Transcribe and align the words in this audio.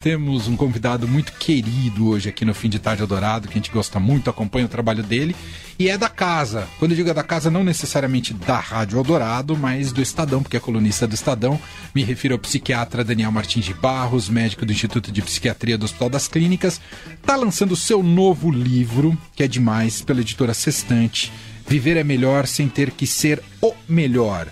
Temos 0.00 0.46
um 0.46 0.56
convidado 0.56 1.08
muito 1.08 1.32
querido 1.32 2.06
hoje 2.06 2.28
aqui 2.28 2.44
no 2.44 2.54
Fim 2.54 2.68
de 2.68 2.78
Tarde 2.78 3.02
Eldorado, 3.02 3.48
que 3.48 3.54
a 3.54 3.56
gente 3.56 3.72
gosta 3.72 3.98
muito, 3.98 4.30
acompanha 4.30 4.64
o 4.64 4.68
trabalho 4.68 5.02
dele, 5.02 5.34
e 5.76 5.88
é 5.88 5.98
da 5.98 6.08
casa. 6.08 6.68
Quando 6.78 6.92
eu 6.92 6.96
digo 6.96 7.10
é 7.10 7.14
da 7.14 7.24
casa, 7.24 7.50
não 7.50 7.64
necessariamente 7.64 8.32
da 8.32 8.60
Rádio 8.60 8.96
Eldorado, 8.96 9.56
mas 9.56 9.90
do 9.90 10.00
Estadão, 10.00 10.40
porque 10.40 10.56
é 10.56 10.60
colunista 10.60 11.04
do 11.04 11.16
Estadão. 11.16 11.60
Me 11.92 12.04
refiro 12.04 12.34
ao 12.34 12.38
psiquiatra 12.38 13.02
Daniel 13.02 13.32
Martins 13.32 13.64
de 13.64 13.74
Barros, 13.74 14.28
médico 14.28 14.64
do 14.64 14.72
Instituto 14.72 15.10
de 15.10 15.20
Psiquiatria 15.20 15.76
do 15.76 15.84
Hospital 15.84 16.10
das 16.10 16.28
Clínicas. 16.28 16.80
Está 17.20 17.34
lançando 17.34 17.72
o 17.72 17.76
seu 17.76 18.00
novo 18.00 18.52
livro, 18.52 19.18
que 19.34 19.42
é 19.42 19.48
demais, 19.48 20.00
pela 20.00 20.20
editora 20.20 20.54
Sextante. 20.54 21.32
Viver 21.66 21.96
é 21.96 22.04
melhor 22.04 22.46
sem 22.46 22.68
ter 22.68 22.92
que 22.92 23.04
ser 23.04 23.42
o 23.60 23.74
melhor 23.88 24.46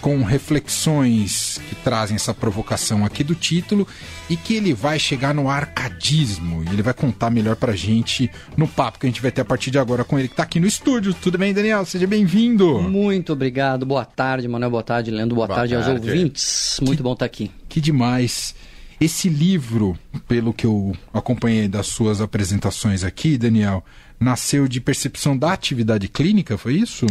com 0.00 0.22
reflexões 0.22 1.60
que 1.68 1.74
trazem 1.76 2.16
essa 2.16 2.32
provocação 2.32 3.04
aqui 3.04 3.22
do 3.22 3.34
título 3.34 3.86
e 4.28 4.36
que 4.36 4.54
ele 4.54 4.72
vai 4.72 4.98
chegar 4.98 5.34
no 5.34 5.48
arcadismo. 5.48 6.64
E 6.64 6.68
ele 6.68 6.82
vai 6.82 6.94
contar 6.94 7.30
melhor 7.30 7.56
pra 7.56 7.74
gente 7.74 8.30
no 8.56 8.66
papo 8.66 8.98
que 8.98 9.06
a 9.06 9.08
gente 9.08 9.20
vai 9.20 9.30
ter 9.30 9.42
a 9.42 9.44
partir 9.44 9.70
de 9.70 9.78
agora 9.78 10.04
com 10.04 10.18
ele, 10.18 10.28
que 10.28 10.34
tá 10.34 10.42
aqui 10.42 10.58
no 10.58 10.66
estúdio. 10.66 11.12
Tudo 11.14 11.36
bem, 11.36 11.52
Daniel? 11.52 11.84
Seja 11.84 12.06
bem-vindo. 12.06 12.80
Muito 12.82 13.32
obrigado. 13.32 13.84
Boa 13.84 14.04
tarde, 14.04 14.48
Manuel. 14.48 14.70
Boa 14.70 14.82
tarde, 14.82 15.10
Leandro. 15.10 15.36
Boa, 15.36 15.46
Boa 15.46 15.56
tarde, 15.58 15.74
tarde, 15.74 15.90
aos 15.90 16.00
ouvintes. 16.00 16.78
Muito 16.80 16.98
que, 16.98 17.02
bom 17.02 17.12
estar 17.12 17.26
aqui. 17.26 17.50
Que 17.68 17.80
demais. 17.80 18.54
Esse 19.00 19.28
livro, 19.28 19.98
pelo 20.28 20.52
que 20.52 20.66
eu 20.66 20.94
acompanhei 21.12 21.66
das 21.68 21.86
suas 21.86 22.20
apresentações 22.20 23.02
aqui, 23.02 23.38
Daniel, 23.38 23.82
nasceu 24.20 24.68
de 24.68 24.80
percepção 24.82 25.36
da 25.36 25.50
atividade 25.50 26.06
clínica, 26.06 26.58
foi 26.58 26.74
isso? 26.74 27.06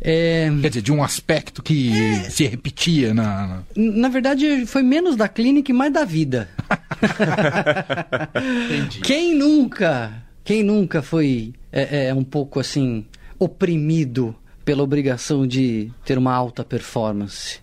É... 0.00 0.50
Quer 0.62 0.68
dizer, 0.68 0.82
de 0.82 0.90
um 0.90 1.04
aspecto 1.04 1.62
que 1.62 1.92
é... 1.94 2.30
se 2.30 2.46
repetia 2.46 3.12
na, 3.12 3.46
na. 3.46 3.62
Na 3.76 4.08
verdade, 4.08 4.64
foi 4.64 4.82
menos 4.82 5.16
da 5.16 5.28
clínica 5.28 5.70
e 5.70 5.74
mais 5.74 5.92
da 5.92 6.04
vida. 6.04 6.48
Entendi. 8.64 9.00
Quem 9.00 9.34
nunca, 9.34 10.12
quem 10.42 10.62
nunca 10.62 11.02
foi 11.02 11.52
é, 11.70 12.06
é, 12.06 12.14
um 12.14 12.24
pouco 12.24 12.58
assim, 12.58 13.04
oprimido 13.38 14.34
pela 14.64 14.82
obrigação 14.82 15.46
de 15.46 15.90
ter 16.06 16.16
uma 16.16 16.32
alta 16.32 16.64
performance? 16.64 17.58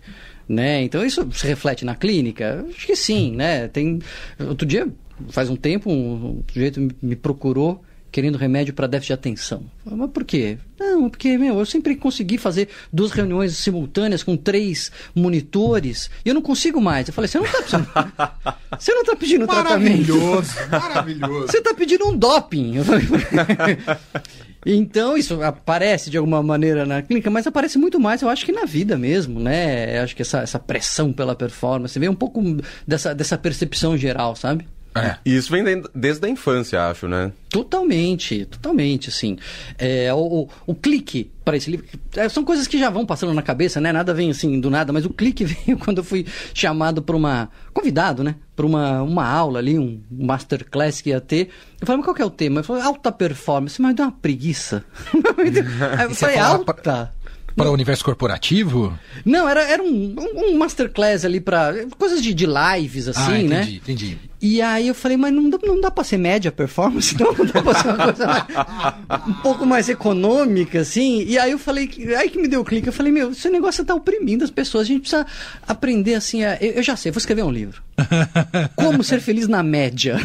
Né? 0.47 0.83
Então 0.83 1.03
isso 1.03 1.27
se 1.33 1.47
reflete 1.47 1.83
na 1.83 1.95
clínica? 1.95 2.63
Acho 2.69 2.85
que 2.85 2.95
sim, 2.95 3.35
né? 3.35 3.67
Tem 3.67 3.99
outro 4.39 4.65
dia, 4.65 4.87
faz 5.29 5.49
um 5.49 5.55
tempo, 5.55 5.91
um 5.91 6.43
sujeito 6.53 6.87
me 7.01 7.15
procurou 7.15 7.83
querendo 8.17 8.35
remédio 8.35 8.73
para 8.73 8.87
déficit 8.87 9.09
de 9.09 9.13
atenção. 9.13 9.63
Mas 9.85 10.09
por 10.09 10.25
quê? 10.25 10.57
Não, 10.79 11.07
porque, 11.07 11.37
meu, 11.37 11.59
eu 11.59 11.65
sempre 11.67 11.95
consegui 11.95 12.39
fazer 12.39 12.67
duas 12.91 13.11
reuniões 13.11 13.55
simultâneas 13.57 14.23
com 14.23 14.35
três 14.35 14.91
monitores 15.13 16.09
e 16.25 16.29
eu 16.29 16.33
não 16.33 16.41
consigo 16.41 16.81
mais. 16.81 17.07
Eu 17.07 17.13
falei, 17.13 17.27
você 17.27 17.37
não 17.37 17.45
está 17.45 17.61
pedindo. 17.61 17.87
Você 18.79 18.93
não 18.93 19.01
está 19.01 19.15
pedindo 19.15 19.47
maravilhoso, 19.47 20.53
tratamento. 20.55 20.89
Maravilhoso, 20.89 21.47
Você 21.47 21.57
está 21.59 21.73
pedindo 21.75 22.07
um 22.07 22.17
doping. 22.17 22.77
Eu 22.77 22.83
falei, 22.83 23.05
Então, 24.65 25.15
isso 25.15 25.41
aparece 25.43 26.09
de 26.09 26.17
alguma 26.17 26.41
maneira 26.41 26.87
na 26.87 27.03
clínica, 27.03 27.29
mas 27.29 27.45
aparece 27.45 27.77
muito 27.77 27.99
mais, 27.99 28.23
eu 28.23 28.29
acho 28.29 28.45
que 28.45 28.51
na 28.51 28.65
vida 28.65 28.97
mesmo, 28.97 29.39
né? 29.39 29.99
Eu 29.99 30.03
acho 30.03 30.15
que 30.15 30.23
essa, 30.23 30.39
essa 30.39 30.57
pressão 30.57 31.13
pela 31.13 31.35
performance 31.35 31.97
vem 31.99 32.09
um 32.09 32.15
pouco 32.15 32.41
dessa, 32.85 33.13
dessa 33.13 33.37
percepção 33.37 33.95
geral, 33.95 34.35
sabe? 34.35 34.67
É. 34.99 35.17
E 35.25 35.35
isso 35.35 35.51
vem 35.51 35.63
desde 35.93 36.25
a 36.25 36.29
infância, 36.29 36.87
acho, 36.87 37.07
né? 37.07 37.31
Totalmente, 37.49 38.45
totalmente, 38.45 39.09
assim. 39.09 39.37
É, 39.77 40.13
o, 40.13 40.47
o, 40.65 40.75
clique 40.75 41.31
para 41.43 41.57
esse 41.57 41.71
livro. 41.71 41.85
É, 42.15 42.27
são 42.29 42.43
coisas 42.43 42.67
que 42.67 42.77
já 42.77 42.89
vão 42.89 43.05
passando 43.05 43.33
na 43.33 43.41
cabeça, 43.41 43.79
né? 43.79 43.91
Nada 43.91 44.13
vem 44.13 44.29
assim 44.29 44.59
do 44.59 44.69
nada, 44.69 44.91
mas 44.91 45.05
o 45.05 45.09
clique 45.09 45.43
veio 45.45 45.77
quando 45.77 45.99
eu 45.99 46.03
fui 46.03 46.25
chamado 46.53 47.01
para 47.01 47.15
uma. 47.15 47.49
convidado, 47.73 48.23
né? 48.23 48.35
Para 48.55 48.65
uma, 48.65 49.01
uma 49.01 49.25
aula 49.25 49.59
ali, 49.59 49.77
um 49.77 50.01
masterclass 50.11 51.01
que 51.01 51.09
ia 51.09 51.21
ter. 51.21 51.49
Eu 51.79 51.87
falei, 51.87 51.97
mas 51.97 52.05
qual 52.05 52.15
que 52.15 52.21
é 52.21 52.25
o 52.25 52.29
tema? 52.29 52.59
Eu 52.59 52.63
falei, 52.63 52.83
alta 52.83 53.11
performance, 53.11 53.81
mas 53.81 53.95
deu 53.95 54.05
uma 54.05 54.11
preguiça. 54.11 54.83
Aí 55.97 56.05
eu 56.05 56.15
falei, 56.15 56.37
alta. 56.37 56.73
Pra... 56.73 57.11
Para 57.57 57.71
o 57.71 57.73
universo 57.73 58.05
corporativo? 58.05 58.97
Não, 59.25 59.49
era, 59.49 59.63
era 59.63 59.81
um, 59.81 60.15
um, 60.15 60.51
um 60.51 60.57
masterclass 60.59 61.25
ali 61.25 61.41
para 61.41 61.87
coisas 61.97 62.21
de, 62.21 62.31
de 62.31 62.45
lives, 62.45 63.07
assim, 63.07 63.19
ah, 63.19 63.39
entendi, 63.39 63.47
né? 63.47 63.61
Entendi, 63.61 63.77
entendi. 63.77 64.17
E 64.39 64.61
aí 64.61 64.87
eu 64.87 64.93
falei, 64.93 65.17
mas 65.17 65.33
não 65.33 65.49
dá, 65.49 65.57
não 65.63 65.81
dá 65.81 65.89
pra 65.89 66.03
ser 66.03 66.17
média 66.17 66.51
performance? 66.51 67.17
Não, 67.19 67.33
não 67.33 67.45
dá 67.45 67.61
pra 67.61 67.73
ser 67.73 67.87
uma 67.87 68.03
coisa 68.03 68.27
mais, 68.27 69.27
um 69.27 69.33
pouco 69.41 69.65
mais 69.65 69.89
econômica, 69.89 70.81
assim? 70.81 71.23
E 71.23 71.39
aí 71.39 71.51
eu 71.51 71.57
falei, 71.57 71.89
aí 72.17 72.29
que 72.29 72.39
me 72.39 72.47
deu 72.47 72.61
o 72.61 72.65
clique, 72.65 72.87
eu 72.87 72.93
falei, 72.93 73.11
meu, 73.11 73.31
esse 73.31 73.49
negócio 73.49 73.83
tá 73.83 73.95
oprimindo 73.95 74.43
as 74.43 74.51
pessoas, 74.51 74.83
a 74.83 74.87
gente 74.87 75.01
precisa 75.01 75.25
aprender, 75.67 76.13
assim, 76.13 76.43
a, 76.43 76.55
eu, 76.61 76.73
eu 76.73 76.83
já 76.83 76.95
sei, 76.95 77.11
vou 77.11 77.17
escrever 77.17 77.43
um 77.43 77.51
livro. 77.51 77.81
Como 78.75 79.03
ser 79.03 79.19
feliz 79.19 79.47
na 79.47 79.63
média. 79.63 80.17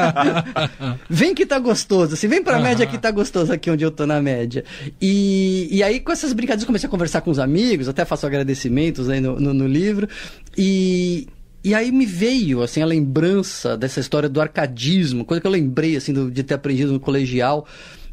vem 1.08 1.34
que 1.34 1.44
tá 1.44 1.58
gostoso, 1.58 2.14
assim, 2.14 2.26
vem 2.26 2.42
pra 2.42 2.58
média 2.58 2.86
que 2.86 2.96
tá 2.96 3.10
gostoso 3.10 3.52
aqui 3.52 3.70
onde 3.70 3.84
eu 3.84 3.90
tô 3.90 4.06
na 4.06 4.22
média. 4.22 4.64
E, 5.00 5.68
e 5.70 5.82
aí 5.82 6.00
com 6.00 6.10
essas 6.10 6.32
brincadeiras 6.32 6.64
comecei 6.64 6.86
a 6.86 6.90
conversar 6.90 7.20
com 7.20 7.30
os 7.30 7.38
amigos, 7.38 7.86
até 7.86 8.06
faço 8.06 8.26
agradecimentos 8.26 9.10
aí 9.10 9.20
no, 9.20 9.38
no, 9.38 9.52
no 9.52 9.66
livro, 9.66 10.08
e... 10.56 11.28
E 11.62 11.74
aí 11.74 11.92
me 11.92 12.06
veio, 12.06 12.62
assim, 12.62 12.80
a 12.80 12.86
lembrança 12.86 13.76
dessa 13.76 14.00
história 14.00 14.28
do 14.28 14.40
arcadismo, 14.40 15.24
coisa 15.24 15.40
que 15.40 15.46
eu 15.46 15.50
lembrei, 15.50 15.96
assim, 15.96 16.12
do, 16.12 16.30
de 16.30 16.42
ter 16.42 16.54
aprendido 16.54 16.92
no 16.92 17.00
colegial. 17.00 17.66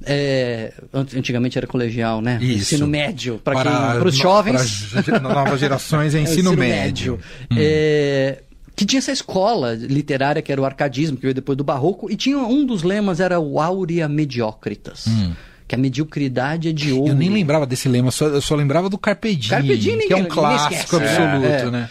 É, 0.04 0.74
antigamente 0.94 1.58
era 1.58 1.66
colegial, 1.66 2.22
né? 2.22 2.38
Isso. 2.42 2.76
Ensino 2.76 2.88
médio, 2.88 3.40
para 3.44 3.62
para 3.64 4.08
os 4.08 4.16
jovens. 4.16 4.94
Para 5.04 5.20
novas 5.20 5.60
gerações 5.60 6.14
é 6.14 6.20
ensino, 6.22 6.50
é 6.50 6.54
ensino 6.54 6.58
médio. 6.58 7.14
médio. 7.14 7.20
Hum. 7.52 7.56
É, 7.58 8.44
que 8.76 8.86
tinha 8.86 9.00
essa 9.00 9.12
escola 9.12 9.74
literária 9.74 10.40
que 10.42 10.52
era 10.52 10.62
o 10.62 10.66
arcadismo, 10.66 11.18
que 11.18 11.24
veio 11.24 11.34
depois 11.34 11.58
do 11.58 11.64
barroco, 11.64 12.12
e 12.12 12.16
tinha 12.16 12.38
um 12.38 12.64
dos 12.64 12.84
lemas 12.84 13.20
era 13.20 13.40
o 13.40 13.60
Aurea 13.60 14.08
Mediocritas. 14.08 15.08
Hum 15.08 15.34
que 15.68 15.76
a 15.76 15.78
mediocridade 15.78 16.70
é 16.70 16.72
de 16.72 16.94
ouro. 16.94 17.10
Eu 17.10 17.16
nem 17.16 17.30
lembrava 17.30 17.66
desse 17.66 17.90
lema, 17.90 18.10
só, 18.10 18.28
eu 18.28 18.42
só 18.42 18.56
lembrava 18.56 18.90
do 18.90 18.98
Carpe 18.98 19.36
Diem, 19.36 19.50
Carpe 19.50 19.78
Diem 19.78 20.08
que 20.08 20.14
é 20.14 20.16
um 20.16 20.26
clássico 20.26 20.74
esquece, 20.74 20.96
absoluto, 20.96 21.46
é, 21.46 21.62
é. 21.62 21.72
né? 21.72 21.90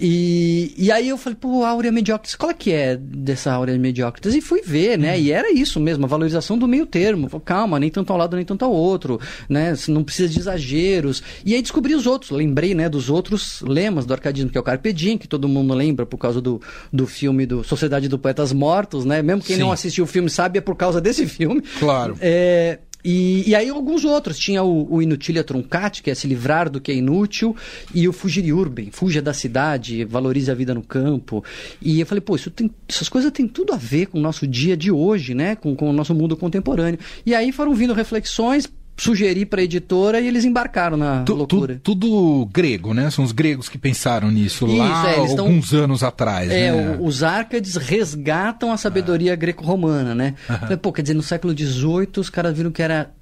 E, 0.00 0.74
e 0.76 0.92
aí 0.92 1.08
eu 1.08 1.18
falei, 1.18 1.36
pô, 1.40 1.64
Áurea 1.64 1.90
Mediocres, 1.90 2.36
qual 2.36 2.50
é 2.50 2.54
que 2.54 2.72
é 2.72 2.96
dessa 2.96 3.52
Áurea 3.52 3.76
Mediocres? 3.76 4.34
E 4.34 4.40
fui 4.40 4.62
ver, 4.62 4.96
né? 4.96 5.14
Uhum. 5.14 5.20
E 5.20 5.32
era 5.32 5.52
isso 5.52 5.80
mesmo, 5.80 6.04
a 6.04 6.08
valorização 6.08 6.56
do 6.56 6.68
meio 6.68 6.86
termo. 6.86 7.28
Falei, 7.28 7.44
calma, 7.44 7.80
nem 7.80 7.90
tanto 7.90 8.12
ao 8.12 8.18
lado, 8.18 8.36
nem 8.36 8.44
tanto 8.44 8.64
ao 8.64 8.72
outro, 8.72 9.20
né? 9.48 9.74
Não 9.88 10.04
precisa 10.04 10.28
de 10.28 10.38
exageros. 10.38 11.22
E 11.44 11.54
aí 11.54 11.62
descobri 11.62 11.94
os 11.94 12.06
outros, 12.06 12.30
lembrei, 12.30 12.74
né, 12.74 12.88
dos 12.88 13.10
outros 13.10 13.60
lemas 13.62 14.06
do 14.06 14.12
arcadismo, 14.12 14.50
que 14.50 14.58
é 14.58 14.60
o 14.60 14.64
Carpe 14.64 14.92
Diem, 14.92 15.18
que 15.18 15.26
todo 15.26 15.48
mundo 15.48 15.74
lembra 15.74 16.06
por 16.06 16.18
causa 16.18 16.40
do, 16.40 16.60
do 16.92 17.06
filme 17.06 17.44
do 17.44 17.64
Sociedade 17.64 18.08
do 18.08 18.18
Poetas 18.18 18.52
Mortos, 18.52 19.04
né? 19.04 19.20
Mesmo 19.22 19.42
quem 19.42 19.56
Sim. 19.56 19.62
não 19.62 19.72
assistiu 19.72 20.04
o 20.04 20.06
filme 20.06 20.30
sabe 20.30 20.58
é 20.58 20.60
por 20.60 20.76
causa 20.76 21.00
desse 21.00 21.26
filme. 21.26 21.62
Claro. 21.78 22.16
É, 22.20 22.78
e, 23.04 23.48
e, 23.48 23.54
aí 23.54 23.68
alguns 23.68 24.04
outros. 24.04 24.38
Tinha 24.38 24.62
o, 24.62 24.94
o 24.94 25.02
Inutilia 25.02 25.44
Truncati, 25.44 26.02
que 26.02 26.10
é 26.10 26.14
se 26.14 26.26
livrar 26.26 26.68
do 26.68 26.80
que 26.80 26.90
é 26.90 26.94
inútil, 26.94 27.54
e 27.94 28.08
o 28.08 28.12
Fugir 28.12 28.52
Urban, 28.52 28.88
fuja 28.90 29.22
da 29.22 29.32
cidade, 29.32 30.04
valorize 30.04 30.50
a 30.50 30.54
vida 30.54 30.74
no 30.74 30.82
campo. 30.82 31.44
E 31.80 32.00
eu 32.00 32.06
falei, 32.06 32.20
pô, 32.20 32.36
isso 32.36 32.50
tem, 32.50 32.70
essas 32.88 33.08
coisas 33.08 33.30
têm 33.30 33.46
tudo 33.46 33.72
a 33.72 33.76
ver 33.76 34.06
com 34.06 34.18
o 34.18 34.22
nosso 34.22 34.46
dia 34.46 34.76
de 34.76 34.90
hoje, 34.90 35.34
né? 35.34 35.54
Com, 35.56 35.74
com 35.76 35.90
o 35.90 35.92
nosso 35.92 36.14
mundo 36.14 36.36
contemporâneo. 36.36 36.98
E 37.24 37.34
aí 37.34 37.52
foram 37.52 37.74
vindo 37.74 37.92
reflexões 37.92 38.68
sugeri 38.98 39.46
para 39.46 39.60
a 39.60 39.64
editora 39.64 40.20
e 40.20 40.26
eles 40.26 40.44
embarcaram 40.44 40.96
na 40.96 41.22
tu, 41.22 41.34
loucura. 41.34 41.74
Tu, 41.76 41.94
tudo 41.94 42.46
grego, 42.52 42.92
né? 42.92 43.10
São 43.10 43.24
os 43.24 43.32
gregos 43.32 43.68
que 43.68 43.78
pensaram 43.78 44.30
nisso 44.30 44.66
Isso, 44.66 44.76
lá 44.76 45.10
é, 45.10 45.18
alguns 45.18 45.70
tão, 45.70 45.78
anos 45.78 46.02
atrás. 46.02 46.50
É, 46.50 46.72
né? 46.72 46.98
os 47.00 47.22
Árcades 47.22 47.76
resgatam 47.76 48.72
a 48.72 48.76
sabedoria 48.76 49.32
ah. 49.32 49.36
greco-romana, 49.36 50.14
né? 50.14 50.34
Falei, 50.46 50.76
pô, 50.76 50.92
quer 50.92 51.02
dizer, 51.02 51.14
no 51.14 51.22
século 51.22 51.56
XVIII 51.56 52.08
os 52.18 52.28
caras 52.28 52.56
viram 52.56 52.72
que 52.72 52.82
era 52.82 53.12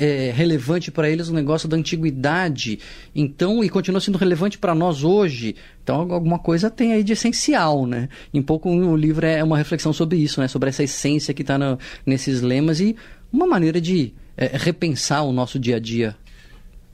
é, 0.00 0.32
relevante 0.34 0.90
para 0.90 1.10
eles 1.10 1.28
o 1.28 1.32
um 1.32 1.34
negócio 1.34 1.68
da 1.68 1.76
antiguidade, 1.76 2.78
então 3.14 3.62
e 3.62 3.68
continua 3.68 4.00
sendo 4.00 4.16
relevante 4.16 4.56
para 4.56 4.74
nós 4.74 5.04
hoje. 5.04 5.54
Então 5.82 5.96
alguma 6.10 6.38
coisa 6.38 6.70
tem 6.70 6.94
aí 6.94 7.04
de 7.04 7.12
essencial, 7.12 7.86
né? 7.86 8.08
Em 8.32 8.40
pouco 8.40 8.70
o 8.70 8.96
livro 8.96 9.26
é 9.26 9.44
uma 9.44 9.58
reflexão 9.58 9.92
sobre 9.92 10.16
isso, 10.16 10.40
né? 10.40 10.48
Sobre 10.48 10.70
essa 10.70 10.82
essência 10.82 11.34
que 11.34 11.42
está 11.42 11.58
nesses 12.06 12.40
lemas 12.40 12.80
e 12.80 12.96
uma 13.30 13.46
maneira 13.46 13.78
de 13.78 14.14
é, 14.40 14.56
repensar 14.56 15.22
o 15.22 15.32
nosso 15.32 15.58
dia 15.58 15.76
a 15.76 15.78
dia. 15.78 16.16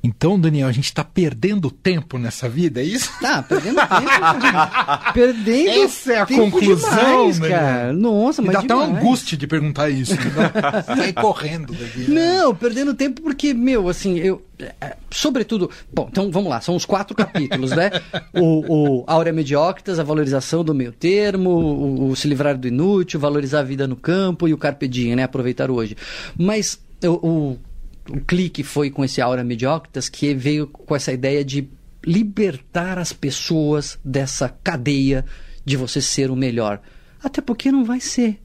Então, 0.06 0.38
Daniel, 0.38 0.69
a 0.69 0.72
gente 0.72 0.84
está 0.84 1.02
perdendo 1.02 1.69
tempo 1.69 2.16
nessa 2.16 2.48
vida, 2.48 2.81
é 2.81 2.84
isso? 2.84 3.10
Tá, 3.20 3.43
perdendo 3.43 3.81
tempo. 3.81 5.10
perdendo 5.12 5.82
Essa 5.82 6.12
é 6.12 6.20
a 6.20 6.26
conclusão, 6.26 7.31
demais, 7.31 7.38
cara. 7.40 7.93
Nossa, 7.93 8.40
mas. 8.40 8.52
dá 8.52 8.60
demais. 8.60 8.81
até 8.81 8.93
uma 8.93 9.00
angústia 9.00 9.37
de 9.37 9.48
perguntar 9.48 9.90
isso. 9.90 10.14
Sair 10.87 11.12
correndo 11.12 11.72
daqui. 11.72 12.08
Não, 12.08 12.54
perdendo 12.54 12.94
tempo 12.94 13.20
porque, 13.20 13.52
meu, 13.52 13.88
assim, 13.88 14.16
eu. 14.19 14.44
É, 14.81 14.96
sobretudo. 15.10 15.70
Bom, 15.92 16.08
então 16.08 16.31
vamos 16.31 16.50
lá, 16.50 16.60
são 16.60 16.76
os 16.76 16.84
quatro 16.84 17.14
capítulos, 17.16 17.72
né? 17.72 17.90
O, 18.32 19.00
o 19.00 19.04
Áurea 19.06 19.32
Medioctas, 19.32 19.99
a 19.99 20.04
valorização 20.04 20.62
do 20.62 20.75
meio 20.75 20.92
termo, 20.92 21.50
o, 21.50 22.10
o, 22.10 22.16
se 22.16 22.28
livrar 22.28 22.56
do 22.56 22.69
inútil, 22.69 23.19
valorizar 23.19 23.60
a 23.60 23.62
vida 23.62 23.87
no 23.87 23.96
campo 23.96 24.46
e 24.46 24.52
o 24.52 24.58
Carpe 24.58 24.87
Diem, 24.87 25.16
né? 25.16 25.22
Aproveitar 25.22 25.70
hoje. 25.70 25.96
Mas 26.38 26.78
o, 27.04 27.58
o, 28.10 28.20
clique 28.26 28.62
foi 28.62 28.90
com 28.90 29.04
esse 29.04 29.20
Aura 29.20 29.44
Medioctas, 29.44 30.08
que 30.08 30.34
veio 30.34 30.66
com 30.66 30.94
essa 30.94 31.12
ideia 31.12 31.44
de 31.44 31.69
libertar 32.04 32.98
as 32.98 33.12
pessoas 33.12 33.98
dessa 34.04 34.48
cadeia 34.48 35.25
de 35.64 35.76
você 35.76 36.00
ser 36.00 36.31
o 36.31 36.37
melhor. 36.37 36.81
Até 37.22 37.40
porque 37.40 37.72
não 37.72 37.84
vai 37.84 38.00
ser. 38.00 38.38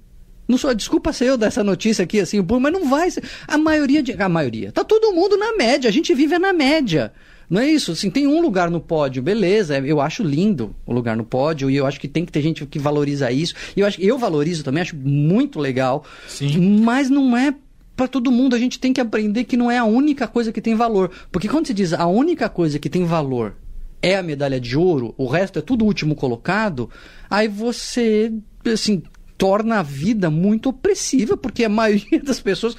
Não 0.48 0.58
sou, 0.58 0.74
desculpa 0.74 1.14
ser 1.14 1.26
eu 1.26 1.38
dessa 1.38 1.64
notícia 1.64 2.04
aqui, 2.04 2.20
assim, 2.20 2.42
mas 2.42 2.74
não 2.74 2.90
vai 2.90 3.10
ser. 3.10 3.24
A 3.48 3.58
maioria 3.58 4.02
de. 4.02 4.14
A 4.14 4.28
maioria. 4.28 4.72
Tá 4.72 4.84
todo 4.84 5.14
mundo 5.14 5.38
na 5.38 5.56
média, 5.56 5.88
a 5.88 5.94
gente 5.94 6.14
vive 6.14 6.38
na 6.40 6.52
média. 6.52 7.14
Não 7.50 7.60
é 7.60 7.70
isso? 7.70 7.92
Assim, 7.92 8.10
tem 8.10 8.28
um 8.28 8.42
lugar 8.42 8.72
no 8.72 8.80
pódio, 8.80 9.22
beleza. 9.22 9.78
Eu 9.80 10.00
acho 10.00 10.24
lindo 10.24 10.74
o 10.86 10.94
lugar 10.94 11.18
no 11.18 11.26
pódio 11.26 11.70
e 11.70 11.76
eu 11.76 11.86
acho 11.86 12.00
que 12.00 12.08
tem 12.08 12.26
que 12.26 12.32
ter 12.32 12.42
gente 12.42 12.66
que 12.66 12.80
valoriza 12.80 13.30
isso. 13.30 13.54
Eu 13.76 13.86
acho 13.86 14.02
eu 14.02 14.18
valorizo 14.18 14.64
também, 14.64 14.82
acho 14.82 14.96
muito 14.96 15.60
legal. 15.60 16.06
Sim. 16.28 16.80
Mas 16.82 17.10
não 17.10 17.36
é 17.36 17.54
para 18.02 18.08
todo 18.08 18.32
mundo. 18.32 18.56
A 18.56 18.60
gente 18.60 18.80
tem 18.80 18.92
que 18.92 19.00
aprender 19.00 19.44
que 19.44 19.56
não 19.56 19.70
é 19.70 19.78
a 19.78 19.86
única 19.86 20.28
coisa 20.28 20.52
que 20.52 20.60
tem 20.60 20.74
valor. 20.74 21.12
Porque 21.32 21.48
quando 21.48 21.68
se 21.68 21.74
diz 21.74 21.94
a 21.94 22.08
única 22.08 22.50
coisa 22.50 22.80
que 22.80 22.90
tem 22.90 23.06
valor 23.06 23.56
é 24.02 24.18
a 24.18 24.24
medalha 24.24 24.60
de 24.60 24.76
ouro, 24.76 25.14
o 25.16 25.28
resto 25.28 25.60
é 25.60 25.62
tudo 25.62 25.86
último 25.86 26.16
colocado, 26.16 26.90
aí 27.30 27.48
você, 27.48 28.34
assim, 28.66 29.04
torna 29.38 29.80
a 29.80 29.84
vida 29.84 30.32
muito 30.32 30.70
opressiva, 30.70 31.38
porque 31.38 31.64
a 31.64 31.70
maioria 31.70 32.20
das 32.24 32.40
pessoas 32.40 32.76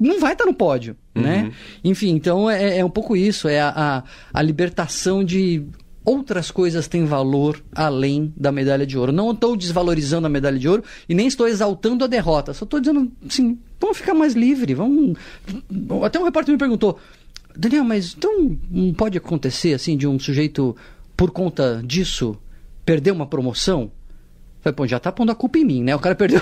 não 0.00 0.18
vai 0.18 0.32
estar 0.32 0.46
no 0.46 0.54
pódio, 0.54 0.96
uhum. 1.14 1.20
né? 1.20 1.52
Enfim, 1.84 2.14
então 2.14 2.48
é, 2.48 2.78
é, 2.78 2.84
um 2.84 2.88
pouco 2.88 3.14
isso, 3.14 3.46
é 3.48 3.60
a, 3.60 3.68
a, 3.68 4.04
a, 4.32 4.42
libertação 4.42 5.22
de 5.22 5.62
outras 6.08 6.50
coisas 6.50 6.88
têm 6.88 7.04
valor 7.04 7.62
além 7.74 8.32
da 8.34 8.50
medalha 8.50 8.86
de 8.86 8.96
ouro. 8.96 9.12
Não 9.12 9.32
estou 9.32 9.54
desvalorizando 9.54 10.26
a 10.26 10.30
medalha 10.30 10.58
de 10.58 10.66
ouro 10.66 10.82
e 11.06 11.14
nem 11.14 11.26
estou 11.26 11.46
exaltando 11.46 12.02
a 12.02 12.06
derrota, 12.06 12.54
só 12.54 12.64
estou 12.64 12.80
dizendo 12.80 13.12
assim, 13.28 13.58
vamos 13.78 13.98
ficar 13.98 14.14
mais 14.14 14.32
livre, 14.32 14.72
vamos... 14.72 15.18
Até 16.02 16.18
um 16.18 16.24
repórter 16.24 16.52
me 16.52 16.58
perguntou, 16.58 16.98
Daniel, 17.54 17.84
mas 17.84 18.14
então 18.16 18.56
não 18.70 18.94
pode 18.94 19.18
acontecer 19.18 19.74
assim 19.74 19.96
de 19.98 20.06
um 20.06 20.18
sujeito, 20.18 20.74
por 21.14 21.30
conta 21.30 21.82
disso, 21.84 22.36
perder 22.86 23.10
uma 23.10 23.26
promoção? 23.26 23.90
Falei, 24.68 24.72
pô, 24.72 24.86
já 24.86 24.98
tá 24.98 25.10
pondo 25.10 25.32
a 25.32 25.34
culpa 25.34 25.58
em 25.58 25.64
mim, 25.64 25.82
né? 25.82 25.94
O 25.94 25.98
cara 25.98 26.14
perdeu. 26.14 26.40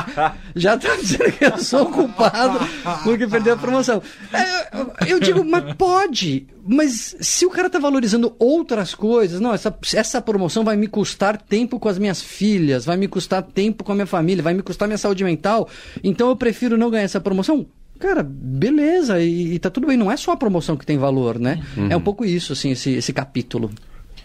já 0.54 0.76
tá 0.76 0.96
dizendo 0.96 1.32
que 1.32 1.44
eu 1.44 1.58
sou 1.58 1.82
o 1.82 1.92
culpado 1.92 2.58
porque 3.04 3.26
perdeu 3.26 3.54
a 3.54 3.56
promoção. 3.56 4.02
É, 4.32 5.12
eu 5.12 5.20
digo, 5.20 5.44
mas 5.44 5.74
pode. 5.74 6.46
Mas 6.66 7.16
se 7.20 7.46
o 7.46 7.50
cara 7.50 7.68
tá 7.68 7.78
valorizando 7.78 8.34
outras 8.38 8.94
coisas, 8.94 9.40
não, 9.40 9.52
essa, 9.52 9.76
essa 9.94 10.20
promoção 10.20 10.64
vai 10.64 10.76
me 10.76 10.86
custar 10.86 11.40
tempo 11.40 11.78
com 11.78 11.88
as 11.88 11.98
minhas 11.98 12.22
filhas, 12.22 12.84
vai 12.84 12.96
me 12.96 13.08
custar 13.08 13.42
tempo 13.42 13.84
com 13.84 13.92
a 13.92 13.94
minha 13.94 14.06
família, 14.06 14.42
vai 14.42 14.54
me 14.54 14.62
custar 14.62 14.86
minha 14.86 14.98
saúde 14.98 15.24
mental, 15.24 15.68
então 16.02 16.28
eu 16.28 16.36
prefiro 16.36 16.76
não 16.76 16.90
ganhar 16.90 17.04
essa 17.04 17.20
promoção. 17.20 17.66
Cara, 17.98 18.22
beleza, 18.22 19.20
e, 19.20 19.54
e 19.54 19.58
tá 19.58 19.70
tudo 19.70 19.86
bem, 19.86 19.96
não 19.96 20.10
é 20.10 20.16
só 20.16 20.32
a 20.32 20.36
promoção 20.36 20.76
que 20.76 20.86
tem 20.86 20.98
valor, 20.98 21.38
né? 21.38 21.60
Uhum. 21.76 21.88
É 21.90 21.96
um 21.96 22.00
pouco 22.00 22.24
isso, 22.24 22.52
assim, 22.52 22.70
esse, 22.70 22.92
esse 22.92 23.12
capítulo. 23.12 23.70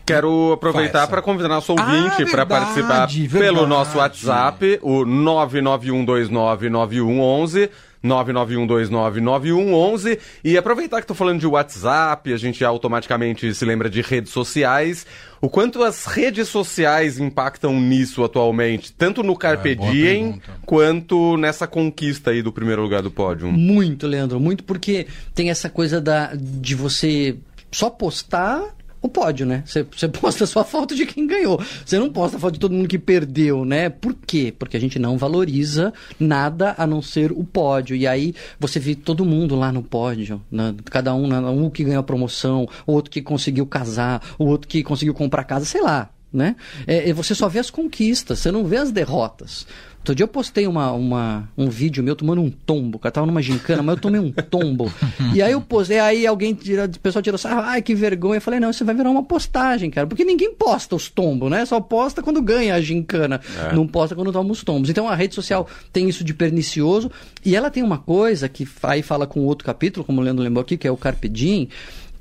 Quero 0.05 0.51
aproveitar 0.53 1.07
para 1.07 1.21
convidar 1.21 1.47
nosso 1.47 1.71
ouvinte 1.71 2.23
ah, 2.23 2.27
para 2.29 2.45
participar 2.45 3.07
verdade. 3.07 3.29
pelo 3.29 3.65
nosso 3.65 3.97
WhatsApp, 3.97 4.79
o 4.81 5.05
991299111. 5.05 7.69
991299111 8.03 10.19
e 10.43 10.57
aproveitar 10.57 10.97
que 10.97 11.03
estou 11.03 11.15
falando 11.15 11.39
de 11.39 11.47
WhatsApp, 11.47 12.33
a 12.33 12.37
gente 12.37 12.65
automaticamente 12.65 13.53
se 13.53 13.63
lembra 13.63 13.89
de 13.89 14.01
redes 14.01 14.33
sociais. 14.33 15.07
O 15.39 15.49
quanto 15.49 15.81
as 15.81 16.05
redes 16.05 16.49
sociais 16.49 17.17
impactam 17.17 17.79
nisso 17.79 18.21
atualmente, 18.23 18.91
tanto 18.91 19.23
no 19.23 19.37
Carpe 19.37 19.71
é, 19.71 19.75
Diem 19.75 20.41
quanto 20.65 21.37
nessa 21.37 21.65
conquista 21.65 22.31
aí 22.31 22.41
do 22.41 22.51
primeiro 22.51 22.81
lugar 22.81 23.01
do 23.01 23.09
pódio? 23.09 23.49
Muito, 23.49 24.05
Leandro, 24.05 24.37
muito 24.39 24.65
porque 24.65 25.07
tem 25.33 25.49
essa 25.49 25.69
coisa 25.69 26.01
da 26.01 26.33
de 26.35 26.75
você 26.75 27.37
só 27.71 27.89
postar 27.89 28.75
o 29.03 29.09
pódio, 29.09 29.45
né? 29.45 29.63
Você, 29.65 29.83
posta 30.07 30.45
só 30.45 30.61
a 30.61 30.63
foto 30.63 30.95
de 30.95 31.05
quem 31.05 31.27
ganhou. 31.27 31.61
Você 31.85 31.99
não 31.99 32.09
posta 32.09 32.37
a 32.37 32.39
foto 32.39 32.53
de 32.53 32.59
todo 32.59 32.73
mundo 32.73 32.87
que 32.87 32.97
perdeu, 32.97 33.65
né? 33.65 33.89
Por 33.89 34.15
quê? 34.25 34.53
Porque 34.57 34.77
a 34.77 34.79
gente 34.79 34.97
não 34.97 35.17
valoriza 35.17 35.93
nada 36.17 36.73
a 36.77 36.87
não 36.87 37.01
ser 37.01 37.31
o 37.33 37.43
pódio. 37.43 37.97
E 37.97 38.07
aí 38.07 38.33
você 38.57 38.79
vê 38.79 38.95
todo 38.95 39.25
mundo 39.25 39.55
lá 39.55 39.73
no 39.73 39.83
pódio. 39.83 40.41
Né? 40.49 40.73
Cada 40.85 41.13
um, 41.13 41.27
né? 41.27 41.37
um 41.39 41.69
que 41.69 41.83
ganhou 41.83 41.99
a 41.99 42.03
promoção, 42.03 42.65
o 42.87 42.93
outro 42.93 43.11
que 43.11 43.21
conseguiu 43.21 43.65
casar, 43.65 44.23
o 44.39 44.45
outro 44.45 44.69
que 44.69 44.81
conseguiu 44.81 45.13
comprar 45.13 45.43
casa, 45.43 45.65
sei 45.65 45.81
lá. 45.81 46.09
Né? 46.31 46.55
É, 46.87 47.13
você 47.13 47.35
só 47.35 47.47
vê 47.47 47.59
as 47.59 47.69
conquistas, 47.69 48.39
você 48.39 48.51
não 48.51 48.65
vê 48.65 48.77
as 48.77 48.89
derrotas. 48.89 49.67
Outro 50.03 50.15
dia 50.15 50.25
eu 50.25 50.27
postei 50.27 50.67
uma, 50.67 50.91
uma, 50.91 51.49
um 51.57 51.69
vídeo 51.69 52.03
meu 52.03 52.13
tomando 52.13 52.41
um 52.41 52.51
tombo. 52.51 52.99
Cara 52.99 53.13
tava 53.13 53.25
numa 53.25 53.41
gincana, 53.41 53.81
mas 53.81 53.95
eu 53.95 54.01
tomei 54.01 54.19
um 54.19 54.31
tombo. 54.33 54.91
e 55.33 55.41
aí 55.41 55.53
eu 55.53 55.61
postei, 55.61 55.97
aí 55.97 56.27
alguém, 56.27 56.53
tira, 56.53 56.85
o 56.93 56.99
pessoal 56.99 57.23
tirou, 57.23 57.39
ai 57.45 57.81
que 57.81 57.95
vergonha. 57.95 58.35
Eu 58.35 58.41
falei, 58.41 58.59
não, 58.59 58.69
isso 58.69 58.83
vai 58.83 58.93
virar 58.93 59.09
uma 59.09 59.23
postagem, 59.23 59.89
cara. 59.89 60.05
Porque 60.05 60.25
ninguém 60.25 60.53
posta 60.53 60.93
os 60.93 61.09
tombos, 61.09 61.49
né? 61.49 61.65
Só 61.65 61.79
posta 61.79 62.21
quando 62.21 62.41
ganha 62.41 62.75
a 62.75 62.81
gincana. 62.81 63.39
É. 63.57 63.73
Não 63.73 63.87
posta 63.87 64.13
quando 64.13 64.29
toma 64.33 64.51
os 64.51 64.61
tombos. 64.61 64.89
Então 64.89 65.07
a 65.07 65.15
rede 65.15 65.35
social 65.35 65.69
tem 65.93 66.09
isso 66.09 66.21
de 66.21 66.33
pernicioso. 66.33 67.09
E 67.45 67.55
ela 67.55 67.71
tem 67.71 67.81
uma 67.81 67.97
coisa 67.97 68.49
que 68.49 68.67
aí 68.83 69.01
fala 69.01 69.25
com 69.25 69.39
outro 69.45 69.65
capítulo, 69.65 70.05
como 70.05 70.19
o 70.19 70.23
Leandro 70.23 70.43
lembrou 70.43 70.63
aqui, 70.63 70.75
que 70.75 70.85
é 70.85 70.91
o 70.91 70.97
Carpe 70.97 71.29
Diem, 71.29 71.69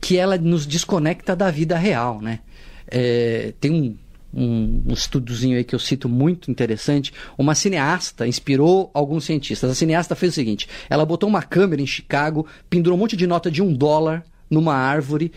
que 0.00 0.17
ela 0.17 0.38
nos 0.38 0.67
desconecta 0.67 1.34
da 1.34 1.50
vida 1.50 1.76
real, 1.76 2.20
né? 2.20 2.38
É, 2.88 3.55
tem 3.58 3.73
um 3.73 3.96
um, 4.32 4.82
um 4.87 4.93
estudozinho 4.93 5.56
aí 5.56 5.64
que 5.64 5.75
eu 5.75 5.79
cito 5.79 6.08
muito 6.08 6.50
interessante. 6.50 7.12
Uma 7.37 7.55
cineasta 7.55 8.26
inspirou 8.26 8.90
alguns 8.94 9.25
cientistas. 9.25 9.70
A 9.70 9.75
cineasta 9.75 10.14
fez 10.14 10.32
o 10.32 10.34
seguinte: 10.34 10.69
ela 10.88 11.05
botou 11.05 11.29
uma 11.29 11.43
câmera 11.43 11.82
em 11.82 11.87
Chicago, 11.87 12.46
pendurou 12.70 12.96
um 12.96 13.00
monte 13.00 13.17
de 13.17 13.26
nota 13.26 13.50
de 13.50 13.62
um 13.62 13.73
dólar 13.73 14.25
numa 14.50 14.75
árvore 14.75 15.32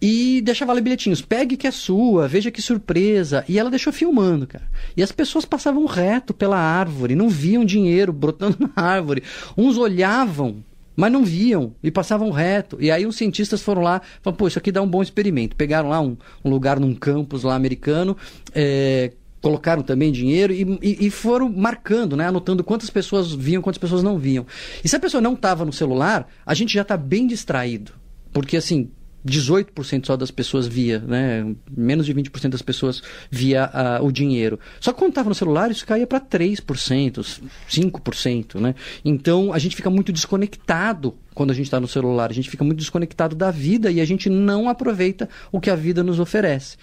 e 0.00 0.40
deixava 0.42 0.72
lá 0.72 0.80
bilhetinhos. 0.80 1.22
Pegue 1.22 1.56
que 1.56 1.66
é 1.66 1.70
sua, 1.70 2.28
veja 2.28 2.50
que 2.50 2.60
surpresa. 2.60 3.44
E 3.48 3.58
ela 3.58 3.70
deixou 3.70 3.92
filmando, 3.92 4.46
cara. 4.46 4.68
E 4.96 5.02
as 5.02 5.12
pessoas 5.12 5.44
passavam 5.44 5.84
reto 5.86 6.34
pela 6.34 6.58
árvore, 6.58 7.14
não 7.14 7.28
viam 7.28 7.64
dinheiro 7.64 8.12
brotando 8.12 8.58
na 8.76 8.82
árvore. 8.82 9.22
Uns 9.56 9.78
olhavam 9.78 10.64
mas 10.96 11.12
não 11.12 11.24
viam 11.24 11.74
e 11.82 11.90
passavam 11.90 12.30
reto. 12.30 12.78
E 12.80 12.90
aí 12.90 13.06
os 13.06 13.14
cientistas 13.14 13.60
foram 13.60 13.82
lá, 13.82 14.00
falaram, 14.22 14.38
pô, 14.38 14.48
isso 14.48 14.58
aqui 14.58 14.72
dá 14.72 14.80
um 14.80 14.88
bom 14.88 15.02
experimento. 15.02 15.54
Pegaram 15.54 15.90
lá 15.90 16.00
um, 16.00 16.16
um 16.42 16.50
lugar 16.50 16.80
num 16.80 16.94
campus 16.94 17.42
lá 17.42 17.54
americano, 17.54 18.16
é, 18.54 19.12
colocaram 19.42 19.82
também 19.82 20.10
dinheiro 20.10 20.52
e, 20.52 20.62
e, 20.82 21.06
e, 21.06 21.10
foram 21.10 21.48
marcando, 21.48 22.16
né, 22.16 22.26
anotando 22.26 22.64
quantas 22.64 22.90
pessoas 22.90 23.32
viam, 23.32 23.62
quantas 23.62 23.78
pessoas 23.78 24.02
não 24.02 24.18
viam. 24.18 24.46
E 24.82 24.88
se 24.88 24.96
a 24.96 25.00
pessoa 25.00 25.20
não 25.20 25.34
estava 25.34 25.64
no 25.64 25.72
celular, 25.72 26.28
a 26.44 26.54
gente 26.54 26.72
já 26.72 26.82
está 26.82 26.96
bem 26.96 27.26
distraído. 27.26 27.92
Porque 28.32 28.56
assim, 28.56 28.90
18% 29.26 30.06
só 30.06 30.16
das 30.16 30.30
pessoas 30.30 30.66
via, 30.66 31.00
né? 31.00 31.54
Menos 31.70 32.06
de 32.06 32.14
20% 32.14 32.50
das 32.50 32.62
pessoas 32.62 33.02
via 33.30 33.68
uh, 33.68 34.04
o 34.04 34.12
dinheiro. 34.12 34.58
Só 34.80 34.92
que 34.92 34.98
quando 34.98 35.10
estava 35.10 35.28
no 35.28 35.34
celular, 35.34 35.70
isso 35.70 35.84
caía 35.84 36.06
para 36.06 36.20
3%, 36.20 37.40
5%, 37.68 38.60
né? 38.60 38.74
Então 39.04 39.52
a 39.52 39.58
gente 39.58 39.74
fica 39.76 39.90
muito 39.90 40.12
desconectado 40.12 41.14
quando 41.34 41.50
a 41.50 41.54
gente 41.54 41.66
está 41.66 41.80
no 41.80 41.88
celular. 41.88 42.30
A 42.30 42.34
gente 42.34 42.48
fica 42.48 42.64
muito 42.64 42.78
desconectado 42.78 43.34
da 43.34 43.50
vida 43.50 43.90
e 43.90 44.00
a 44.00 44.04
gente 44.04 44.30
não 44.30 44.68
aproveita 44.68 45.28
o 45.50 45.60
que 45.60 45.70
a 45.70 45.76
vida 45.76 46.02
nos 46.02 46.20
oferece. 46.20 46.76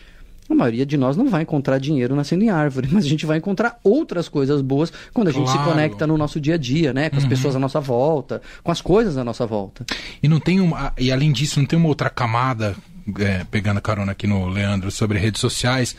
A 0.50 0.56
maioria 0.56 0.86
de 0.86 0.98
nós 0.98 1.16
não 1.16 1.30
vai 1.30 1.44
encontrar 1.44 1.78
dinheiro 1.78 2.16
nascendo 2.16 2.44
em 2.44 2.50
árvore, 2.50 2.90
mas 2.92 3.06
a 3.06 3.08
gente 3.08 3.26
vai 3.26 3.38
encontrar 3.38 3.80
outras 3.84 4.28
coisas 4.28 4.62
boas 4.62 4.92
quando 5.14 5.30
a 5.30 5.32
gente 5.32 5.50
se 5.50 5.58
conecta 5.60 6.06
no 6.06 6.18
nosso 6.18 6.40
dia 6.40 6.56
a 6.56 6.58
dia, 6.58 6.94
né? 6.94 7.10
Com 7.10 7.18
as 7.18 7.24
uhum. 7.24 7.30
pessoas 7.30 7.56
à 7.56 7.60
nossa 7.60 7.80
volta, 7.80 8.42
com 8.64 8.72
as 8.72 8.82
coisas 8.82 9.18
à 9.18 9.24
nossa 9.24 9.46
volta. 9.46 9.86
E 10.22 10.28
não 10.28 10.40
tem 10.40 10.60
uma. 10.60 10.94
E 10.98 11.12
além 11.12 11.32
disso, 11.32 11.60
não 11.60 11.66
tem 11.66 11.78
uma 11.78 11.88
outra 11.88 12.10
camada, 12.10 12.76
é, 13.20 13.46
pegando 13.50 13.78
a 13.78 13.82
carona 13.82 14.12
aqui 14.12 14.28
no 14.28 14.48
Leandro, 14.48 14.92
sobre 14.92 15.18
redes 15.18 15.42
sociais, 15.42 15.96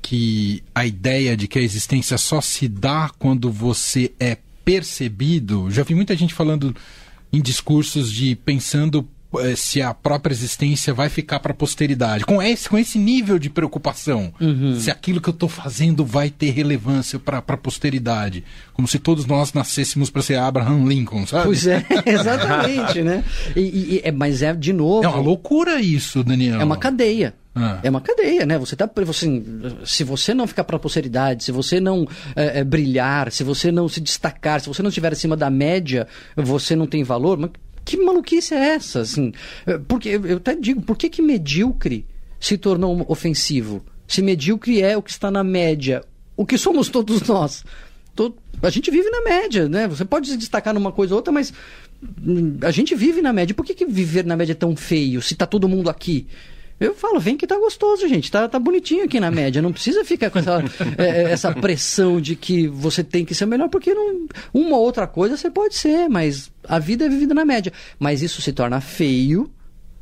que 0.00 0.62
a 0.74 0.84
ideia 0.84 1.36
de 1.36 1.46
que 1.46 1.58
a 1.58 1.62
existência 1.62 2.18
só 2.18 2.40
se 2.40 2.68
dá 2.68 3.10
quando 3.18 3.50
você 3.50 4.12
é 4.18 4.36
percebido. 4.64 5.70
Já 5.70 5.82
vi 5.82 5.94
muita 5.94 6.16
gente 6.16 6.34
falando 6.34 6.74
em 7.32 7.40
discursos 7.40 8.12
de 8.12 8.36
pensando 8.36 9.08
se 9.56 9.80
a 9.80 9.94
própria 9.94 10.32
existência 10.32 10.92
vai 10.92 11.08
ficar 11.08 11.40
para 11.40 11.52
a 11.52 11.54
posteridade. 11.54 12.24
Com 12.24 12.42
esse, 12.42 12.68
com 12.68 12.78
esse 12.78 12.98
nível 12.98 13.38
de 13.38 13.48
preocupação, 13.48 14.32
uhum. 14.40 14.78
se 14.78 14.90
aquilo 14.90 15.20
que 15.20 15.28
eu 15.28 15.32
estou 15.32 15.48
fazendo 15.48 16.04
vai 16.04 16.30
ter 16.30 16.50
relevância 16.50 17.18
para 17.18 17.38
a 17.38 17.56
posteridade. 17.56 18.44
Como 18.72 18.86
se 18.86 18.98
todos 18.98 19.26
nós 19.26 19.52
nascêssemos 19.52 20.10
para 20.10 20.22
ser 20.22 20.36
Abraham 20.36 20.84
Lincoln, 20.84 21.26
sabe? 21.26 21.44
Pois 21.44 21.66
é, 21.66 21.84
exatamente, 22.04 23.02
né? 23.02 23.24
E, 23.56 23.60
e, 23.60 24.00
é, 24.04 24.12
mas 24.12 24.42
é, 24.42 24.52
de 24.54 24.72
novo... 24.72 25.04
É 25.04 25.08
uma 25.08 25.20
loucura 25.20 25.80
isso, 25.80 26.22
Daniel. 26.22 26.60
É 26.60 26.64
uma 26.64 26.76
cadeia. 26.76 27.34
Ah. 27.54 27.80
É 27.82 27.90
uma 27.90 28.00
cadeia, 28.00 28.46
né? 28.46 28.58
Você 28.58 28.74
tá, 28.74 28.88
você, 29.04 29.42
se 29.84 30.04
você 30.04 30.32
não 30.32 30.46
ficar 30.46 30.64
para 30.64 30.76
a 30.76 30.78
posteridade, 30.78 31.44
se 31.44 31.52
você 31.52 31.80
não 31.80 32.06
é, 32.34 32.60
é, 32.60 32.64
brilhar, 32.64 33.30
se 33.30 33.44
você 33.44 33.70
não 33.70 33.88
se 33.88 34.00
destacar, 34.00 34.60
se 34.60 34.68
você 34.68 34.82
não 34.82 34.88
estiver 34.88 35.12
acima 35.12 35.36
da 35.36 35.50
média, 35.50 36.06
você 36.34 36.74
não 36.74 36.86
tem 36.86 37.04
valor. 37.04 37.36
Mas 37.36 37.50
que 37.84 37.96
maluquice 37.96 38.54
é 38.54 38.74
essa? 38.74 39.00
Assim, 39.00 39.32
eh, 39.66 39.78
porque 39.86 40.08
eu 40.08 40.36
até 40.36 40.54
digo, 40.54 40.82
por 40.82 40.96
que, 40.96 41.08
que 41.08 41.22
medíocre 41.22 42.06
se 42.38 42.56
tornou 42.56 43.04
ofensivo? 43.08 43.84
Se 44.06 44.22
medíocre 44.22 44.82
é 44.82 44.96
o 44.96 45.02
que 45.02 45.10
está 45.10 45.30
na 45.30 45.42
média, 45.42 46.04
o 46.36 46.44
que 46.44 46.58
somos 46.58 46.88
todos 46.88 47.22
nós. 47.26 47.64
Todo, 48.14 48.36
a 48.62 48.68
gente 48.68 48.90
vive 48.90 49.08
na 49.08 49.22
média, 49.22 49.68
né? 49.68 49.88
Você 49.88 50.04
pode 50.04 50.28
se 50.28 50.36
destacar 50.36 50.74
numa 50.74 50.92
coisa 50.92 51.14
ou 51.14 51.18
outra, 51.18 51.32
mas 51.32 51.52
hum, 52.22 52.58
a 52.62 52.70
gente 52.70 52.94
vive 52.94 53.22
na 53.22 53.32
média. 53.32 53.54
Por 53.54 53.64
que, 53.64 53.74
que 53.74 53.86
viver 53.86 54.24
na 54.24 54.36
média 54.36 54.52
é 54.52 54.56
tão 54.56 54.76
feio 54.76 55.22
se 55.22 55.32
está 55.32 55.46
todo 55.46 55.68
mundo 55.68 55.88
aqui? 55.88 56.26
Eu 56.82 56.94
falo, 56.94 57.20
vem 57.20 57.36
que 57.36 57.46
tá 57.46 57.56
gostoso, 57.56 58.08
gente. 58.08 58.30
Tá, 58.30 58.48
tá 58.48 58.58
bonitinho 58.58 59.04
aqui 59.04 59.20
na 59.20 59.30
média. 59.30 59.62
Não 59.62 59.72
precisa 59.72 60.04
ficar 60.04 60.30
com 60.30 60.38
essa, 60.38 60.62
é, 60.98 61.04
é, 61.04 61.22
essa 61.30 61.52
pressão 61.52 62.20
de 62.20 62.34
que 62.34 62.66
você 62.66 63.04
tem 63.04 63.24
que 63.24 63.34
ser 63.34 63.46
melhor, 63.46 63.68
porque 63.68 63.94
não, 63.94 64.26
uma 64.52 64.76
outra 64.76 65.06
coisa 65.06 65.36
você 65.36 65.50
pode 65.50 65.74
ser, 65.74 66.08
mas 66.08 66.50
a 66.66 66.78
vida 66.78 67.04
é 67.04 67.08
vivida 67.08 67.34
na 67.34 67.44
média. 67.44 67.72
Mas 67.98 68.22
isso 68.22 68.42
se 68.42 68.52
torna 68.52 68.80
feio. 68.80 69.50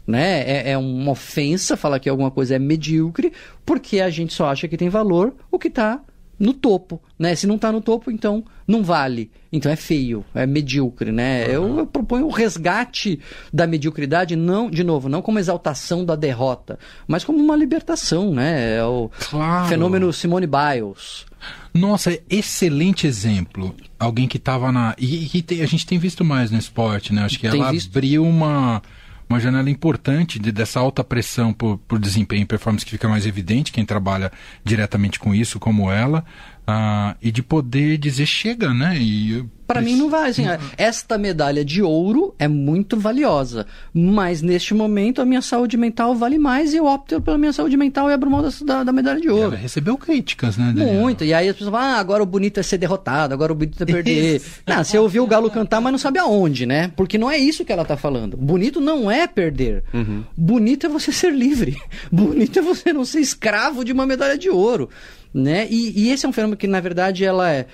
Né? 0.06 0.40
É, 0.40 0.70
é 0.72 0.78
uma 0.78 1.12
ofensa 1.12 1.76
falar 1.76 2.00
que 2.00 2.08
alguma 2.08 2.30
coisa 2.30 2.56
é 2.56 2.58
medíocre, 2.58 3.32
porque 3.64 4.00
a 4.00 4.10
gente 4.10 4.32
só 4.34 4.46
acha 4.46 4.66
que 4.66 4.76
tem 4.76 4.88
valor 4.88 5.32
o 5.52 5.58
que 5.58 5.68
está 5.68 6.00
no 6.40 6.54
topo, 6.54 7.00
né? 7.18 7.35
Se 7.35 7.47
não 7.47 7.56
está 7.56 7.70
no 7.70 7.82
topo, 7.82 8.11
então 8.11 8.42
não 8.66 8.82
vale. 8.82 9.30
Então 9.52 9.70
é 9.70 9.76
feio, 9.76 10.25
é 10.35 10.47
medíocre, 10.47 11.12
né? 11.12 11.47
Uhum. 11.49 11.52
Eu, 11.52 11.78
eu, 11.80 11.87
proponho 11.87 12.26
o 12.26 12.30
resgate 12.30 13.20
da 13.52 13.66
mediocridade, 13.66 14.35
não, 14.35 14.70
de 14.70 14.82
novo, 14.82 15.11
não 15.11 15.20
como 15.20 15.38
exaltação 15.38 16.02
da 16.02 16.16
derrota, 16.16 16.78
mas 17.06 17.23
como 17.23 17.38
uma 17.38 17.54
libertação, 17.54 18.32
né? 18.32 18.78
É 18.78 18.85
o 18.85 19.11
claro. 19.28 19.68
fenômeno 19.68 20.11
Simone 20.14 20.47
Biles. 20.47 21.26
Nossa, 21.75 22.18
excelente 22.28 23.06
exemplo. 23.06 23.75
Alguém 23.99 24.26
que 24.26 24.38
estava 24.38 24.73
na. 24.73 24.94
E, 24.99 25.30
e 25.37 25.42
tem, 25.42 25.61
a 25.61 25.66
gente 25.66 25.87
tem 25.87 25.99
visto 25.99 26.25
mais 26.25 26.50
no 26.50 26.59
esporte, 26.59 27.12
né? 27.12 27.23
Acho 27.23 27.38
que 27.38 27.49
tem 27.49 27.61
ela 27.61 27.70
visto... 27.70 27.90
abriu 27.90 28.25
uma 28.25 28.82
uma 29.30 29.38
janela 29.38 29.70
importante 29.70 30.40
de, 30.40 30.50
dessa 30.50 30.80
alta 30.80 31.04
pressão 31.04 31.52
por, 31.52 31.78
por 31.78 32.00
desempenho 32.00 32.42
e 32.42 32.46
performance 32.46 32.84
que 32.84 32.90
fica 32.90 33.08
mais 33.08 33.25
evidente 33.25 33.70
quem 33.70 33.84
trabalha 33.87 34.32
diretamente 34.64 35.20
com 35.20 35.32
isso, 35.32 35.60
como 35.60 35.90
ela, 35.90 36.25
uh, 36.70 37.16
e 37.20 37.30
de 37.30 37.42
poder 37.42 37.98
dizer 37.98 38.26
chega, 38.26 38.72
né? 38.72 38.96
E 38.98 39.44
para 39.70 39.80
mim 39.80 39.94
não 39.94 40.10
vai. 40.10 40.30
Assim, 40.30 40.42
esta 40.76 41.16
medalha 41.16 41.64
de 41.64 41.80
ouro 41.80 42.34
é 42.40 42.48
muito 42.48 42.98
valiosa, 42.98 43.66
mas 43.94 44.42
neste 44.42 44.74
momento 44.74 45.22
a 45.22 45.24
minha 45.24 45.40
saúde 45.40 45.76
mental 45.76 46.12
vale 46.12 46.40
mais 46.40 46.74
e 46.74 46.78
eu 46.78 46.86
opto 46.86 47.20
pela 47.20 47.38
minha 47.38 47.52
saúde 47.52 47.76
mental 47.76 48.10
e 48.10 48.12
abro 48.12 48.28
mão 48.28 48.42
da, 48.64 48.82
da 48.82 48.92
medalha 48.92 49.20
de 49.20 49.30
ouro. 49.30 49.54
Ela 49.54 49.56
recebeu 49.56 49.96
críticas, 49.96 50.56
né? 50.56 50.72
Daniel? 50.74 50.94
Muito. 50.94 51.24
E 51.24 51.32
aí 51.32 51.48
as 51.48 51.54
pessoas 51.54 51.70
falam, 51.70 51.94
ah, 51.94 52.00
agora 52.00 52.20
o 52.20 52.26
bonito 52.26 52.58
é 52.58 52.64
ser 52.64 52.78
derrotado, 52.78 53.32
agora 53.32 53.52
o 53.52 53.54
bonito 53.54 53.80
é 53.80 53.86
perder. 53.86 54.42
não, 54.66 54.82
você 54.82 54.98
ouviu 54.98 55.22
o 55.22 55.26
Galo 55.26 55.48
cantar, 55.48 55.80
mas 55.80 55.92
não 55.92 55.98
sabe 56.00 56.18
aonde, 56.18 56.66
né? 56.66 56.90
Porque 56.96 57.16
não 57.16 57.30
é 57.30 57.38
isso 57.38 57.64
que 57.64 57.72
ela 57.72 57.84
tá 57.84 57.96
falando. 57.96 58.36
Bonito 58.36 58.80
não 58.80 59.08
é 59.08 59.28
perder. 59.28 59.84
Uhum. 59.94 60.24
Bonito 60.36 60.86
é 60.86 60.88
você 60.88 61.12
ser 61.12 61.32
livre. 61.32 61.80
Bonito 62.10 62.58
é 62.58 62.62
você 62.62 62.92
não 62.92 63.04
ser 63.04 63.20
escravo 63.20 63.84
de 63.84 63.92
uma 63.92 64.04
medalha 64.04 64.36
de 64.36 64.50
ouro 64.50 64.88
né? 65.32 65.66
E, 65.70 66.06
e, 66.06 66.10
esse 66.10 66.26
é 66.26 66.28
um 66.28 66.32
fenômeno 66.32 66.56
que, 66.56 66.66
na 66.66 66.80
verdade, 66.80 67.25
ela 67.25 67.52
é, 67.52 67.66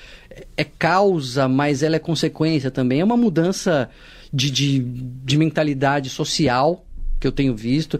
é 0.56 0.64
causa, 0.64 1.48
mas 1.48 1.82
ela 1.82 1.96
é 1.96 1.98
consequência 1.98 2.70
também. 2.70 3.00
É 3.00 3.04
uma 3.04 3.16
mudança 3.16 3.88
de, 4.32 4.50
de, 4.50 4.78
de 4.80 5.38
mentalidade 5.38 6.10
social 6.10 6.84
que 7.18 7.26
eu 7.26 7.32
tenho 7.32 7.56
visto. 7.56 7.98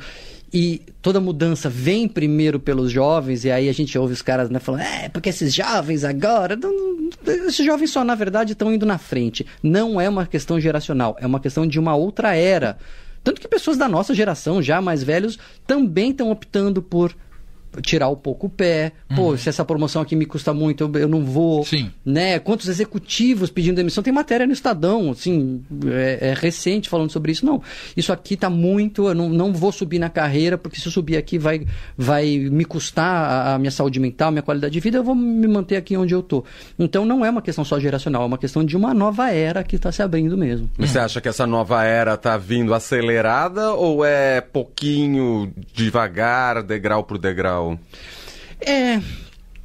E 0.52 0.80
toda 1.02 1.20
mudança 1.20 1.68
vem 1.68 2.06
primeiro 2.06 2.60
pelos 2.60 2.90
jovens, 2.90 3.44
e 3.44 3.50
aí 3.50 3.68
a 3.68 3.72
gente 3.72 3.98
ouve 3.98 4.12
os 4.12 4.22
caras 4.22 4.48
né, 4.48 4.58
falando, 4.58 4.82
é, 4.82 5.08
porque 5.08 5.28
esses 5.28 5.52
jovens 5.52 6.04
agora. 6.04 6.56
Não, 6.56 7.10
esses 7.26 7.64
jovens 7.64 7.90
só, 7.90 8.04
na 8.04 8.14
verdade, 8.14 8.52
estão 8.52 8.72
indo 8.72 8.86
na 8.86 8.96
frente. 8.96 9.44
Não 9.62 10.00
é 10.00 10.08
uma 10.08 10.24
questão 10.24 10.60
geracional, 10.60 11.16
é 11.20 11.26
uma 11.26 11.40
questão 11.40 11.66
de 11.66 11.78
uma 11.80 11.94
outra 11.94 12.34
era. 12.34 12.78
Tanto 13.24 13.40
que 13.40 13.48
pessoas 13.48 13.76
da 13.76 13.88
nossa 13.88 14.14
geração, 14.14 14.62
já 14.62 14.80
mais 14.80 15.02
velhos, 15.02 15.36
também 15.66 16.10
estão 16.10 16.30
optando 16.30 16.80
por 16.80 17.12
tirar 17.82 18.08
um 18.08 18.16
pouco 18.16 18.46
o 18.46 18.50
pé. 18.50 18.92
Pô, 19.14 19.30
uhum. 19.30 19.36
se 19.36 19.48
essa 19.48 19.64
promoção 19.64 20.02
aqui 20.02 20.16
me 20.16 20.26
custa 20.26 20.52
muito, 20.52 20.84
eu, 20.84 21.00
eu, 21.00 21.08
não 21.08 21.24
vou. 21.24 21.64
Sim. 21.64 21.90
Né? 22.04 22.38
Quantos 22.38 22.68
executivos 22.68 23.50
pedindo 23.50 23.76
demissão? 23.76 24.02
Tem 24.02 24.12
matéria 24.12 24.46
no 24.46 24.52
Estadão, 24.52 25.10
assim, 25.10 25.62
é, 25.86 26.30
é 26.30 26.34
recente 26.34 26.88
falando 26.88 27.10
sobre 27.10 27.32
isso. 27.32 27.44
Não, 27.44 27.62
isso 27.96 28.12
aqui 28.12 28.36
tá 28.36 28.50
muito, 28.50 29.08
eu 29.08 29.14
não, 29.14 29.28
não 29.28 29.52
vou 29.52 29.72
subir 29.72 29.98
na 29.98 30.08
carreira, 30.08 30.58
porque 30.58 30.80
se 30.80 30.86
eu 30.86 30.92
subir 30.92 31.16
aqui 31.16 31.38
vai, 31.38 31.66
vai 31.96 32.38
me 32.38 32.64
custar 32.64 33.06
a, 33.06 33.54
a 33.54 33.58
minha 33.58 33.70
saúde 33.70 34.00
mental, 34.00 34.28
a 34.28 34.32
minha 34.32 34.42
qualidade 34.42 34.72
de 34.72 34.80
vida, 34.80 34.98
eu 34.98 35.04
vou 35.04 35.14
me 35.14 35.46
manter 35.46 35.76
aqui 35.76 35.96
onde 35.96 36.14
eu 36.14 36.22
tô. 36.22 36.44
Então 36.78 37.04
não 37.04 37.24
é 37.24 37.30
uma 37.30 37.42
questão 37.42 37.64
só 37.64 37.78
geracional, 37.78 38.22
é 38.22 38.26
uma 38.26 38.38
questão 38.38 38.64
de 38.64 38.76
uma 38.76 38.92
nova 38.94 39.30
era 39.30 39.62
que 39.62 39.76
está 39.76 39.90
se 39.92 40.02
abrindo 40.02 40.36
mesmo. 40.36 40.70
Você 40.78 40.98
acha 40.98 41.20
que 41.20 41.28
essa 41.28 41.46
nova 41.46 41.84
era 41.84 42.16
tá 42.16 42.36
vindo 42.36 42.74
acelerada 42.74 43.72
ou 43.72 44.04
é 44.04 44.40
pouquinho, 44.40 45.52
devagar, 45.72 46.62
degrau 46.62 47.04
por 47.04 47.18
degrau? 47.18 47.65
É, 48.60 49.00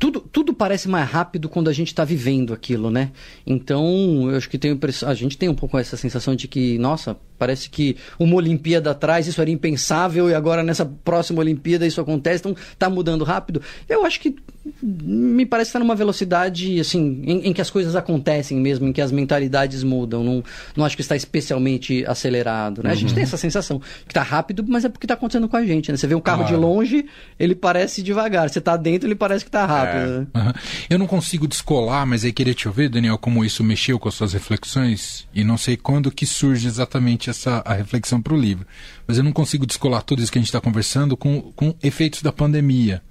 tudo, 0.02 0.20
tudo 0.20 0.54
parece 0.54 0.90
mais 0.90 1.08
rápido 1.08 1.48
quando 1.48 1.70
a 1.70 1.74
gente 1.74 1.90
está 1.90 2.04
vivendo 2.04 2.54
aquilo, 2.54 2.90
né? 2.90 3.12
Então, 3.46 4.30
eu 4.30 4.36
acho 4.36 4.50
que 4.50 4.58
tem, 4.58 4.78
a 5.06 5.14
gente 5.14 5.38
tem 5.38 5.48
um 5.48 5.54
pouco 5.54 5.78
essa 5.78 5.96
sensação 5.96 6.36
de 6.36 6.48
que, 6.48 6.80
nossa, 6.80 7.16
parece 7.42 7.72
que 7.72 7.98
uma 8.20 8.36
Olimpíada 8.36 8.92
atrás 8.92 9.26
isso 9.26 9.42
era 9.42 9.50
impensável 9.50 10.30
e 10.30 10.36
agora 10.36 10.62
nessa 10.62 10.86
próxima 10.86 11.40
Olimpíada 11.40 11.88
isso 11.88 12.00
acontece, 12.00 12.42
então 12.42 12.56
está 12.72 12.88
mudando 12.88 13.24
rápido. 13.24 13.64
Eu 13.90 14.06
acho 14.06 14.20
que 14.20 14.36
me 14.84 15.44
parece 15.44 15.70
estar 15.70 15.80
numa 15.80 15.96
velocidade 15.96 16.80
assim 16.80 17.24
em, 17.26 17.48
em, 17.48 17.54
que 17.54 17.62
as 17.62 17.72
coisas 17.72 17.96
acontecem 17.96 18.60
mesmo, 18.60 18.88
em 18.88 18.94
que 18.94 19.02
as 19.02 19.12
mentalidades 19.12 19.84
mudam. 19.84 20.24
Não, 20.24 20.44
não 20.76 20.86
acho 20.86 20.96
que 20.96 21.02
está 21.02 21.16
especialmente 21.16 22.06
acelerado. 22.06 22.84
Né? 22.84 22.90
Uhum. 22.90 22.92
A 22.92 22.96
gente 22.96 23.10
uhum. 23.10 23.16
tem 23.16 23.24
essa 23.24 23.38
sensação 23.38 23.80
que 23.80 24.12
está 24.12 24.22
rápido, 24.22 24.64
mas 24.68 24.86
é 24.86 24.90
porque 24.90 25.06
está 25.06 25.16
acontecendo 25.16 25.50
com 25.50 25.58
a 25.58 25.66
gente. 25.66 25.92
Né? 25.92 25.98
Você 25.98 26.06
vê 26.06 26.14
um 26.14 26.22
carro 26.22 26.44
claro. 26.44 26.56
de 26.56 26.62
longe, 26.62 27.06
ele 27.40 27.56
parece 27.56 28.04
devagar. 28.04 28.52
Você 28.52 28.60
está 28.60 28.78
dentro, 28.78 29.08
ele 29.08 29.16
parece 29.16 29.44
que 29.44 29.50
está 29.50 29.66
rápido. 29.66 30.28
É. 30.32 30.38
Uhum. 30.38 30.54
Eu 30.92 31.00
não 31.00 31.08
consigo 31.08 31.48
descolar, 31.48 32.06
mas 32.06 32.24
aí 32.24 32.32
queria 32.32 32.54
te 32.54 32.68
ouvir, 32.68 32.88
Daniel, 32.88 33.18
como 33.18 33.44
isso 33.44 33.64
mexeu 33.64 33.98
com 33.98 34.10
as 34.10 34.14
suas 34.14 34.34
reflexões 34.34 35.28
e 35.34 35.44
não 35.44 35.58
sei 35.58 35.76
quando 35.76 36.12
que 36.12 36.28
surge 36.28 36.68
exatamente 36.68 37.31
essa 37.32 37.62
a 37.66 37.74
reflexão 37.74 38.22
para 38.22 38.34
o 38.34 38.40
livro. 38.40 38.66
Mas 39.08 39.18
eu 39.18 39.24
não 39.24 39.32
consigo 39.32 39.66
descolar 39.66 40.04
tudo 40.04 40.22
isso 40.22 40.32
que 40.32 40.38
a 40.38 40.42
gente 40.42 40.50
está 40.50 40.62
conversando 40.62 41.18
com, 41.18 41.52
com 41.54 41.76
efeitos 41.82 42.22
da 42.22 42.32
pandemia 42.32 43.02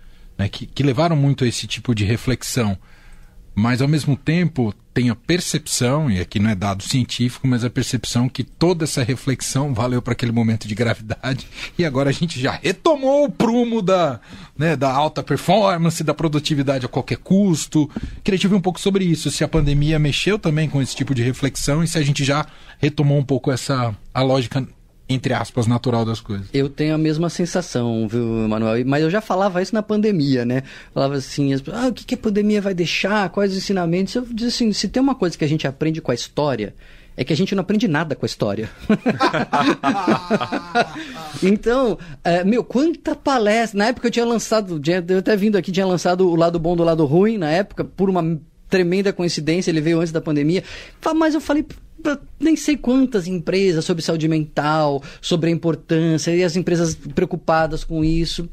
né, 0.40 0.48
que, 0.48 0.64
que 0.64 0.82
levaram 0.82 1.14
muito 1.14 1.44
a 1.44 1.46
esse 1.46 1.66
tipo 1.66 1.94
de 1.94 2.02
reflexão. 2.02 2.78
Mas, 3.54 3.83
ao 3.83 3.88
mesmo 3.88 4.16
tempo, 4.16 4.73
tem 4.92 5.11
a 5.11 5.14
percepção, 5.14 6.11
e 6.11 6.21
aqui 6.21 6.38
não 6.38 6.50
é 6.50 6.54
dado 6.54 6.83
científico, 6.83 7.47
mas 7.47 7.64
a 7.64 7.71
percepção 7.71 8.28
que 8.28 8.42
toda 8.42 8.85
essa 8.85 9.02
reflexão 9.02 9.73
valeu 9.73 10.02
para 10.02 10.12
aquele 10.12 10.33
momento 10.33 10.66
de 10.66 10.75
gravidade 10.75 11.47
e 11.78 11.85
agora 11.85 12.11
a 12.11 12.12
gente 12.12 12.40
já 12.40 12.52
retomou 12.62 13.25
o 13.25 13.30
prumo 13.30 13.83
da, 13.83 14.21
né, 14.57 14.76
da 14.76 14.90
alta 14.90 15.23
performance, 15.23 16.02
da 16.02 16.14
produtividade 16.14 16.87
a 16.87 16.88
qualquer 16.88 17.19
custo. 17.19 17.88
Queria 18.25 18.38
te 18.38 18.47
ouvir 18.47 18.57
um 18.57 18.61
pouco 18.61 18.80
sobre 18.80 19.04
isso, 19.04 19.30
se 19.30 19.45
a 19.45 19.49
pandemia 19.49 19.99
mexeu 19.99 20.38
também 20.38 20.69
com 20.69 20.83
esse 20.83 20.95
tipo 20.95 21.14
de 21.14 21.23
reflexão 21.23 21.83
e 21.83 21.88
se 21.88 21.99
a 21.99 22.02
gente 22.02 22.25
já 22.25 22.47
retomou 22.78 23.19
um 23.19 23.25
pouco 23.25 23.50
essa 23.50 23.95
a 24.12 24.23
lógica 24.23 24.66
entre 25.10 25.34
aspas, 25.34 25.66
natural 25.66 26.04
das 26.04 26.20
coisas. 26.20 26.46
Eu 26.54 26.68
tenho 26.68 26.94
a 26.94 26.98
mesma 26.98 27.28
sensação, 27.28 28.06
viu, 28.06 28.24
Manuel? 28.48 28.86
Mas 28.86 29.02
eu 29.02 29.10
já 29.10 29.20
falava 29.20 29.60
isso 29.60 29.74
na 29.74 29.82
pandemia, 29.82 30.44
né? 30.44 30.62
Falava 30.94 31.16
assim, 31.16 31.52
ah, 31.72 31.88
o 31.88 31.92
que, 31.92 32.14
a 32.14 32.16
pandemia 32.16 32.62
vai 32.62 32.72
deixar? 32.72 33.28
Quais 33.30 33.50
os 33.50 33.58
ensinamentos? 33.58 34.14
Eu 34.14 34.24
disse 34.30 34.62
assim, 34.62 34.72
se 34.72 34.88
tem 34.88 35.02
uma 35.02 35.16
coisa 35.16 35.36
que 35.36 35.44
a 35.44 35.48
gente 35.48 35.66
aprende 35.66 36.00
com 36.00 36.12
a 36.12 36.14
história, 36.14 36.76
é 37.16 37.24
que 37.24 37.32
a 37.32 37.36
gente 37.36 37.56
não 37.56 37.62
aprende 37.62 37.88
nada 37.88 38.14
com 38.14 38.24
a 38.24 38.28
história. 38.28 38.70
então, 41.42 41.98
é, 42.22 42.44
meu, 42.44 42.62
quanta 42.62 43.16
palestra. 43.16 43.78
Na 43.78 43.86
época 43.86 44.06
eu 44.06 44.12
tinha 44.12 44.24
lançado, 44.24 44.80
eu 45.08 45.18
até 45.18 45.34
vindo 45.34 45.58
aqui, 45.58 45.72
tinha 45.72 45.86
lançado 45.86 46.30
o 46.30 46.36
lado 46.36 46.56
bom 46.60 46.76
do 46.76 46.84
lado 46.84 47.04
ruim, 47.04 47.36
na 47.36 47.50
época, 47.50 47.82
por 47.82 48.08
uma 48.08 48.38
tremenda 48.68 49.12
coincidência, 49.12 49.72
ele 49.72 49.80
veio 49.80 49.98
antes 49.98 50.12
da 50.12 50.20
pandemia. 50.20 50.62
Mas 51.16 51.34
eu 51.34 51.40
falei, 51.40 51.66
nem 52.38 52.57
sei 52.57 52.76
quantas 52.76 53.26
empresas 53.26 53.85
sobre 53.85 54.02
saúde 54.02 54.28
mental, 54.28 55.02
sobre 55.21 55.50
a 55.50 55.52
importância, 55.52 56.35
e 56.35 56.42
as 56.42 56.57
empresas 56.57 56.95
preocupadas 56.95 57.85
com 57.85 58.04
isso. 58.04 58.49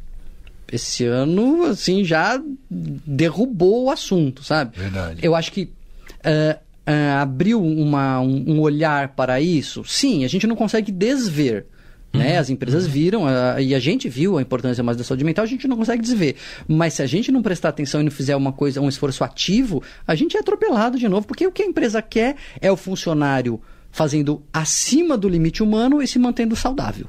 Esse 0.72 1.06
ano, 1.06 1.64
assim, 1.64 2.04
já 2.04 2.42
derrubou 2.70 3.86
o 3.86 3.90
assunto, 3.90 4.44
sabe? 4.44 4.78
Verdade. 4.78 5.20
Eu 5.24 5.34
acho 5.34 5.52
que 5.52 5.64
uh, 5.64 6.58
uh, 6.58 7.22
abriu 7.22 7.64
uma, 7.64 8.20
um, 8.20 8.56
um 8.56 8.60
olhar 8.60 9.10
para 9.10 9.40
isso. 9.40 9.84
Sim, 9.86 10.26
a 10.26 10.28
gente 10.28 10.46
não 10.46 10.58
consegue 10.58 10.92
desver 10.92 11.66
né? 12.18 12.34
Uhum. 12.34 12.40
As 12.40 12.50
empresas 12.50 12.88
viram 12.88 13.28
a, 13.28 13.62
e 13.62 13.74
a 13.74 13.80
gente 13.80 14.10
viu 14.10 14.38
a 14.38 14.42
importância 14.42 14.84
mais 14.84 14.98
da 14.98 15.04
saúde 15.04 15.24
mental, 15.24 15.44
a 15.44 15.48
gente 15.48 15.68
não 15.68 15.78
consegue 15.78 16.02
desver. 16.02 16.36
Mas 16.68 16.96
se 16.96 17.02
a 17.02 17.06
gente 17.06 17.32
não 17.32 17.42
prestar 17.42 17.70
atenção 17.70 18.02
e 18.02 18.04
não 18.04 18.12
fizer 18.12 18.36
uma 18.36 18.52
coisa, 18.52 18.82
um 18.82 18.90
esforço 18.90 19.24
ativo, 19.24 19.82
a 20.06 20.16
gente 20.16 20.36
é 20.36 20.40
atropelado 20.40 20.98
de 20.98 21.08
novo, 21.08 21.28
porque 21.28 21.46
o 21.46 21.52
que 21.52 21.64
a 21.64 21.66
empresa 21.66 22.02
quer 22.02 22.36
é 22.60 22.72
o 22.72 22.78
funcionário 22.78 23.62
fazendo 23.92 24.44
acima 24.54 25.18
do 25.18 25.30
limite 25.30 25.64
humano 25.64 26.02
e 26.02 26.08
se 26.08 26.20
mantendo 26.20 26.56
saudável 26.56 27.08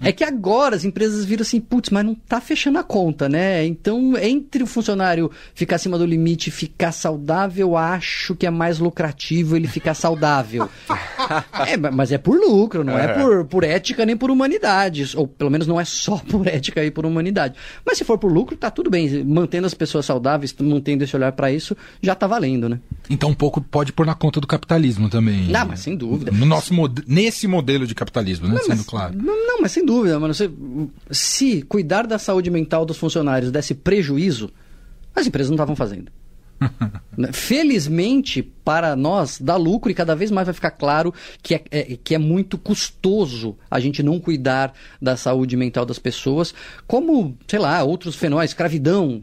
é 0.00 0.12
que 0.12 0.24
agora 0.24 0.76
as 0.76 0.84
empresas 0.84 1.24
viram 1.24 1.42
assim, 1.42 1.60
putz, 1.60 1.90
mas 1.90 2.04
não 2.04 2.14
tá 2.14 2.40
fechando 2.40 2.78
a 2.78 2.82
conta, 2.82 3.28
né? 3.28 3.64
Então, 3.64 4.16
entre 4.16 4.62
o 4.62 4.66
funcionário 4.66 5.30
ficar 5.54 5.76
acima 5.76 5.98
do 5.98 6.06
limite 6.06 6.48
e 6.48 6.52
ficar 6.52 6.92
saudável, 6.92 7.76
acho 7.76 8.34
que 8.34 8.46
é 8.46 8.50
mais 8.50 8.78
lucrativo 8.78 9.56
ele 9.56 9.68
ficar 9.68 9.94
saudável. 9.94 10.68
é, 11.66 11.76
mas 11.76 12.12
é 12.12 12.18
por 12.18 12.38
lucro, 12.38 12.84
não 12.84 12.98
é, 12.98 13.04
é 13.04 13.08
por, 13.08 13.44
por 13.46 13.64
ética 13.64 14.04
nem 14.04 14.16
por 14.16 14.30
humanidade. 14.30 15.16
Ou 15.16 15.26
pelo 15.26 15.50
menos 15.50 15.66
não 15.66 15.80
é 15.80 15.84
só 15.84 16.18
por 16.28 16.46
ética 16.46 16.84
e 16.84 16.90
por 16.90 17.06
humanidade. 17.06 17.54
Mas 17.84 17.98
se 17.98 18.04
for 18.04 18.18
por 18.18 18.32
lucro, 18.32 18.56
tá 18.56 18.70
tudo 18.70 18.90
bem. 18.90 19.24
Mantendo 19.24 19.66
as 19.66 19.74
pessoas 19.74 20.06
saudáveis, 20.06 20.54
mantendo 20.60 21.04
esse 21.04 21.14
olhar 21.16 21.32
para 21.32 21.52
isso, 21.52 21.76
já 22.00 22.14
tá 22.14 22.26
valendo, 22.26 22.68
né? 22.68 22.80
Então 23.10 23.30
um 23.30 23.34
pouco 23.34 23.60
pode 23.60 23.92
pôr 23.92 24.06
na 24.06 24.14
conta 24.14 24.40
do 24.40 24.46
capitalismo 24.46 25.08
também. 25.08 25.48
Não, 25.48 25.66
mas 25.66 25.80
sem 25.80 25.96
dúvida. 25.96 26.30
No 26.30 26.46
nosso, 26.46 26.72
nesse 27.06 27.46
modelo 27.46 27.86
de 27.86 27.94
capitalismo, 27.94 28.48
né? 28.48 28.54
Não, 28.54 28.62
Sendo 28.62 28.84
claro. 28.84 29.01
Falar. 29.08 29.14
Não, 29.14 29.46
não, 29.46 29.60
mas 29.60 29.72
sem 29.72 29.84
dúvida, 29.84 30.18
mano. 30.18 30.34
Você, 30.34 30.50
se 31.10 31.62
cuidar 31.62 32.06
da 32.06 32.18
saúde 32.18 32.50
mental 32.50 32.84
dos 32.84 32.96
funcionários 32.96 33.50
desse 33.50 33.74
prejuízo, 33.74 34.50
as 35.14 35.26
empresas 35.26 35.50
não 35.50 35.56
estavam 35.56 35.76
fazendo. 35.76 36.10
Felizmente, 37.32 38.42
para 38.42 38.94
nós, 38.96 39.38
dá 39.40 39.56
lucro 39.56 39.90
e 39.90 39.94
cada 39.94 40.14
vez 40.14 40.30
mais 40.30 40.46
vai 40.46 40.54
ficar 40.54 40.70
claro 40.70 41.12
que 41.42 41.54
é, 41.54 41.62
é, 41.70 41.98
que 42.02 42.14
é 42.14 42.18
muito 42.18 42.56
custoso 42.56 43.56
a 43.70 43.80
gente 43.80 44.02
não 44.02 44.18
cuidar 44.18 44.72
da 45.00 45.16
saúde 45.16 45.56
mental 45.56 45.84
das 45.84 45.98
pessoas, 45.98 46.54
como, 46.86 47.36
sei 47.46 47.58
lá, 47.58 47.82
outros 47.82 48.14
fenômenos. 48.14 48.50
Escravidão 48.50 49.20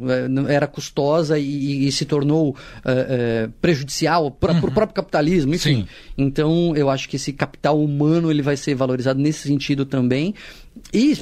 é, 0.48 0.54
era 0.54 0.68
custosa 0.68 1.40
e, 1.40 1.88
e 1.88 1.92
se 1.92 2.06
tornou 2.06 2.56
é, 2.86 3.46
é 3.46 3.50
prejudicial 3.62 4.30
para 4.30 4.54
uhum. 4.54 4.60
o 4.60 4.72
próprio 4.72 4.96
capitalismo, 4.96 5.56
enfim. 5.56 5.82
Sim. 5.82 5.88
Então, 6.18 6.74
eu 6.76 6.90
acho 6.90 7.08
que 7.10 7.16
esse 7.16 7.34
capital 7.34 7.82
humano 7.82 8.30
ele 8.30 8.42
vai 8.42 8.58
ser 8.58 8.76
valorizado 8.76 9.20
nesse 9.20 9.48
sentido 9.48 9.86
também. 9.86 10.36
E 10.94 11.18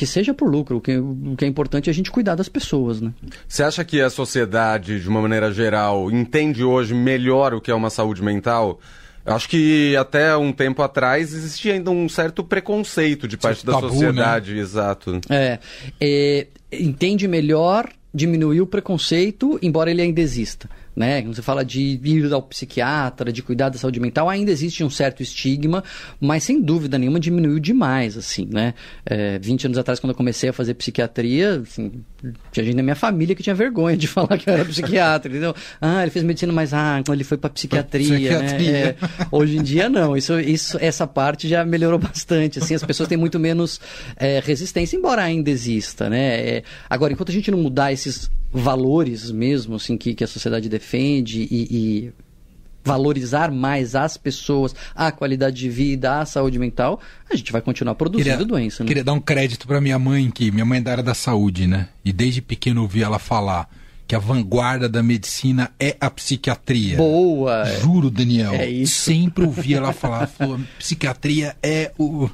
que 0.00 0.06
seja 0.06 0.32
por 0.32 0.50
lucro. 0.50 0.78
O 0.78 0.80
que, 0.80 0.96
o 0.96 1.34
que 1.36 1.44
é 1.44 1.48
importante 1.48 1.90
é 1.90 1.92
a 1.92 1.94
gente 1.94 2.10
cuidar 2.10 2.34
das 2.34 2.48
pessoas, 2.48 3.02
né? 3.02 3.12
Você 3.46 3.62
acha 3.62 3.84
que 3.84 4.00
a 4.00 4.08
sociedade, 4.08 4.98
de 4.98 5.06
uma 5.06 5.20
maneira 5.20 5.52
geral, 5.52 6.10
entende 6.10 6.64
hoje 6.64 6.94
melhor 6.94 7.52
o 7.52 7.60
que 7.60 7.70
é 7.70 7.74
uma 7.74 7.90
saúde 7.90 8.22
mental? 8.22 8.80
Acho 9.26 9.46
que 9.46 9.94
até 9.96 10.34
um 10.34 10.52
tempo 10.52 10.82
atrás 10.82 11.34
existia 11.34 11.74
ainda 11.74 11.90
um 11.90 12.08
certo 12.08 12.42
preconceito 12.42 13.28
de 13.28 13.36
parte 13.36 13.66
da 13.66 13.74
tabu, 13.74 13.88
né? 13.88 13.92
sociedade, 13.92 14.54
né? 14.54 14.60
exato. 14.60 15.20
É, 15.28 15.58
é, 16.00 16.46
entende 16.72 17.28
melhor, 17.28 17.90
diminuiu 18.14 18.64
o 18.64 18.66
preconceito, 18.66 19.58
embora 19.60 19.90
ele 19.90 20.00
ainda 20.00 20.22
exista 20.22 20.66
né? 20.94 21.22
Quando 21.22 21.34
você 21.34 21.42
fala 21.42 21.64
de 21.64 21.80
ir 22.02 22.32
ao 22.32 22.42
psiquiatra, 22.42 23.32
de 23.32 23.42
cuidar 23.42 23.68
da 23.68 23.78
saúde 23.78 24.00
mental, 24.00 24.28
ainda 24.28 24.50
existe 24.50 24.82
um 24.84 24.90
certo 24.90 25.22
estigma, 25.22 25.82
mas 26.20 26.44
sem 26.44 26.60
dúvida 26.60 26.98
nenhuma 26.98 27.20
diminuiu 27.20 27.58
demais, 27.58 28.16
assim, 28.16 28.48
né? 28.50 28.74
É, 29.04 29.38
20 29.38 29.66
anos 29.66 29.78
atrás, 29.78 30.00
quando 30.00 30.10
eu 30.10 30.16
comecei 30.16 30.50
a 30.50 30.52
fazer 30.52 30.74
psiquiatria, 30.74 31.62
assim, 31.62 31.92
tinha 32.52 32.64
gente 32.64 32.76
da 32.76 32.82
minha 32.82 32.94
família 32.94 33.34
que 33.34 33.42
tinha 33.42 33.54
vergonha 33.54 33.96
de 33.96 34.06
falar 34.08 34.36
que 34.38 34.48
eu 34.48 34.54
era 34.54 34.64
psiquiatra, 34.64 35.30
entendeu? 35.30 35.54
Ah, 35.80 36.02
ele 36.02 36.10
fez 36.10 36.24
medicina, 36.24 36.52
mas 36.52 36.74
ah, 36.74 37.02
ele 37.10 37.24
foi 37.24 37.38
para 37.38 37.50
psiquiatria, 37.50 38.38
psiquiatria. 38.38 38.72
né? 38.72 38.80
É, 38.80 38.96
hoje 39.30 39.56
em 39.56 39.62
dia 39.62 39.88
não, 39.88 40.16
isso, 40.16 40.38
isso, 40.40 40.76
essa 40.80 41.06
parte 41.06 41.48
já 41.48 41.64
melhorou 41.64 41.98
bastante, 41.98 42.58
assim, 42.58 42.74
as 42.74 42.84
pessoas 42.84 43.08
têm 43.08 43.18
muito 43.18 43.38
menos 43.38 43.80
é, 44.16 44.40
resistência, 44.40 44.96
embora 44.96 45.22
ainda 45.22 45.50
exista, 45.50 46.10
né? 46.10 46.40
É, 46.40 46.62
agora, 46.88 47.12
enquanto 47.12 47.30
a 47.30 47.32
gente 47.32 47.50
não 47.50 47.58
mudar 47.58 47.92
esses 47.92 48.30
valores 48.52 49.30
mesmo, 49.30 49.76
assim, 49.76 49.96
que, 49.96 50.14
que 50.14 50.24
a 50.24 50.26
sociedade 50.26 50.68
defende 50.68 51.46
e, 51.50 51.68
e 51.70 52.12
valorizar 52.84 53.50
mais 53.50 53.94
as 53.94 54.16
pessoas, 54.16 54.74
a 54.94 55.12
qualidade 55.12 55.56
de 55.56 55.68
vida, 55.68 56.20
a 56.20 56.26
saúde 56.26 56.58
mental, 56.58 57.00
a 57.30 57.36
gente 57.36 57.52
vai 57.52 57.60
continuar 57.60 57.94
produzindo 57.94 58.30
queria, 58.30 58.44
doença. 58.44 58.82
Né? 58.82 58.88
Queria 58.88 59.04
dar 59.04 59.12
um 59.12 59.20
crédito 59.20 59.66
para 59.66 59.80
minha 59.80 59.98
mãe, 59.98 60.30
que 60.30 60.50
minha 60.50 60.64
mãe 60.64 60.78
é 60.78 60.82
da 60.82 60.90
área 60.92 61.02
da 61.02 61.14
saúde, 61.14 61.66
né? 61.66 61.88
E 62.04 62.12
desde 62.12 62.40
pequeno 62.40 62.82
ouvi 62.82 63.02
ela 63.02 63.18
falar 63.18 63.68
que 64.10 64.16
a 64.16 64.18
vanguarda 64.18 64.88
da 64.88 65.04
medicina 65.04 65.70
é 65.78 65.96
a 66.00 66.10
psiquiatria. 66.10 66.96
Boa! 66.96 67.64
Juro, 67.80 68.10
Daniel. 68.10 68.54
É 68.54 68.68
isso. 68.68 69.02
Sempre 69.02 69.44
ouvi 69.44 69.72
ela 69.72 69.92
falar, 69.92 70.26
falou, 70.36 70.58
psiquiatria 70.80 71.54
é 71.62 71.92
o. 71.96 72.28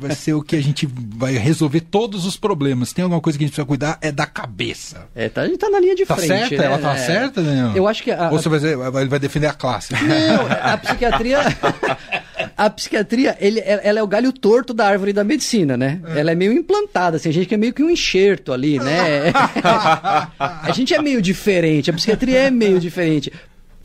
Vai 0.00 0.16
ser 0.16 0.32
o 0.32 0.42
que 0.42 0.56
a 0.56 0.60
gente 0.60 0.88
vai 0.90 1.34
resolver 1.34 1.82
todos 1.82 2.26
os 2.26 2.36
problemas. 2.36 2.92
Tem 2.92 3.04
alguma 3.04 3.20
coisa 3.20 3.38
que 3.38 3.44
a 3.44 3.46
gente 3.46 3.52
precisa 3.54 3.68
cuidar, 3.68 3.98
é 4.02 4.10
da 4.10 4.26
cabeça. 4.26 5.06
É, 5.14 5.28
tá, 5.28 5.42
a 5.42 5.46
gente 5.46 5.58
tá 5.58 5.70
na 5.70 5.78
linha 5.78 5.94
de 5.94 6.04
tá 6.04 6.16
frente. 6.16 6.26
Certa? 6.26 6.56
Né? 6.56 6.64
Ela 6.64 6.78
tá 6.78 6.94
é. 6.94 6.98
certa, 6.98 7.40
Daniel? 7.40 7.76
Eu 7.76 7.86
acho 7.86 8.02
que. 8.02 8.10
A, 8.10 8.28
Ou 8.28 8.42
você 8.42 8.48
vai, 8.48 8.58
dizer, 8.58 8.76
ele 8.76 9.08
vai 9.08 9.18
defender 9.20 9.46
a 9.46 9.52
classe. 9.52 9.94
Não, 9.94 10.46
a 10.50 10.76
psiquiatria. 10.76 11.38
a 12.56 12.70
psiquiatria, 12.70 13.36
ele, 13.40 13.60
ela 13.64 13.98
é 13.98 14.02
o 14.02 14.06
galho 14.06 14.32
torto 14.32 14.72
da 14.72 14.86
árvore 14.86 15.12
da 15.12 15.24
medicina, 15.24 15.76
né? 15.76 16.00
É. 16.14 16.20
Ela 16.20 16.32
é 16.32 16.34
meio 16.34 16.52
implantada, 16.52 17.16
assim, 17.16 17.28
a 17.28 17.32
gente 17.32 17.46
que 17.46 17.54
é 17.54 17.58
meio 17.58 17.72
que 17.72 17.82
um 17.82 17.90
enxerto 17.90 18.52
ali, 18.52 18.78
né? 18.78 19.32
a 20.38 20.70
gente 20.72 20.94
é 20.94 21.02
meio 21.02 21.20
diferente, 21.20 21.90
a 21.90 21.92
psiquiatria 21.92 22.38
é 22.38 22.50
meio 22.50 22.78
diferente 22.78 23.32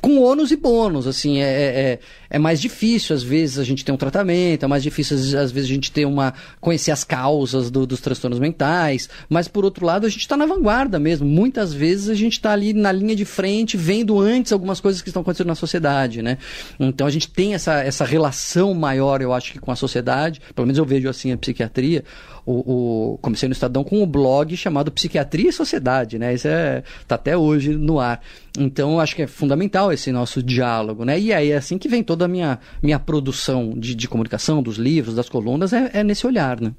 com 0.05 0.21
ônus 0.21 0.51
e 0.51 0.55
bônus, 0.55 1.07
assim, 1.07 1.39
é, 1.39 1.47
é, 1.47 1.99
é, 2.29 2.37
mais 2.37 2.61
difícil 2.61 3.15
às 3.15 3.23
vezes 3.23 3.57
a 3.57 3.63
gente 3.63 3.83
ter 3.83 3.91
um 3.91 3.97
tratamento, 3.97 4.63
é 4.63 4.67
mais 4.67 4.83
difícil 4.83 5.17
às 5.17 5.51
vezes 5.51 5.67
a 5.67 5.73
gente 5.73 5.91
ter 5.91 6.05
uma 6.05 6.31
conhecer 6.61 6.91
as 6.91 7.03
causas 7.03 7.71
do, 7.71 7.87
dos 7.87 8.01
transtornos 8.01 8.37
mentais, 8.37 9.09
mas 9.27 9.47
por 9.47 9.65
outro 9.65 9.83
lado 9.83 10.05
a 10.05 10.09
gente 10.09 10.19
está 10.19 10.37
na 10.37 10.45
vanguarda 10.45 10.99
mesmo, 10.99 11.27
muitas 11.27 11.73
vezes 11.73 12.07
a 12.07 12.13
gente 12.13 12.33
está 12.33 12.51
ali 12.51 12.71
na 12.71 12.91
linha 12.91 13.15
de 13.15 13.25
frente, 13.25 13.77
vendo 13.77 14.19
antes 14.19 14.51
algumas 14.51 14.79
coisas 14.79 15.01
que 15.01 15.09
estão 15.09 15.23
acontecendo 15.23 15.47
na 15.47 15.55
sociedade, 15.55 16.21
né? 16.21 16.37
Então 16.79 17.07
a 17.07 17.09
gente 17.09 17.27
tem 17.27 17.55
essa, 17.55 17.81
essa 17.81 18.05
relação 18.05 18.75
maior, 18.75 19.23
eu 19.23 19.33
acho 19.33 19.53
que 19.53 19.59
com 19.59 19.71
a 19.71 19.75
sociedade, 19.75 20.39
pelo 20.53 20.67
menos 20.67 20.77
eu 20.77 20.85
vejo 20.85 21.09
assim 21.09 21.31
a 21.31 21.37
psiquiatria, 21.37 22.03
o, 22.45 23.13
o, 23.13 23.17
comecei 23.17 23.49
no 23.49 23.53
Estadão 23.53 23.83
com 23.83 24.01
um 24.01 24.05
blog 24.05 24.55
chamado 24.55 24.91
Psiquiatria 24.91 25.49
e 25.49 25.53
Sociedade, 25.53 26.19
né? 26.19 26.33
Isso 26.33 26.47
é, 26.47 26.83
tá 27.07 27.15
até 27.15 27.35
hoje 27.35 27.75
no 27.75 27.99
ar. 27.99 28.21
Então, 28.57 28.99
acho 28.99 29.15
que 29.15 29.23
é 29.23 29.27
fundamental 29.27 29.91
esse 29.91 30.11
nosso 30.11 30.43
diálogo, 30.43 31.03
né? 31.03 31.19
E 31.19 31.33
aí 31.33 31.51
é 31.51 31.57
assim 31.57 31.77
que 31.77 31.89
vem 31.89 32.03
toda 32.03 32.25
a 32.25 32.27
minha, 32.27 32.59
minha 32.81 32.99
produção 32.99 33.73
de, 33.75 33.95
de 33.95 34.07
comunicação, 34.07 34.61
dos 34.61 34.77
livros, 34.77 35.15
das 35.15 35.27
colunas, 35.27 35.73
é, 35.73 35.89
é 35.93 36.03
nesse 36.03 36.27
olhar, 36.27 36.61
né? 36.61 36.71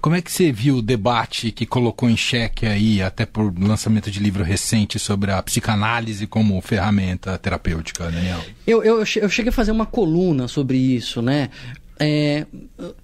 Como 0.00 0.16
é 0.16 0.22
que 0.22 0.32
você 0.32 0.50
viu 0.50 0.76
o 0.76 0.82
debate 0.82 1.50
que 1.52 1.66
colocou 1.66 2.08
em 2.08 2.16
xeque 2.16 2.64
aí, 2.64 3.02
até 3.02 3.26
por 3.26 3.52
lançamento 3.58 4.10
de 4.10 4.18
livro 4.18 4.42
recente, 4.42 4.98
sobre 4.98 5.30
a 5.30 5.42
psicanálise 5.42 6.26
como 6.26 6.58
ferramenta 6.62 7.36
terapêutica, 7.36 8.10
Daniel? 8.10 8.40
Eu, 8.66 8.82
eu, 8.82 8.98
eu 8.98 9.28
cheguei 9.28 9.50
a 9.50 9.52
fazer 9.52 9.70
uma 9.70 9.84
coluna 9.84 10.48
sobre 10.48 10.78
isso, 10.78 11.20
né? 11.20 11.50
É, 12.00 12.46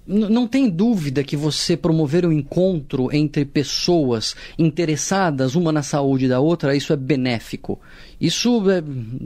não 0.07 0.47
tem 0.47 0.69
dúvida 0.69 1.23
que 1.23 1.35
você 1.35 1.75
promover 1.75 2.25
um 2.25 2.31
encontro 2.31 3.13
entre 3.13 3.43
pessoas 3.43 4.35
interessadas, 4.57 5.55
uma 5.55 5.71
na 5.71 5.83
saúde 5.83 6.29
da 6.29 6.39
outra, 6.39 6.75
isso 6.75 6.93
é 6.93 6.95
benéfico. 6.95 7.79
Isso 8.19 8.63
é, 8.71 8.81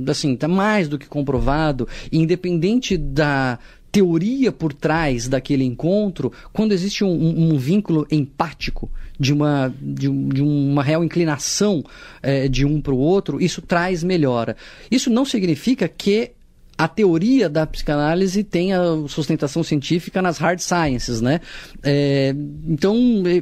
assim, 0.10 0.34
está 0.34 0.48
mais 0.48 0.88
do 0.88 0.98
que 0.98 1.08
comprovado, 1.08 1.88
independente 2.12 2.98
da 2.98 3.60
teoria 3.92 4.52
por 4.52 4.74
trás 4.74 5.28
daquele 5.28 5.64
encontro, 5.64 6.32
quando 6.54 6.72
existe 6.72 7.04
um, 7.04 7.12
um, 7.12 7.54
um 7.54 7.58
vínculo 7.58 8.08
empático, 8.12 8.90
de 9.20 9.34
uma, 9.34 9.74
de, 9.82 10.08
de 10.08 10.42
uma 10.42 10.82
real 10.82 11.04
inclinação 11.04 11.84
é, 12.24 12.48
de 12.48 12.66
um 12.66 12.80
para 12.80 12.94
o 12.94 12.98
outro, 12.98 13.42
isso 13.42 13.62
traz 13.62 14.02
melhora. 14.02 14.56
Isso 14.90 15.10
não 15.10 15.26
significa 15.26 15.90
que 15.90 16.32
a 16.80 16.88
teoria 16.88 17.50
da 17.50 17.68
psicanálise 17.68 18.42
tem 18.42 18.72
a 18.72 18.82
sustentação 19.10 19.62
científica 19.62 20.22
nas 20.22 20.38
hard 20.38 20.60
sciences, 20.60 21.20
né? 21.20 21.42
É, 21.84 22.34
então, 22.66 22.96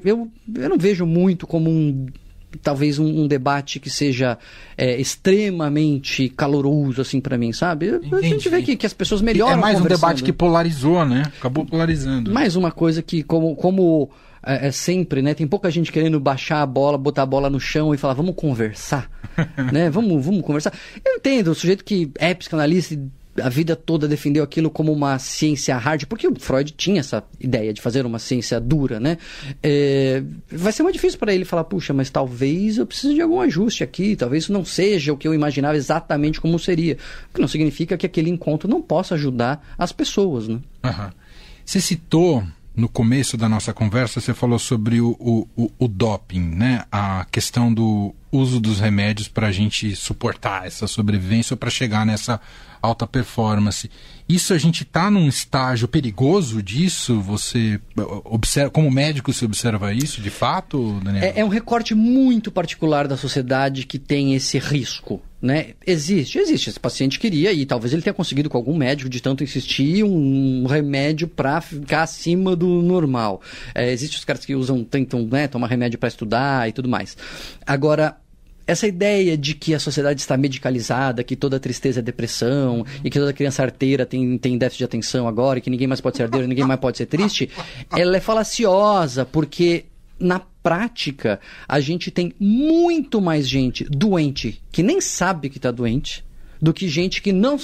eu, 0.04 0.28
eu 0.56 0.70
não 0.70 0.78
vejo 0.80 1.06
muito 1.06 1.46
como 1.46 1.70
um 1.70 2.08
talvez 2.64 2.98
um, 2.98 3.06
um, 3.06 3.28
debate 3.28 3.80
que 3.80 3.92
seja 3.92 4.40
é, 4.76 5.00
extremamente 5.00 6.30
caloroso 6.30 7.00
assim 7.00 7.22
para 7.22 7.38
mim, 7.38 7.54
sabe? 7.54 7.90
Entendi. 7.90 8.16
A 8.16 8.22
gente 8.22 8.50
vê 8.50 8.64
que, 8.64 8.76
que 8.76 8.88
as 8.88 8.94
pessoas 8.94 9.22
melhoram. 9.22 9.54
É 9.54 9.56
mais 9.56 9.80
um 9.80 9.86
debate 9.86 10.24
que 10.24 10.34
polarizou, 10.34 11.06
né? 11.06 11.24
Acabou 11.38 11.64
polarizando. 11.64 12.34
Mais 12.34 12.56
uma 12.56 12.72
coisa 12.72 13.04
que 13.04 13.22
como 13.22 13.56
como 13.56 14.10
é, 14.42 14.68
é, 14.68 14.72
sempre, 14.72 15.22
né? 15.22 15.36
Tem 15.36 15.46
pouca 15.46 15.70
gente 15.70 15.92
querendo 15.92 16.20
baixar 16.20 16.64
a 16.64 16.66
bola, 16.66 16.98
botar 16.98 17.22
a 17.22 17.26
bola 17.26 17.52
no 17.52 17.60
chão 17.60 17.94
e 17.94 17.98
falar, 17.98 18.16
vamos 18.16 18.34
conversar, 18.34 19.12
né? 19.72 19.92
Vamos, 19.92 20.26
vamos 20.26 20.42
conversar. 20.42 20.74
Eu 21.06 21.18
entendo, 21.18 21.52
o 21.52 21.56
sujeito 21.56 21.84
que 21.84 22.10
é 22.18 22.34
psicanalista 22.34 22.98
a 23.42 23.50
vida 23.50 23.76
toda 23.76 24.08
defendeu 24.08 24.44
aquilo 24.44 24.70
como 24.70 24.92
uma 24.92 25.20
ciência 25.20 25.78
hard, 25.78 26.06
porque 26.06 26.28
o 26.28 26.40
Freud 26.40 26.72
tinha 26.72 27.00
essa 27.00 27.24
ideia 27.40 27.74
de 27.74 27.82
fazer 27.82 28.06
uma 28.06 28.20
ciência 28.20 28.60
dura, 28.60 29.00
né? 29.00 29.18
É, 29.62 30.24
vai 30.52 30.72
ser 30.72 30.84
muito 30.84 30.96
difícil 30.96 31.20
para 31.20 31.34
ele 31.34 31.46
falar, 31.46 31.64
puxa, 31.64 31.94
mas 31.94 32.10
talvez 32.10 32.78
eu 32.78 32.86
precise 32.86 33.14
de 33.14 33.22
algum 33.22 33.40
ajuste 33.40 33.84
aqui, 33.84 34.16
talvez 34.16 34.44
isso 34.44 34.54
não 34.54 34.66
seja 34.66 35.14
o 35.14 35.18
que 35.18 35.28
eu 35.28 35.34
imaginava 35.34 35.78
exatamente 35.78 36.42
como 36.42 36.58
seria. 36.58 36.98
O 37.30 37.36
que 37.36 37.42
não 37.42 37.48
significa 37.48 37.98
que 37.98 38.06
aquele 38.06 38.30
encontro 38.30 38.70
não 38.70 38.82
possa 38.82 39.16
ajudar 39.16 39.66
as 39.78 39.92
pessoas, 39.92 40.48
né? 40.48 40.60
Uhum. 40.84 41.10
Você 41.66 41.82
citou 41.82 42.44
no 42.78 42.88
começo 42.88 43.36
da 43.36 43.50
nossa 43.50 43.74
conversa, 43.74 44.22
você 44.22 44.36
falou 44.36 44.60
sobre 44.60 45.02
o, 45.02 45.18
o, 45.20 45.72
o, 45.80 45.88
doping, 45.88 46.40
né? 46.40 46.86
A 46.92 47.26
questão 47.32 47.74
do 47.74 48.14
uso 48.32 48.60
dos 48.60 48.80
remédios 48.80 49.28
para 49.28 49.48
a 49.48 49.52
gente 49.52 49.96
suportar 49.96 50.68
essa 50.68 50.88
sobrevivência 50.88 51.54
ou 51.54 51.58
para 51.58 51.70
chegar 51.70 52.06
nessa 52.06 52.40
alta 52.82 53.08
performance. 53.08 53.90
Isso 54.28 54.54
a 54.54 54.58
gente 54.58 54.84
está 54.84 55.10
num 55.10 55.28
estágio 55.28 55.88
perigoso 55.88 56.62
disso? 56.62 57.20
Você 57.22 57.80
observa, 58.26 58.70
como 58.70 58.92
médico, 58.92 59.32
você 59.32 59.46
observa 59.46 59.94
isso 59.94 60.22
de 60.22 60.30
fato, 60.30 61.00
Daniel? 61.02 61.24
É, 61.24 61.40
é 61.40 61.46
um 61.46 61.50
recorte 61.50 61.96
muito 61.96 62.52
particular 62.52 63.08
da 63.08 63.16
sociedade 63.16 63.86
que 63.86 63.98
tem 63.98 64.36
esse 64.36 64.60
risco. 64.60 65.22
Né? 65.42 65.76
Existe, 65.86 66.40
existe. 66.40 66.70
Esse 66.70 66.80
paciente 66.80 67.20
queria, 67.20 67.54
e 67.54 67.66
talvez 67.66 67.94
ele 67.94 68.02
tenha 68.02 68.14
conseguido 68.14 68.50
com 68.50 68.58
algum 68.58 68.76
médico 68.76 69.10
de 69.10 69.22
tanto 69.22 69.44
insistir, 69.44 70.04
um 70.04 70.66
remédio 70.66 71.28
para 71.28 71.62
ficar 71.62 72.04
acima 72.04 72.56
do 72.56 72.82
normal. 72.82 73.42
É, 73.74 73.92
Existem 73.92 74.18
os 74.18 74.26
caras 74.26 74.44
que 74.44 74.56
usam, 74.56 74.84
tentam 74.84 75.26
né, 75.26 75.48
tomar 75.48 75.68
remédio 75.68 76.00
para 76.00 76.10
estudar 76.10 76.68
e 76.68 76.74
tudo 76.74 76.90
mais. 76.90 77.16
Agora, 77.66 78.18
essa 78.68 78.86
ideia 78.86 79.38
de 79.38 79.54
que 79.56 79.74
a 79.74 79.80
sociedade 79.80 80.20
está 80.20 80.36
medicalizada, 80.36 81.24
que 81.24 81.36
toda 81.36 81.60
tristeza 81.60 82.00
é 82.00 82.04
depressão, 82.04 82.86
e 83.04 83.10
que 83.10 83.18
toda 83.18 83.32
criança 83.32 83.64
arteira 83.64 84.06
tem, 84.06 84.38
tem 84.38 84.58
déficit 84.58 84.80
de 84.80 84.84
atenção 84.84 85.28
agora, 85.28 85.58
e 85.58 85.62
que 85.62 85.70
ninguém 85.70 85.88
mais 85.88 86.02
pode 86.02 86.18
ser 86.18 86.24
arteiro, 86.24 86.46
ninguém 86.48 86.66
mais 86.66 86.80
pode 86.80 86.98
ser 86.98 87.06
triste, 87.06 87.50
ela 87.92 88.18
é 88.18 88.20
falaciosa, 88.20 89.26
porque 89.26 89.86
na 90.20 90.40
prática 90.62 91.40
a 91.68 91.80
gente 91.80 92.12
tem 92.12 92.34
muito 92.40 93.22
mais 93.22 93.48
gente 93.48 93.86
doente 93.86 94.62
que 94.72 94.84
nem 94.84 95.00
sabe 95.00 95.50
que 95.50 95.58
está 95.58 95.72
doente 95.72 96.26
do 96.62 96.74
que 96.74 96.90
gente 96.90 97.22
que 97.22 97.32
não, 97.32 97.58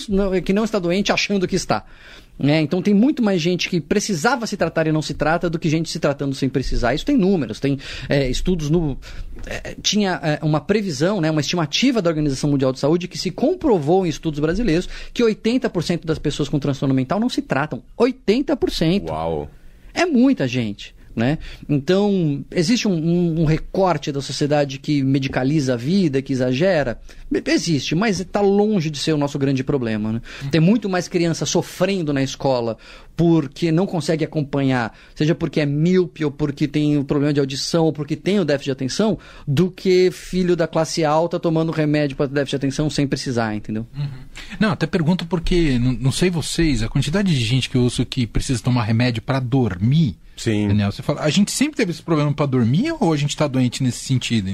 que 0.45 0.53
não 0.53 0.63
está 0.63 0.79
doente 0.79 1.11
achando 1.11 1.47
que 1.47 1.55
está. 1.55 1.83
É, 2.39 2.59
então 2.59 2.81
tem 2.81 2.93
muito 2.93 3.21
mais 3.21 3.41
gente 3.41 3.69
que 3.69 3.79
precisava 3.79 4.47
se 4.47 4.57
tratar 4.57 4.87
e 4.87 4.91
não 4.91 5.01
se 5.01 5.13
trata 5.13 5.49
do 5.49 5.59
que 5.59 5.69
gente 5.69 5.89
se 5.89 5.99
tratando 5.99 6.33
sem 6.33 6.49
precisar. 6.49 6.93
Isso 6.93 7.05
tem 7.05 7.15
números, 7.15 7.59
tem 7.59 7.77
é, 8.09 8.27
estudos 8.27 8.69
no. 8.69 8.97
É, 9.45 9.75
tinha 9.81 10.19
é, 10.23 10.39
uma 10.43 10.59
previsão, 10.59 11.21
né, 11.21 11.29
uma 11.29 11.41
estimativa 11.41 12.01
da 12.01 12.09
Organização 12.09 12.49
Mundial 12.49 12.73
de 12.73 12.79
Saúde 12.79 13.07
que 13.07 13.17
se 13.17 13.29
comprovou 13.29 14.05
em 14.05 14.09
estudos 14.09 14.39
brasileiros 14.39 14.89
que 15.13 15.23
80% 15.23 16.05
das 16.05 16.17
pessoas 16.17 16.49
com 16.49 16.59
transtorno 16.59 16.93
mental 16.93 17.19
não 17.19 17.29
se 17.29 17.41
tratam. 17.41 17.83
80%. 17.97 19.09
Uau! 19.09 19.49
É 19.93 20.05
muita 20.05 20.47
gente. 20.47 20.95
Né? 21.15 21.37
Então, 21.69 22.43
existe 22.49 22.87
um, 22.87 22.93
um, 22.93 23.41
um, 23.41 23.45
recorte 23.45 24.11
da 24.11 24.19
sociedade 24.19 24.79
que 24.79 25.03
medicaliza 25.03 25.75
a 25.75 25.77
vida, 25.77 26.23
que 26.23 26.33
exagera? 26.33 26.99
Existe, 27.45 27.93
mas 27.93 28.19
está 28.19 28.41
longe 28.41 28.89
de 28.89 28.97
ser 28.97 29.13
o 29.13 29.17
nosso 29.17 29.37
grande 29.37 29.63
problema. 29.63 30.13
Né? 30.13 30.21
Tem 30.49 30.59
muito 30.59 30.89
mais 30.89 31.07
criança 31.07 31.45
sofrendo 31.45 32.11
na 32.11 32.23
escola 32.23 32.77
porque 33.15 33.71
não 33.71 33.85
consegue 33.85 34.23
acompanhar, 34.23 34.97
seja 35.13 35.35
porque 35.35 35.59
é 35.61 35.65
míope, 35.65 36.25
ou 36.25 36.31
porque 36.31 36.67
tem 36.67 36.97
um 36.97 37.03
problema 37.03 37.31
de 37.31 37.39
audição, 37.39 37.85
ou 37.85 37.93
porque 37.93 38.15
tem 38.15 38.39
o 38.39 38.45
déficit 38.45 38.65
de 38.65 38.71
atenção, 38.71 39.19
do 39.47 39.69
que 39.69 40.09
filho 40.11 40.55
da 40.55 40.67
classe 40.67 41.05
alta 41.05 41.39
tomando 41.39 41.71
remédio 41.71 42.17
para 42.17 42.25
déficit 42.25 42.51
de 42.51 42.55
atenção 42.55 42.89
sem 42.89 43.07
precisar, 43.07 43.55
entendeu? 43.55 43.85
Uhum. 43.95 44.07
Não, 44.59 44.71
até 44.71 44.87
pergunto 44.87 45.25
porque, 45.27 45.77
não, 45.77 45.93
não 45.93 46.11
sei 46.11 46.31
vocês, 46.31 46.81
a 46.81 46.89
quantidade 46.89 47.31
de 47.31 47.45
gente 47.45 47.69
que 47.69 47.75
eu 47.75 47.83
uso 47.83 48.03
que 48.03 48.25
precisa 48.25 48.63
tomar 48.63 48.83
remédio 48.83 49.21
para 49.21 49.39
dormir 49.39 50.17
Sim. 50.35 50.67
Daniel, 50.67 50.91
você 50.91 51.01
fala, 51.01 51.21
a 51.21 51.29
gente 51.29 51.51
sempre 51.51 51.77
teve 51.77 51.91
esse 51.91 52.01
problema 52.01 52.33
para 52.33 52.45
dormir 52.45 52.93
ou 52.99 53.13
a 53.13 53.17
gente 53.17 53.29
está 53.29 53.47
doente 53.47 53.83
nesse 53.83 53.99
sentido? 54.05 54.49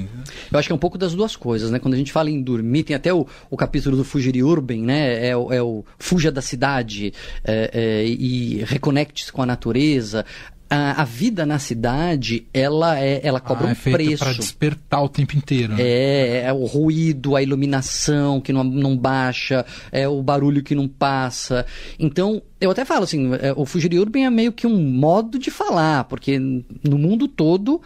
Eu 0.50 0.58
acho 0.58 0.68
que 0.68 0.72
é 0.72 0.74
um 0.74 0.78
pouco 0.78 0.98
das 0.98 1.14
duas 1.14 1.36
coisas, 1.36 1.70
né? 1.70 1.78
Quando 1.78 1.94
a 1.94 1.96
gente 1.96 2.12
fala 2.12 2.30
em 2.30 2.42
dormir, 2.42 2.84
tem 2.84 2.94
até 2.94 3.12
o, 3.12 3.26
o 3.48 3.56
capítulo 3.56 3.96
do 3.96 4.04
Fugir 4.04 4.44
Urban, 4.44 4.82
né? 4.82 5.26
É, 5.26 5.30
é 5.30 5.62
o 5.62 5.84
Fuja 5.98 6.30
da 6.30 6.42
cidade 6.42 7.12
é, 7.42 7.70
é, 7.72 8.06
e 8.06 8.62
reconecte-se 8.64 9.32
com 9.32 9.42
a 9.42 9.46
natureza 9.46 10.24
a, 10.70 11.02
a, 11.02 11.04
vida 11.04 11.44
na 11.44 11.58
cidade, 11.58 12.46
ela 12.54 12.98
é, 12.98 13.20
ela 13.24 13.40
cobra 13.40 13.64
ah, 13.64 13.68
um 13.68 13.72
é 13.72 13.74
preço. 13.74 14.24
para 14.24 14.32
despertar 14.32 15.02
o 15.02 15.08
tempo 15.08 15.36
inteiro. 15.36 15.74
Né? 15.74 15.82
É, 15.82 16.42
é 16.46 16.52
o 16.52 16.64
ruído, 16.64 17.34
a 17.34 17.42
iluminação 17.42 18.40
que 18.40 18.52
não, 18.52 18.62
não 18.62 18.96
baixa, 18.96 19.66
é 19.90 20.06
o 20.06 20.22
barulho 20.22 20.62
que 20.62 20.74
não 20.74 20.86
passa. 20.86 21.66
Então, 21.98 22.40
eu 22.60 22.70
até 22.70 22.84
falo 22.84 23.02
assim, 23.02 23.30
é, 23.40 23.52
o 23.56 23.66
Fugir 23.66 23.92
Urban 23.98 24.24
é 24.24 24.30
meio 24.30 24.52
que 24.52 24.66
um 24.66 24.80
modo 24.80 25.40
de 25.40 25.50
falar, 25.50 26.04
porque 26.04 26.38
no 26.38 26.96
mundo 26.96 27.26
todo 27.26 27.82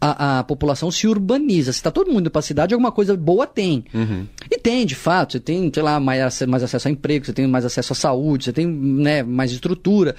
a, 0.00 0.40
a, 0.40 0.44
população 0.44 0.90
se 0.90 1.06
urbaniza. 1.06 1.72
Se 1.72 1.78
está 1.78 1.90
todo 1.90 2.12
mundo 2.12 2.30
para 2.30 2.40
a 2.40 2.42
cidade, 2.42 2.74
alguma 2.74 2.92
coisa 2.92 3.16
boa 3.16 3.46
tem. 3.46 3.84
Uhum. 3.94 4.26
E 4.50 4.58
tem, 4.58 4.84
de 4.84 4.94
fato. 4.94 5.32
Você 5.32 5.40
tem, 5.40 5.70
sei 5.72 5.82
lá, 5.82 5.98
mais, 5.98 6.42
mais 6.42 6.62
acesso 6.62 6.88
a 6.88 6.90
emprego, 6.90 7.24
você 7.24 7.32
tem 7.32 7.46
mais 7.46 7.64
acesso 7.64 7.94
à 7.94 7.96
saúde, 7.96 8.44
você 8.44 8.52
tem 8.52 8.66
né, 8.66 9.22
mais 9.22 9.50
estrutura. 9.50 10.14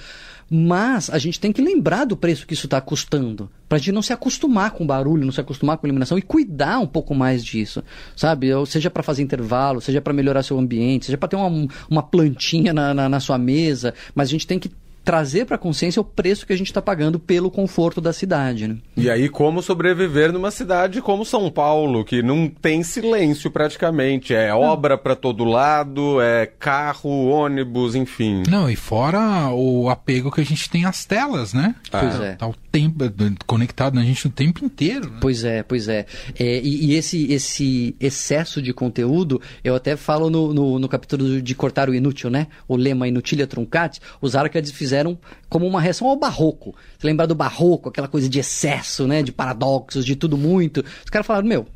Mas 0.48 1.10
a 1.10 1.18
gente 1.18 1.40
tem 1.40 1.52
que 1.52 1.60
lembrar 1.60 2.04
do 2.04 2.16
preço 2.16 2.46
que 2.46 2.54
isso 2.54 2.66
está 2.66 2.80
custando. 2.80 3.50
Para 3.68 3.76
a 3.76 3.78
gente 3.78 3.92
não 3.92 4.02
se 4.02 4.12
acostumar 4.12 4.70
com 4.70 4.86
barulho, 4.86 5.24
não 5.24 5.32
se 5.32 5.40
acostumar 5.40 5.76
com 5.76 5.86
iluminação 5.86 6.16
e 6.16 6.22
cuidar 6.22 6.78
um 6.78 6.86
pouco 6.86 7.14
mais 7.14 7.44
disso. 7.44 7.82
Sabe? 8.14 8.52
Ou 8.54 8.64
seja 8.64 8.88
para 8.88 9.02
fazer 9.02 9.22
intervalo, 9.22 9.80
seja 9.80 10.00
para 10.00 10.12
melhorar 10.12 10.44
seu 10.44 10.58
ambiente, 10.58 11.06
seja 11.06 11.18
para 11.18 11.28
ter 11.28 11.36
uma, 11.36 11.68
uma 11.90 12.02
plantinha 12.02 12.72
na, 12.72 12.94
na, 12.94 13.08
na 13.08 13.20
sua 13.20 13.38
mesa. 13.38 13.92
Mas 14.14 14.28
a 14.28 14.30
gente 14.30 14.46
tem 14.46 14.58
que 14.58 14.70
trazer 15.06 15.44
para 15.46 15.54
a 15.54 15.58
consciência 15.58 16.02
o 16.02 16.04
preço 16.04 16.44
que 16.44 16.52
a 16.52 16.58
gente 16.58 16.66
está 16.66 16.82
pagando 16.82 17.20
pelo 17.20 17.48
conforto 17.48 18.00
da 18.00 18.12
cidade. 18.12 18.66
Né? 18.66 18.76
E 18.96 19.08
aí, 19.08 19.28
como 19.28 19.62
sobreviver 19.62 20.32
numa 20.32 20.50
cidade 20.50 21.00
como 21.00 21.24
São 21.24 21.48
Paulo, 21.48 22.04
que 22.04 22.24
não 22.24 22.48
tem 22.48 22.82
silêncio 22.82 23.48
praticamente. 23.48 24.34
É 24.34 24.52
obra 24.52 24.98
para 24.98 25.14
todo 25.14 25.44
lado, 25.44 26.20
é 26.20 26.44
carro, 26.46 27.28
ônibus, 27.28 27.94
enfim. 27.94 28.42
Não, 28.48 28.68
e 28.68 28.74
fora 28.74 29.48
o 29.52 29.88
apego 29.88 30.32
que 30.32 30.40
a 30.40 30.44
gente 30.44 30.68
tem 30.68 30.84
às 30.84 31.04
telas, 31.04 31.54
né? 31.54 31.76
Pois 31.88 32.20
é. 32.20 32.32
Tá 32.32 32.48
o 32.48 32.54
tempo 32.76 33.04
conectado 33.46 33.94
na 33.94 34.02
gente 34.02 34.26
o 34.26 34.30
tempo 34.30 34.64
inteiro. 34.64 35.10
Né? 35.10 35.18
Pois 35.20 35.44
é, 35.44 35.62
pois 35.62 35.88
é. 35.88 36.06
é 36.38 36.60
e, 36.60 36.86
e, 36.86 36.94
esse, 36.94 37.32
esse 37.32 37.96
excesso 38.00 38.60
de 38.60 38.72
conteúdo, 38.72 39.40
eu 39.62 39.74
até 39.74 39.96
falo 39.96 40.28
no, 40.28 40.52
no, 40.52 40.78
no 40.78 40.88
capítulo 40.88 41.40
de 41.40 41.54
cortar 41.54 41.88
o 41.88 41.94
inútil, 41.94 42.28
né? 42.30 42.48
O 42.66 42.76
lema 42.76 43.08
inutilia 43.08 43.46
truncat, 43.46 44.00
os 44.20 44.34
árabes 44.34 44.70
fizeram 44.70 44.96
fizeram 44.96 45.18
como 45.48 45.66
uma 45.66 45.80
reação 45.80 46.08
ao 46.08 46.16
barroco. 46.16 46.74
Você 46.98 47.06
lembra 47.06 47.26
do 47.26 47.34
barroco, 47.34 47.88
aquela 47.88 48.08
coisa 48.08 48.28
de 48.28 48.38
excesso, 48.38 49.06
né? 49.06 49.22
De 49.22 49.32
paradoxos, 49.32 50.04
de 50.04 50.16
tudo 50.16 50.36
muito. 50.36 50.84
Os 51.04 51.10
caras 51.10 51.26
falaram, 51.26 51.46
meu, 51.46 51.66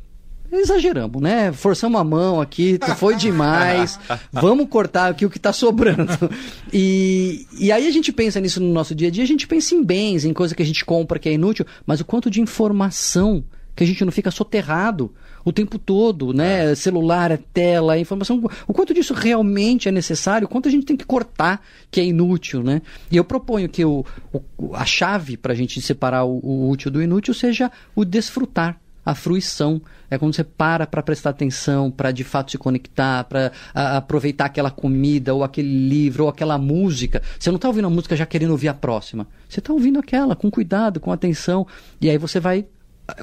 exageramos, 0.51 1.21
né? 1.21 1.51
Forçamos 1.51 1.99
a 1.99 2.03
mão 2.03 2.41
aqui, 2.41 2.77
foi 2.97 3.15
demais. 3.15 3.99
Vamos 4.31 4.67
cortar 4.67 5.11
aqui 5.11 5.25
o 5.25 5.29
que 5.29 5.37
está 5.37 5.53
sobrando. 5.53 6.29
E, 6.73 7.47
e 7.57 7.71
aí 7.71 7.87
a 7.87 7.91
gente 7.91 8.11
pensa 8.11 8.39
nisso 8.39 8.59
no 8.59 8.71
nosso 8.71 8.93
dia 8.93 9.07
a 9.07 9.11
dia, 9.11 9.23
a 9.23 9.27
gente 9.27 9.47
pensa 9.47 9.75
em 9.75 9.83
bens, 9.83 10.25
em 10.25 10.33
coisa 10.33 10.55
que 10.55 10.61
a 10.61 10.65
gente 10.65 10.83
compra 10.83 11.19
que 11.19 11.29
é 11.29 11.33
inútil, 11.33 11.65
mas 11.85 11.99
o 11.99 12.05
quanto 12.05 12.29
de 12.29 12.41
informação 12.41 13.43
que 13.75 13.83
a 13.83 13.87
gente 13.87 14.03
não 14.03 14.11
fica 14.11 14.29
soterrado 14.31 15.13
o 15.43 15.51
tempo 15.51 15.79
todo, 15.79 16.33
né? 16.33 16.71
É. 16.71 16.75
Celular, 16.75 17.31
é 17.31 17.37
tela, 17.37 17.97
informação. 17.97 18.43
O 18.67 18.73
quanto 18.73 18.93
disso 18.93 19.13
realmente 19.13 19.87
é 19.87 19.91
necessário, 19.91 20.45
o 20.45 20.49
quanto 20.49 20.67
a 20.67 20.71
gente 20.71 20.85
tem 20.85 20.97
que 20.97 21.05
cortar 21.05 21.65
que 21.89 21.99
é 21.99 22.05
inútil, 22.05 22.63
né? 22.63 22.81
E 23.09 23.17
eu 23.17 23.23
proponho 23.23 23.67
que 23.67 23.83
o, 23.83 24.05
o 24.31 24.75
a 24.75 24.85
chave 24.85 25.37
para 25.37 25.53
a 25.53 25.55
gente 25.55 25.81
separar 25.81 26.25
o, 26.25 26.39
o 26.43 26.69
útil 26.69 26.91
do 26.91 27.01
inútil 27.01 27.33
seja 27.33 27.71
o 27.95 28.05
desfrutar 28.05 28.79
a 29.05 29.15
fruição. 29.15 29.81
É 30.11 30.17
quando 30.17 30.35
você 30.35 30.43
para 30.43 30.85
para 30.85 31.01
prestar 31.01 31.29
atenção, 31.29 31.89
para 31.89 32.11
de 32.11 32.25
fato 32.25 32.51
se 32.51 32.57
conectar, 32.57 33.23
para 33.23 33.51
aproveitar 33.73 34.45
aquela 34.45 34.69
comida, 34.69 35.33
ou 35.33 35.41
aquele 35.43 35.87
livro, 35.87 36.25
ou 36.25 36.29
aquela 36.29 36.57
música. 36.57 37.21
Você 37.39 37.49
não 37.49 37.55
está 37.55 37.69
ouvindo 37.69 37.87
a 37.87 37.89
música 37.89 38.15
já 38.15 38.25
querendo 38.25 38.51
ouvir 38.51 38.67
a 38.67 38.73
próxima. 38.73 39.25
Você 39.47 39.59
está 39.59 39.71
ouvindo 39.71 39.97
aquela 39.97 40.35
com 40.35 40.51
cuidado, 40.51 40.99
com 40.99 41.13
atenção. 41.13 41.65
E 42.01 42.09
aí 42.09 42.17
você 42.17 42.41
vai 42.41 42.65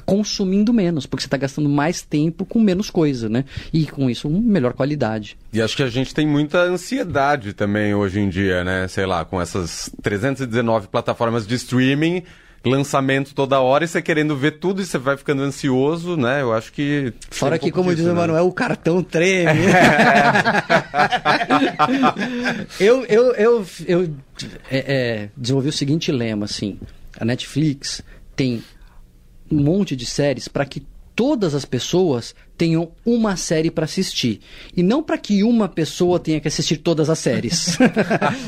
consumindo 0.05 0.73
menos, 0.73 1.05
porque 1.05 1.21
você 1.21 1.27
está 1.27 1.37
gastando 1.37 1.69
mais 1.69 2.01
tempo 2.01 2.45
com 2.45 2.59
menos 2.59 2.89
coisa, 2.89 3.29
né? 3.29 3.45
E 3.71 3.85
com 3.85 4.09
isso, 4.09 4.29
melhor 4.29 4.73
qualidade. 4.73 5.37
E 5.53 5.61
acho 5.61 5.75
que 5.75 5.83
a 5.83 5.89
gente 5.89 6.13
tem 6.13 6.27
muita 6.27 6.59
ansiedade 6.63 7.53
também 7.53 7.93
hoje 7.93 8.19
em 8.19 8.29
dia, 8.29 8.63
né? 8.63 8.87
Sei 8.87 9.05
lá, 9.05 9.23
com 9.25 9.41
essas 9.41 9.91
319 10.01 10.87
plataformas 10.87 11.45
de 11.45 11.55
streaming, 11.55 12.23
lançamento 12.65 13.33
toda 13.33 13.59
hora 13.59 13.85
e 13.85 13.87
você 13.87 14.01
querendo 14.01 14.35
ver 14.35 14.59
tudo 14.59 14.81
e 14.81 14.85
você 14.85 14.97
vai 14.97 15.17
ficando 15.17 15.41
ansioso, 15.41 16.17
né? 16.17 16.41
Eu 16.41 16.53
acho 16.53 16.73
que. 16.73 17.13
Fora 17.29 17.55
um 17.55 17.59
que, 17.59 17.71
como 17.71 17.89
disso, 17.89 18.03
diz 18.03 18.11
o 18.11 18.13
né? 18.13 18.19
Manuel, 18.19 18.47
o 18.47 18.53
cartão 18.53 19.03
treme. 19.03 19.59
eu, 22.79 23.05
eu, 23.05 23.33
eu, 23.33 23.65
eu 23.87 24.09
é, 24.69 24.77
é, 24.77 25.29
desenvolvi 25.35 25.69
o 25.69 25.73
seguinte 25.73 26.11
lema, 26.11 26.45
assim. 26.45 26.77
A 27.19 27.25
Netflix 27.25 28.03
tem 28.35 28.63
um 29.51 29.61
monte 29.61 29.95
de 29.95 30.05
séries 30.05 30.47
para 30.47 30.65
que 30.65 30.85
todas 31.19 31.53
as 31.53 31.65
pessoas 31.65 32.33
tenham 32.57 32.93
uma 33.05 33.35
série 33.35 33.69
para 33.69 33.83
assistir. 33.83 34.39
E 34.73 34.81
não 34.81 35.03
para 35.03 35.17
que 35.17 35.43
uma 35.43 35.67
pessoa 35.67 36.17
tenha 36.17 36.39
que 36.39 36.47
assistir 36.47 36.77
todas 36.77 37.09
as 37.09 37.19
séries. 37.19 37.77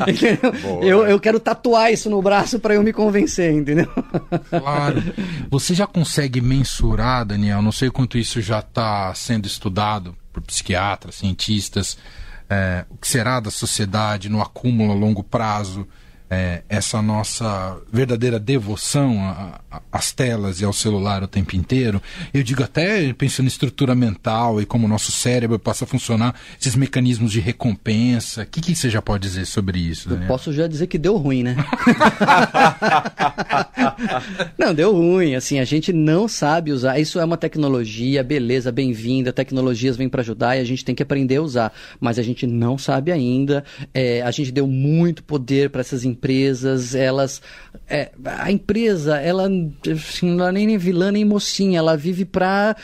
eu, 0.81 1.05
eu 1.05 1.19
quero 1.19 1.37
tatuar 1.37 1.91
isso 1.91 2.09
no 2.09 2.21
braço 2.21 2.61
para 2.61 2.75
eu 2.75 2.81
me 2.81 2.93
convencer, 2.93 3.51
entendeu? 3.51 3.89
claro. 4.49 5.03
Você 5.49 5.75
já 5.75 5.85
consegue 5.85 6.39
mensurar, 6.39 7.25
Daniel, 7.25 7.61
não 7.61 7.73
sei 7.73 7.91
quanto 7.91 8.17
isso 8.17 8.39
já 8.39 8.59
está 8.59 9.13
sendo 9.15 9.47
estudado 9.47 10.15
por 10.31 10.41
psiquiatras, 10.41 11.15
cientistas, 11.15 11.97
é, 12.49 12.85
o 12.89 12.95
que 12.95 13.07
será 13.09 13.41
da 13.41 13.51
sociedade 13.51 14.29
no 14.29 14.41
acúmulo 14.41 14.93
a 14.93 14.95
longo 14.95 15.25
prazo? 15.25 15.85
É, 16.31 16.61
essa 16.69 17.01
nossa 17.01 17.77
verdadeira 17.91 18.39
devoção 18.39 19.19
às 19.91 20.13
telas 20.13 20.61
e 20.61 20.65
ao 20.65 20.71
celular 20.71 21.21
o 21.21 21.27
tempo 21.27 21.57
inteiro. 21.57 22.01
Eu 22.33 22.41
digo 22.41 22.63
até 22.63 23.11
pensando 23.11 23.47
em 23.47 23.49
estrutura 23.49 23.93
mental 23.93 24.61
e 24.61 24.65
como 24.65 24.85
o 24.85 24.89
nosso 24.89 25.11
cérebro 25.11 25.59
passa 25.59 25.83
a 25.83 25.87
funcionar, 25.87 26.33
esses 26.59 26.73
mecanismos 26.73 27.33
de 27.33 27.41
recompensa. 27.41 28.43
O 28.43 28.45
que, 28.45 28.61
que 28.61 28.73
você 28.73 28.89
já 28.89 29.01
pode 29.01 29.27
dizer 29.27 29.45
sobre 29.45 29.77
isso? 29.77 30.07
Daniel? 30.07 30.23
Eu 30.23 30.27
posso 30.29 30.53
já 30.53 30.67
dizer 30.67 30.87
que 30.87 30.97
deu 30.97 31.17
ruim, 31.17 31.43
né? 31.43 31.57
não, 34.57 34.73
deu 34.73 34.93
ruim. 34.93 35.35
Assim, 35.35 35.59
a 35.59 35.65
gente 35.65 35.91
não 35.91 36.29
sabe 36.29 36.71
usar. 36.71 36.97
Isso 36.97 37.19
é 37.19 37.25
uma 37.25 37.35
tecnologia, 37.35 38.23
beleza, 38.23 38.71
bem-vinda. 38.71 39.33
Tecnologias 39.33 39.97
vêm 39.97 40.07
para 40.07 40.21
ajudar 40.21 40.55
e 40.55 40.61
a 40.61 40.65
gente 40.65 40.85
tem 40.85 40.95
que 40.95 41.03
aprender 41.03 41.35
a 41.35 41.41
usar. 41.41 41.73
Mas 41.99 42.17
a 42.17 42.23
gente 42.23 42.47
não 42.47 42.77
sabe 42.77 43.11
ainda. 43.11 43.65
É, 43.93 44.21
a 44.21 44.31
gente 44.31 44.49
deu 44.49 44.65
muito 44.65 45.21
poder 45.23 45.69
para 45.69 45.81
essas 45.81 46.05
empresas 46.05 46.20
empresas, 46.21 46.93
elas. 46.93 47.41
É, 47.89 48.11
a 48.23 48.51
empresa, 48.51 49.17
ela 49.17 49.49
assim, 49.91 50.29
não 50.31 50.47
é 50.47 50.51
nem 50.51 50.77
vilã 50.77 51.11
nem 51.11 51.25
mocinha, 51.25 51.79
ela 51.79 51.97
vive 51.97 52.23
para 52.23 52.75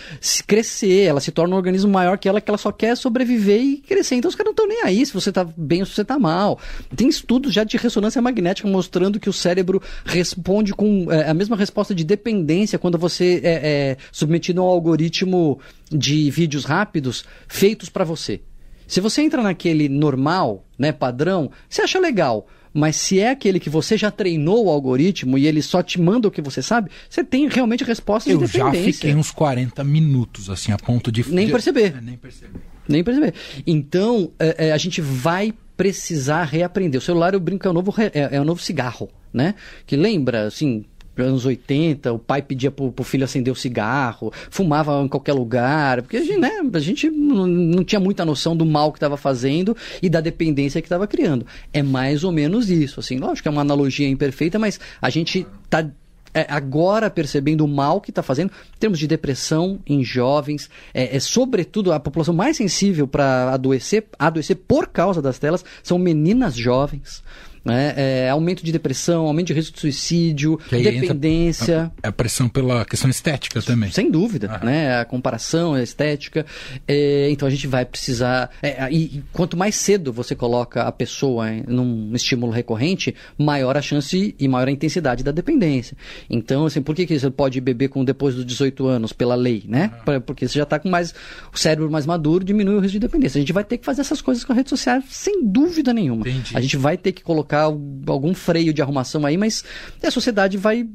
crescer, 0.45 1.03
ela 1.03 1.19
se 1.19 1.31
torna 1.31 1.53
um 1.53 1.57
organismo 1.57 1.91
maior 1.91 2.17
que 2.17 2.27
ela, 2.27 2.41
que 2.41 2.49
ela 2.49 2.57
só 2.57 2.71
quer 2.71 2.97
sobreviver 2.97 3.61
e 3.61 3.77
crescer. 3.77 4.15
Então 4.15 4.27
os 4.27 4.35
caras 4.35 4.47
não 4.47 4.51
estão 4.51 4.67
nem 4.67 4.83
aí 4.83 5.05
se 5.05 5.13
você 5.13 5.29
está 5.29 5.45
bem 5.55 5.81
ou 5.81 5.85
se 5.85 5.93
você 5.93 6.01
está 6.01 6.17
mal. 6.17 6.59
Tem 6.95 7.07
estudos 7.07 7.53
já 7.53 7.63
de 7.63 7.77
ressonância 7.77 8.21
magnética 8.21 8.67
mostrando 8.67 9.19
que 9.19 9.29
o 9.29 9.33
cérebro 9.33 9.81
responde 10.03 10.73
com 10.73 11.11
é, 11.11 11.29
a 11.29 11.33
mesma 11.33 11.55
resposta 11.55 11.93
de 11.93 12.03
dependência 12.03 12.79
quando 12.79 12.97
você 12.97 13.39
é, 13.43 13.51
é 13.53 13.97
submetido 14.11 14.61
a 14.61 14.65
um 14.65 14.67
algoritmo 14.67 15.59
de 15.91 16.29
vídeos 16.31 16.65
rápidos 16.65 17.23
feitos 17.47 17.87
para 17.87 18.03
você. 18.03 18.41
Se 18.87 19.01
você 19.01 19.21
entra 19.21 19.43
naquele 19.43 19.89
normal, 19.89 20.65
né, 20.79 20.93
padrão, 20.93 21.51
você 21.69 21.81
acha 21.81 21.99
legal. 21.99 22.47
Mas 22.77 22.95
se 22.95 23.19
é 23.19 23.31
aquele 23.31 23.59
que 23.59 23.71
você 23.71 23.97
já 23.97 24.11
treinou 24.11 24.67
o 24.67 24.69
algoritmo 24.69 25.35
e 25.35 25.47
ele 25.47 25.63
só 25.63 25.81
te 25.81 25.99
manda 25.99 26.27
o 26.27 26.31
que 26.31 26.43
você 26.43 26.61
sabe, 26.61 26.91
você 27.09 27.23
tem 27.23 27.47
realmente 27.47 27.83
resposta 27.83 28.29
de. 28.29 28.35
Eu 28.35 28.45
já 28.45 28.71
fiquei 28.71 29.15
uns 29.15 29.31
40 29.31 29.83
minutos, 29.83 30.47
assim, 30.47 30.71
a 30.71 30.77
ponto 30.77 31.11
de... 31.11 31.27
Nem 31.33 31.49
perceber. 31.49 31.95
É, 31.97 32.01
nem 32.01 32.15
perceber. 32.15 32.59
Nem 32.87 33.03
perceber. 33.03 33.33
Então, 33.65 34.31
é, 34.37 34.67
é, 34.67 34.71
a 34.73 34.77
gente 34.77 35.01
vai 35.01 35.55
precisar 35.75 36.43
reaprender. 36.43 36.99
O 36.99 37.03
celular, 37.03 37.33
eu 37.33 37.39
brinco, 37.39 37.67
é 37.67 37.71
o 37.71 37.73
novo, 37.73 37.91
é, 37.97 38.35
é 38.35 38.39
o 38.39 38.45
novo 38.45 38.61
cigarro, 38.61 39.09
né? 39.33 39.55
Que 39.87 39.95
lembra, 39.95 40.45
assim, 40.45 40.85
anos 41.25 41.45
80, 41.45 42.13
o 42.13 42.19
pai 42.19 42.41
pedia 42.41 42.71
pro, 42.71 42.91
pro 42.91 43.03
filho 43.03 43.23
acender 43.23 43.51
o 43.51 43.55
cigarro, 43.55 44.31
fumava 44.49 45.01
em 45.03 45.07
qualquer 45.07 45.33
lugar, 45.33 46.01
porque 46.01 46.17
a 46.17 46.21
gente, 46.21 46.37
né, 46.37 46.51
a 46.73 46.79
gente 46.79 47.09
não, 47.09 47.83
tinha 47.83 47.99
muita 47.99 48.25
noção 48.25 48.55
do 48.55 48.65
mal 48.65 48.91
que 48.91 48.97
estava 48.97 49.17
fazendo 49.17 49.75
e 50.01 50.09
da 50.09 50.21
dependência 50.21 50.81
que 50.81 50.85
estava 50.85 51.07
criando. 51.07 51.45
É 51.73 51.81
mais 51.81 52.23
ou 52.23 52.31
menos 52.31 52.69
isso, 52.69 52.99
assim, 52.99 53.17
lógico 53.17 53.43
que 53.43 53.47
é 53.47 53.51
uma 53.51 53.61
analogia 53.61 54.07
imperfeita, 54.07 54.59
mas 54.59 54.79
a 55.01 55.09
gente 55.09 55.45
está 55.65 55.89
é, 56.33 56.45
agora 56.49 57.09
percebendo 57.09 57.65
o 57.65 57.67
mal 57.67 57.99
que 57.99 58.11
está 58.11 58.21
fazendo 58.21 58.51
em 58.75 58.79
termos 58.79 58.99
de 58.99 59.07
depressão 59.07 59.79
em 59.87 60.03
jovens, 60.03 60.69
é, 60.93 61.15
é 61.15 61.19
sobretudo 61.19 61.91
a 61.91 61.99
população 61.99 62.33
mais 62.33 62.57
sensível 62.57 63.07
para 63.07 63.53
adoecer, 63.53 64.05
adoecer 64.19 64.55
por 64.55 64.87
causa 64.87 65.21
das 65.21 65.39
telas 65.39 65.65
são 65.81 65.97
meninas 65.97 66.55
jovens. 66.55 67.23
Né? 67.63 67.93
É, 67.97 68.29
aumento 68.29 68.63
de 68.63 68.71
depressão, 68.71 69.25
aumento 69.25 69.47
de 69.47 69.53
risco 69.53 69.73
de 69.73 69.81
suicídio, 69.81 70.59
dependência. 70.69 71.91
A, 72.01 72.09
a, 72.09 72.11
pressão 72.11 72.47
pela 72.47 72.85
questão 72.85 73.09
estética 73.09 73.61
também. 73.61 73.91
Sem 73.91 74.09
dúvida, 74.09 74.59
né? 74.63 74.99
A 74.99 75.05
comparação, 75.05 75.73
a 75.73 75.83
estética. 75.83 76.45
É, 76.87 77.29
então 77.29 77.47
a 77.47 77.51
gente 77.51 77.67
vai 77.67 77.85
precisar. 77.85 78.49
É, 78.61 78.91
e, 78.91 79.17
e, 79.17 79.23
quanto 79.31 79.57
mais 79.57 79.75
cedo 79.75 80.13
você 80.13 80.35
coloca 80.35 80.83
a 80.83 80.91
pessoa 80.91 81.51
em, 81.51 81.63
num 81.67 82.13
estímulo 82.15 82.51
recorrente, 82.51 83.13
maior 83.37 83.75
a 83.77 83.81
chance 83.81 84.35
e 84.37 84.47
maior 84.47 84.67
a 84.67 84.71
intensidade 84.71 85.23
da 85.23 85.31
dependência. 85.31 85.97
Então, 86.29 86.65
assim, 86.65 86.81
por 86.81 86.95
que, 86.95 87.05
que 87.05 87.19
você 87.19 87.29
pode 87.29 87.59
beber 87.59 87.89
com 87.89 88.03
depois 88.03 88.35
dos 88.35 88.45
18 88.45 88.87
anos, 88.87 89.13
pela 89.13 89.35
lei, 89.35 89.63
né? 89.67 89.91
Porque 90.25 90.47
você 90.47 90.59
já 90.59 90.63
está 90.63 90.79
com 90.79 90.89
mais 90.89 91.13
o 91.53 91.57
cérebro 91.57 91.89
mais 91.89 92.05
maduro, 92.05 92.43
diminui 92.43 92.75
o 92.75 92.79
risco 92.79 92.93
de 92.93 92.99
dependência. 92.99 93.39
A 93.39 93.41
gente 93.41 93.53
vai 93.53 93.63
ter 93.63 93.77
que 93.77 93.85
fazer 93.85 94.01
essas 94.01 94.21
coisas 94.21 94.43
com 94.43 94.53
a 94.53 94.55
rede 94.55 94.69
social, 94.69 95.01
sem 95.09 95.45
dúvida 95.45 95.93
nenhuma. 95.93 96.21
Entendi. 96.21 96.55
A 96.55 96.61
gente 96.61 96.77
vai 96.77 96.97
ter 96.97 97.11
que 97.11 97.23
colocar 97.23 97.56
colocar 97.57 98.11
algum 98.11 98.33
freio 98.33 98.73
de 98.73 98.81
arrumação 98.81 99.25
aí, 99.25 99.37
mas 99.37 99.63
a 100.03 100.11
sociedade 100.11 100.57
vai 100.57 100.87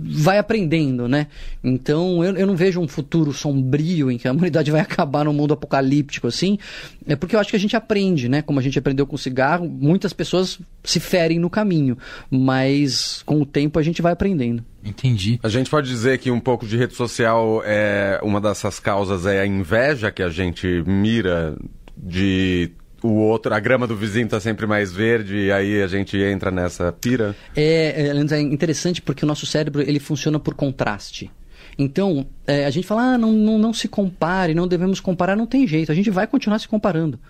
vai 0.00 0.38
aprendendo, 0.38 1.08
né? 1.08 1.26
Então 1.62 2.22
eu, 2.22 2.36
eu 2.36 2.46
não 2.46 2.54
vejo 2.54 2.80
um 2.80 2.86
futuro 2.86 3.32
sombrio 3.32 4.12
em 4.12 4.16
que 4.16 4.28
a 4.28 4.32
humanidade 4.32 4.70
vai 4.70 4.80
acabar 4.80 5.24
num 5.24 5.32
mundo 5.32 5.54
apocalíptico 5.54 6.28
assim, 6.28 6.56
é 7.04 7.16
porque 7.16 7.34
eu 7.34 7.40
acho 7.40 7.50
que 7.50 7.56
a 7.56 7.58
gente 7.58 7.74
aprende, 7.74 8.28
né? 8.28 8.40
Como 8.40 8.60
a 8.60 8.62
gente 8.62 8.78
aprendeu 8.78 9.04
com 9.08 9.16
o 9.16 9.18
cigarro, 9.18 9.68
muitas 9.68 10.12
pessoas 10.12 10.60
se 10.84 11.00
ferem 11.00 11.40
no 11.40 11.50
caminho, 11.50 11.98
mas 12.30 13.22
com 13.26 13.40
o 13.40 13.46
tempo 13.46 13.76
a 13.76 13.82
gente 13.82 14.00
vai 14.00 14.12
aprendendo. 14.12 14.64
Entendi. 14.84 15.40
A 15.42 15.48
gente 15.48 15.68
pode 15.68 15.88
dizer 15.88 16.18
que 16.18 16.30
um 16.30 16.38
pouco 16.38 16.64
de 16.64 16.76
rede 16.76 16.94
social 16.94 17.60
é 17.64 18.20
uma 18.22 18.40
dessas 18.40 18.78
causas 18.78 19.26
é 19.26 19.40
a 19.40 19.46
inveja 19.46 20.12
que 20.12 20.22
a 20.22 20.28
gente 20.28 20.84
mira 20.86 21.56
de 21.96 22.70
o 23.02 23.14
outro, 23.14 23.54
a 23.54 23.60
grama 23.60 23.86
do 23.86 23.96
vizinho 23.96 24.24
está 24.24 24.40
sempre 24.40 24.66
mais 24.66 24.92
verde 24.92 25.36
e 25.36 25.52
aí 25.52 25.82
a 25.82 25.86
gente 25.86 26.16
entra 26.16 26.50
nessa 26.50 26.92
pira? 26.92 27.34
É, 27.56 28.08
é, 28.08 28.34
é 28.34 28.40
interessante 28.40 29.00
porque 29.00 29.24
o 29.24 29.28
nosso 29.28 29.46
cérebro 29.46 29.82
ele 29.82 30.00
funciona 30.00 30.38
por 30.38 30.54
contraste. 30.54 31.30
Então, 31.78 32.26
é, 32.46 32.64
a 32.64 32.70
gente 32.70 32.86
fala, 32.86 33.14
ah, 33.14 33.18
não, 33.18 33.32
não, 33.32 33.56
não 33.56 33.72
se 33.72 33.86
compare, 33.86 34.52
não 34.52 34.66
devemos 34.66 34.98
comparar, 34.98 35.36
não 35.36 35.46
tem 35.46 35.66
jeito, 35.66 35.92
a 35.92 35.94
gente 35.94 36.10
vai 36.10 36.26
continuar 36.26 36.58
se 36.58 36.66
comparando. 36.66 37.20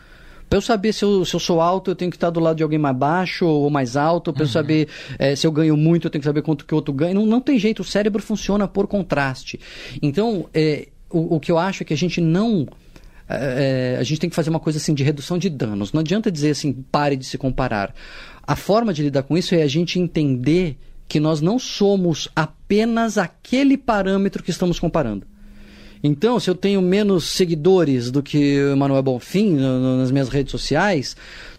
Para 0.48 0.57
eu 0.57 0.62
saber 0.62 0.94
se 0.94 1.04
eu, 1.04 1.24
se 1.26 1.35
eu 1.35 1.40
sou 1.40 1.61
alto, 1.61 1.90
eu 1.90 1.94
tenho 1.94 2.11
que 2.11 2.16
estar 2.16 2.31
do 2.31 2.40
lado 2.40 2.57
de 2.57 2.62
alguém 2.62 2.78
mais 2.78 2.96
baixo 2.96 3.44
ou 3.46 3.68
mais 3.68 3.96
alto. 3.96 4.33
Para 4.33 4.42
uhum. 4.42 4.48
eu 4.48 4.50
saber 4.50 4.88
é, 5.18 5.37
se 5.37 5.46
eu 5.46 5.52
ganho 5.52 5.76
muito, 5.76 6.07
eu 6.07 6.11
tenho 6.11 6.22
que 6.22 6.26
saber 6.26 6.40
quanto 6.40 6.64
que 6.64 6.72
o 6.72 6.76
outro 6.76 6.94
ganha. 6.94 7.12
Não, 7.12 7.26
não 7.26 7.40
tem 7.40 7.59
jeito, 7.59 7.81
o 7.81 7.85
cérebro 7.85 8.22
funciona 8.22 8.66
por 8.66 8.87
contraste. 8.87 9.61
Então, 10.00 10.48
é, 10.54 10.88
o, 11.11 11.37
o 11.37 11.40
que 11.40 11.52
eu 11.52 11.59
acho 11.59 11.83
é 11.83 11.87
que 11.87 11.92
a 11.92 11.96
gente 11.96 12.18
não 12.18 12.66
é, 13.28 13.94
é, 13.94 13.98
a 13.98 14.02
gente 14.02 14.20
tem 14.20 14.30
que 14.30 14.36
fazer 14.36 14.50
uma 14.50 14.60
coisa 14.60 14.78
assim 14.78 14.94
de 14.94 15.04
redução 15.04 15.36
de 15.36 15.50
danos. 15.50 15.92
Não 15.92 16.00
adianta 16.00 16.30
dizer 16.30 16.50
assim, 16.50 16.72
pare 16.72 17.16
de 17.16 17.26
se 17.26 17.36
comparar. 17.36 17.94
A 18.46 18.56
forma 18.56 18.92
de 18.94 19.02
lidar 19.02 19.22
com 19.22 19.36
isso 19.36 19.54
é 19.54 19.62
a 19.62 19.68
gente 19.68 19.98
entender 19.98 20.78
que 21.06 21.20
nós 21.20 21.40
não 21.40 21.58
somos 21.58 22.28
apenas 22.34 23.18
aquele 23.18 23.76
parâmetro 23.76 24.42
que 24.42 24.50
estamos 24.50 24.78
comparando. 24.78 25.26
Então, 26.02 26.38
se 26.38 26.48
eu 26.48 26.54
tenho 26.54 26.80
menos 26.80 27.24
seguidores 27.24 28.10
do 28.10 28.22
que 28.22 28.62
o 28.72 28.76
Manuel 28.76 29.02
Bonfim 29.02 29.54
no, 29.54 29.80
no, 29.80 29.98
nas 29.98 30.10
minhas 30.10 30.28
redes 30.28 30.52
sociais, 30.52 31.16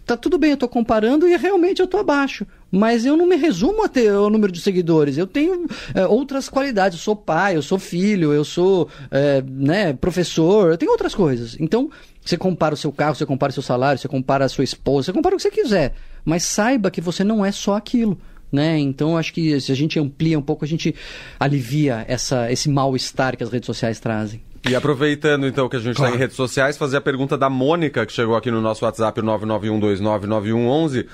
tá 0.09 0.17
tudo 0.17 0.37
bem, 0.37 0.51
eu 0.51 0.55
estou 0.55 0.69
comparando 0.69 1.27
e 1.27 1.35
realmente 1.37 1.79
eu 1.79 1.85
estou 1.85 1.99
abaixo. 1.99 2.45
Mas 2.71 3.05
eu 3.05 3.17
não 3.17 3.25
me 3.25 3.35
resumo 3.35 3.83
a 3.83 3.89
ter 3.89 4.11
o 4.11 4.29
número 4.29 4.51
de 4.51 4.61
seguidores. 4.61 5.17
Eu 5.17 5.27
tenho 5.27 5.67
é, 5.93 6.05
outras 6.05 6.49
qualidades. 6.49 6.97
Eu 6.97 7.03
sou 7.03 7.15
pai, 7.15 7.55
eu 7.55 7.61
sou 7.61 7.79
filho, 7.79 8.33
eu 8.33 8.43
sou 8.43 8.89
é, 9.11 9.41
né, 9.41 9.93
professor, 9.93 10.71
eu 10.71 10.77
tenho 10.77 10.91
outras 10.91 11.15
coisas. 11.15 11.55
Então, 11.59 11.89
você 12.23 12.37
compara 12.37 12.73
o 12.73 12.77
seu 12.77 12.91
carro, 12.91 13.15
você 13.15 13.25
compara 13.25 13.49
o 13.49 13.53
seu 13.53 13.63
salário, 13.63 13.99
você 13.99 14.07
compara 14.07 14.45
a 14.45 14.49
sua 14.49 14.63
esposa, 14.63 15.05
você 15.05 15.13
compara 15.13 15.35
o 15.35 15.37
que 15.37 15.43
você 15.43 15.51
quiser. 15.51 15.93
Mas 16.23 16.43
saiba 16.43 16.91
que 16.91 17.01
você 17.01 17.23
não 17.23 17.45
é 17.45 17.51
só 17.51 17.75
aquilo. 17.75 18.17
Né? 18.51 18.79
Então 18.79 19.15
acho 19.15 19.31
que 19.31 19.61
se 19.61 19.71
a 19.71 19.75
gente 19.75 19.99
amplia 19.99 20.37
um 20.37 20.41
pouco, 20.41 20.65
a 20.65 20.67
gente 20.67 20.95
alivia 21.39 22.03
essa, 22.07 22.51
esse 22.51 22.67
mal-estar 22.67 23.37
que 23.37 23.43
as 23.43 23.51
redes 23.51 23.67
sociais 23.67 23.99
trazem. 23.99 24.41
E 24.67 24.75
aproveitando 24.75 25.47
então 25.47 25.69
que 25.69 25.75
a 25.75 25.79
gente 25.79 25.91
está 25.91 26.03
claro. 26.03 26.15
em 26.15 26.19
redes 26.19 26.35
sociais, 26.35 26.77
fazer 26.77 26.97
a 26.97 27.01
pergunta 27.01 27.37
da 27.37 27.49
Mônica, 27.49 28.05
que 28.05 28.11
chegou 28.11 28.35
aqui 28.35 28.51
no 28.51 28.61
nosso 28.61 28.85
WhatsApp 28.85 29.21
991299111. 29.21 31.07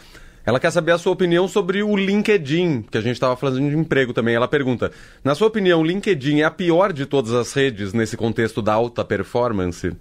Ela 0.46 0.60
quer 0.60 0.72
saber 0.72 0.92
a 0.92 0.98
sua 0.98 1.14
opinião 1.14 1.48
sobre 1.48 1.82
o 1.82 1.96
LinkedIn, 1.96 2.84
que 2.84 2.98
a 2.98 3.02
gente 3.02 3.14
estava 3.14 3.36
falando 3.36 3.58
de 3.58 3.76
emprego 3.76 4.14
também. 4.14 4.36
Ela 4.36 4.48
pergunta: 4.48 4.92
na 5.24 5.34
sua 5.34 5.48
opinião, 5.48 5.82
o 5.82 5.84
LinkedIn 5.84 6.42
é 6.42 6.44
a 6.44 6.52
pior 6.52 6.94
de 6.94 7.06
todas 7.06 7.34
as 7.34 7.52
redes 7.54 7.94
nesse 7.94 8.16
contexto 8.16 8.62
da 8.62 8.74
alta 8.74 9.04
performance? 9.04 9.92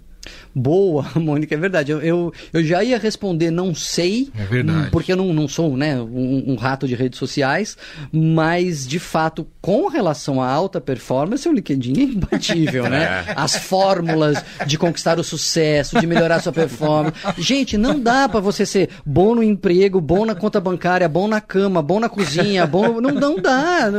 Boa, 0.53 1.05
Mônica, 1.15 1.53
é 1.53 1.57
verdade. 1.57 1.91
Eu, 1.91 2.01
eu, 2.01 2.33
eu, 2.53 2.63
já 2.63 2.83
ia 2.83 2.97
responder 2.97 3.51
não 3.51 3.75
sei, 3.75 4.29
é 4.37 4.45
verdade. 4.45 4.89
porque 4.91 5.11
eu 5.11 5.17
não, 5.17 5.33
não 5.33 5.47
sou 5.47 5.75
né, 5.75 5.99
um, 5.99 6.51
um, 6.51 6.55
rato 6.55 6.87
de 6.87 6.95
redes 6.95 7.19
sociais, 7.19 7.77
mas 8.11 8.87
de 8.87 8.99
fato, 8.99 9.45
com 9.61 9.87
relação 9.87 10.41
à 10.41 10.49
alta 10.49 10.79
performance, 10.79 11.47
o 11.47 11.51
LinkedIn 11.51 11.99
é 11.99 12.03
imbatível, 12.03 12.87
né? 12.89 13.25
É. 13.27 13.33
As 13.35 13.55
fórmulas 13.55 14.43
de 14.65 14.77
conquistar 14.77 15.19
o 15.19 15.23
sucesso, 15.23 15.99
de 15.99 16.07
melhorar 16.07 16.37
a 16.37 16.41
sua 16.41 16.53
performance. 16.53 17.15
Gente, 17.37 17.77
não 17.77 17.99
dá 17.99 18.29
para 18.29 18.39
você 18.39 18.65
ser 18.65 18.89
bom 19.05 19.35
no 19.35 19.43
emprego, 19.43 19.99
bom 19.99 20.25
na 20.25 20.35
conta 20.35 20.61
bancária, 20.61 21.07
bom 21.09 21.27
na 21.27 21.41
cama, 21.41 21.81
bom 21.81 21.99
na 21.99 22.09
cozinha, 22.09 22.65
bom. 22.65 23.01
Não, 23.01 23.11
não 23.11 23.35
dá. 23.35 23.91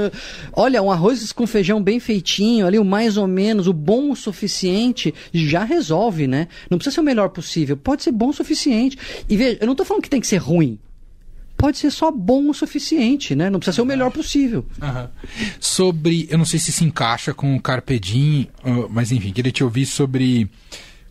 Olha, 0.53 0.83
um 0.83 0.91
arroz 0.91 1.33
com 1.33 1.47
feijão 1.47 1.83
bem 1.83 2.01
feitinho, 2.01 2.67
ali, 2.67 2.79
o 2.79 2.85
mais 2.85 3.17
ou 3.17 3.27
menos, 3.27 3.67
o 3.67 3.73
bom 3.73 4.11
o 4.11 4.17
suficiente, 4.17 5.15
já 5.33 5.65
resolve 5.65 6.16
né? 6.25 6.47
Não 6.71 6.79
precisa 6.79 6.95
ser 6.95 7.01
o 7.01 7.05
melhor 7.05 7.31
possível, 7.31 7.77
pode 7.77 8.05
ser 8.05 8.13
bom 8.13 8.29
o 8.29 8.33
suficiente. 8.33 8.97
E 9.29 9.37
veja, 9.37 9.59
eu 9.61 9.67
não 9.67 9.73
estou 9.73 9.85
falando 9.85 10.05
que 10.05 10.11
tem 10.11 10.21
que 10.21 10.27
ser 10.29 10.37
ruim. 10.37 10.79
Pode 11.57 11.79
ser 11.79 11.91
só 11.91 12.13
bom 12.13 12.51
o 12.51 12.55
suficiente, 12.55 13.35
né? 13.35 13.49
Não 13.51 13.59
precisa 13.59 13.77
ser 13.77 13.83
o 13.83 13.87
melhor 13.87 14.13
possível. 14.13 14.65
Uhum. 14.81 15.09
Sobre, 15.59 16.29
eu 16.31 16.39
não 16.39 16.45
sei 16.45 16.61
se 16.61 16.71
se 16.71 16.85
encaixa 16.85 17.33
com 17.35 17.57
o 17.57 17.61
Carpe 17.61 17.99
Diem, 17.99 18.49
mas 18.91 19.11
enfim, 19.11 19.33
queria 19.33 19.51
te 19.51 19.65
ouvir 19.65 19.87
sobre 19.87 20.49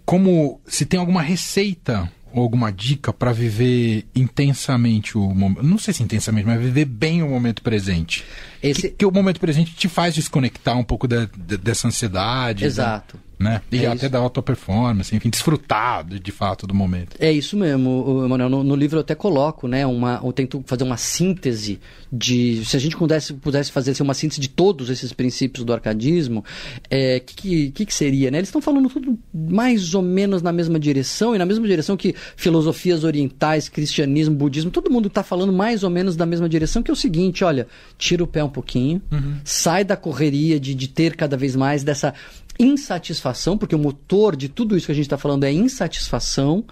como 0.05 0.61
se 0.65 0.85
tem 0.85 0.99
alguma 0.99 1.21
receita 1.21 2.09
ou 2.35 2.43
alguma 2.43 2.69
dica 2.69 3.13
para 3.13 3.31
viver 3.31 4.05
intensamente 4.13 5.17
o 5.17 5.21
momento. 5.33 5.63
Não 5.63 5.77
sei 5.77 5.93
se 5.93 6.03
intensamente, 6.03 6.45
mas 6.45 6.59
viver 6.59 6.83
bem 6.83 7.23
o 7.23 7.29
momento 7.29 7.61
presente. 7.61 8.25
Esse... 8.61 8.81
Que, 8.81 8.89
que, 8.89 9.05
o 9.05 9.11
momento 9.11 9.39
presente 9.39 9.73
te 9.73 9.87
faz 9.87 10.13
desconectar 10.13 10.77
um 10.77 10.83
pouco 10.83 11.07
da, 11.07 11.29
da, 11.37 11.55
dessa 11.55 11.87
ansiedade. 11.87 12.65
Exato. 12.65 13.15
Da... 13.15 13.23
né? 13.37 13.61
E 13.71 13.79
É 13.83 13.87
até 13.87 13.95
isso. 13.95 14.09
da 14.09 14.19
alta 14.19 14.41
performance, 14.41 15.15
enfim, 15.15 15.29
desfrutar 15.29 16.03
de, 16.05 16.19
de 16.19 16.31
fato 16.31 16.65
do 16.65 16.73
momento. 16.73 17.15
É 17.19 17.31
isso 17.31 17.57
mesmo, 17.57 18.23
Emanuel. 18.25 18.49
No, 18.49 18.63
no 18.63 18.75
livro 18.75 18.97
eu 18.97 19.01
até 19.01 19.15
coloco, 19.15 19.67
né? 19.67 19.85
Uma, 19.85 20.21
eu 20.23 20.31
tento 20.33 20.63
fazer 20.65 20.83
uma 20.83 20.97
síntese 20.97 21.79
de. 22.11 22.63
Se 22.65 22.75
a 22.77 22.79
gente 22.79 22.95
pudesse, 22.95 23.33
pudesse 23.33 23.71
fazer 23.71 23.91
assim, 23.91 24.03
uma 24.03 24.13
síntese 24.13 24.39
de 24.39 24.49
todos 24.49 24.89
esses 24.89 25.11
princípios 25.13 25.65
do 25.65 25.73
arcadismo, 25.73 26.39
o 26.39 27.25
que, 27.25 27.71
que, 27.71 27.85
que 27.85 27.93
seria, 27.93 28.31
né? 28.31 28.37
Eles 28.37 28.49
estão 28.49 28.61
falando 28.61 28.89
tudo 28.89 29.17
mais 29.33 29.93
ou 29.93 30.01
menos 30.01 30.41
na 30.41 30.51
mesma 30.51 30.79
direção, 30.79 31.35
e 31.35 31.37
na 31.37 31.45
mesma 31.45 31.67
direção 31.67 31.97
que 31.97 32.15
filosofias 32.35 33.03
orientais, 33.03 33.69
cristianismo, 33.69 34.35
budismo, 34.35 34.71
todo 34.71 34.89
mundo 34.91 35.07
está 35.07 35.23
falando 35.23 35.51
mais 35.51 35.83
ou 35.83 35.89
menos 35.89 36.15
da 36.15 36.25
mesma 36.25 36.47
direção, 36.47 36.81
que 36.81 36.89
é 36.89 36.93
o 36.93 36.97
seguinte: 36.97 37.43
olha, 37.43 37.67
tira 37.97 38.23
o 38.23 38.27
pé 38.27 38.43
um 38.43 38.49
pouquinho, 38.49 39.01
sai 39.43 39.83
da 39.83 39.95
correria 39.95 40.59
de, 40.59 40.73
de 40.73 40.87
ter 40.87 41.15
cada 41.15 41.35
vez 41.37 41.55
mais 41.55 41.83
dessa 41.83 42.13
insatisfação, 42.59 43.57
porque 43.57 43.75
o 43.75 43.79
motor 43.79 44.35
de 44.35 44.49
tudo 44.49 44.77
isso 44.77 44.85
que 44.85 44.91
a 44.91 44.95
gente 44.95 45.05
está 45.05 45.17
falando 45.17 45.43
é 45.43 45.51
insatisfação, 45.51 46.63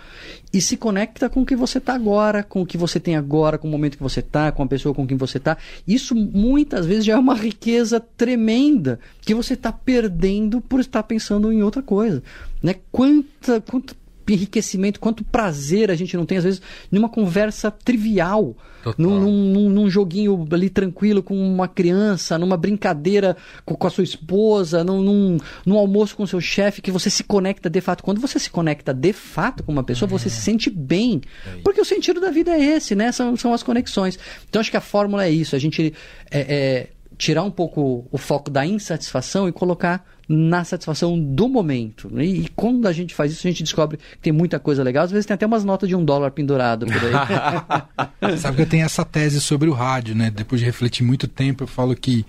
e 0.54 0.62
se 0.62 0.78
conecta 0.78 1.30
com 1.30 1.42
o 1.42 1.46
que 1.46 1.56
você 1.56 1.80
está 1.80 1.96
agora, 1.96 2.44
com 2.44 2.62
o 2.62 2.66
que 2.66 2.78
você 2.78 3.00
tem 3.00 3.16
agora, 3.16 3.58
com 3.58 3.68
o 3.68 3.72
momento 3.72 3.98
que 3.98 4.04
você 4.04 4.20
está, 4.20 4.52
com 4.52 4.62
a 4.62 4.68
pessoa 4.68 4.94
com 4.94 5.08
quem 5.08 5.18
você 5.18 5.40
está. 5.40 5.58
Isso 5.88 6.14
muitas 6.14 6.86
vezes 6.86 7.06
já 7.06 7.14
é 7.14 7.18
uma 7.18 7.34
riqueza 7.34 8.00
tremenda 8.00 9.00
que 9.22 9.34
você 9.34 9.56
está 9.56 9.72
perdendo 9.72 10.62
por 10.62 10.80
estar 10.80 11.02
pensando 11.04 11.52
em 11.52 11.64
outra 11.64 11.82
coisa. 11.82 12.22
Né? 12.62 12.76
Quanta, 12.92 13.60
quanto 13.62 13.96
enriquecimento, 14.32 15.00
quanto 15.00 15.24
prazer 15.24 15.92
a 15.92 15.96
gente 15.96 16.16
não 16.16 16.26
tem, 16.26 16.38
às 16.38 16.44
vezes, 16.44 16.62
numa 16.92 17.10
conversa 17.10 17.70
trivial, 17.70 18.56
num, 18.98 19.20
num, 19.20 19.70
num 19.70 19.90
joguinho 19.90 20.48
ali 20.52 20.70
tranquilo 20.70 21.24
com 21.24 21.36
uma 21.36 21.68
criança, 21.68 22.38
numa 22.38 22.58
brincadeira 22.58 23.38
com, 23.66 23.76
com 23.76 23.88
a 23.88 23.90
sua 23.90 24.04
esposa, 24.04 24.84
num, 24.84 25.02
num, 25.02 25.38
num 25.66 25.78
almoço 25.78 26.16
com 26.16 26.24
o 26.24 26.28
seu 26.28 26.42
chefe, 26.42 26.82
que 26.82 26.92
você 26.92 27.10
se 27.10 27.24
conecta 27.24 27.70
de 27.70 27.82
fato. 27.82 28.04
Quando 28.04 28.20
você 28.20 28.38
se 28.40 28.50
conecta 28.50 28.94
de 28.94 29.14
fato 29.14 29.64
com 29.64 29.72
uma 29.72 29.84
pessoa, 29.84 30.08
você 30.08 30.30
se 30.30 30.42
sente 30.42 30.70
bem. 30.70 31.22
Porque 31.64 31.80
o 31.80 31.86
sentido 31.86 32.20
da 32.20 32.30
vida 32.30 32.52
é 32.52 32.62
esse, 32.62 32.96
né? 32.96 33.12
São, 33.12 33.36
são 33.38 33.54
as 33.54 33.64
conexões. 33.64 34.20
Então, 34.50 34.60
acho 34.60 34.72
que 34.72 34.78
a 34.78 34.82
fórmula 34.82 35.26
é 35.26 35.30
isso, 35.30 35.56
a 35.56 35.60
gente 35.60 35.94
é, 36.30 36.40
é, 36.40 36.90
tirar 37.18 37.44
um 37.44 37.52
pouco 37.52 38.08
o 38.12 38.18
foco 38.18 38.50
da 38.50 38.66
insatisfação 38.66 39.48
e 39.48 39.52
colocar 39.52 40.06
na 40.28 40.64
satisfação 40.64 41.20
do 41.20 41.50
momento. 41.50 42.10
né? 42.14 42.26
E, 42.26 42.46
e 42.46 42.48
quando 42.50 42.88
a 42.88 42.92
gente 42.92 43.14
faz 43.14 43.32
isso, 43.32 43.46
a 43.46 43.50
gente 43.50 43.64
descobre 43.64 43.98
que 43.98 44.20
tem 44.22 44.34
muita 44.34 44.60
coisa 44.60 44.84
legal. 44.84 45.04
Às 45.04 45.12
vezes 45.12 45.26
tem 45.26 45.36
até 45.36 45.46
umas 45.46 45.64
notas 45.64 45.90
de 45.90 45.96
um 45.96 46.04
dólar 46.04 46.32
pendurado 46.32 46.86
por 46.86 46.96
aí. 46.96 48.38
Sabe 48.38 48.58
que 48.58 48.62
eu 48.64 48.70
tenho 48.70 48.86
essa 48.86 49.04
tese 49.04 49.42
sobre 49.42 49.70
o 49.70 49.74
rádio, 49.74 50.16
né? 50.16 50.32
Depois 50.32 50.60
de 50.60 50.66
refletir 50.66 51.04
muito 51.04 51.28
tempo, 51.28 51.64
eu 51.64 51.68
falo 51.68 51.96
que 51.96 52.26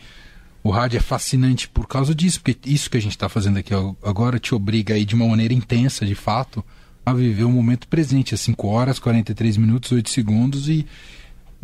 o 0.62 0.70
rádio 0.70 0.96
é 0.96 1.00
fascinante 1.00 1.68
por 1.68 1.86
causa 1.86 2.14
disso, 2.14 2.40
porque 2.40 2.70
isso 2.70 2.90
que 2.90 2.96
a 2.96 3.00
gente 3.00 3.12
está 3.12 3.28
fazendo 3.28 3.58
aqui 3.58 3.74
agora 4.02 4.38
te 4.38 4.54
obriga 4.54 4.94
aí 4.94 5.04
de 5.04 5.14
uma 5.14 5.28
maneira 5.28 5.52
intensa, 5.52 6.06
de 6.06 6.14
fato, 6.14 6.64
a 7.04 7.12
viver 7.12 7.44
o 7.44 7.50
momento 7.50 7.86
presente, 7.86 8.32
é 8.32 8.36
5 8.36 8.66
horas, 8.66 8.98
43 8.98 9.58
minutos, 9.58 9.92
8 9.92 10.08
segundos 10.08 10.68
e 10.68 10.86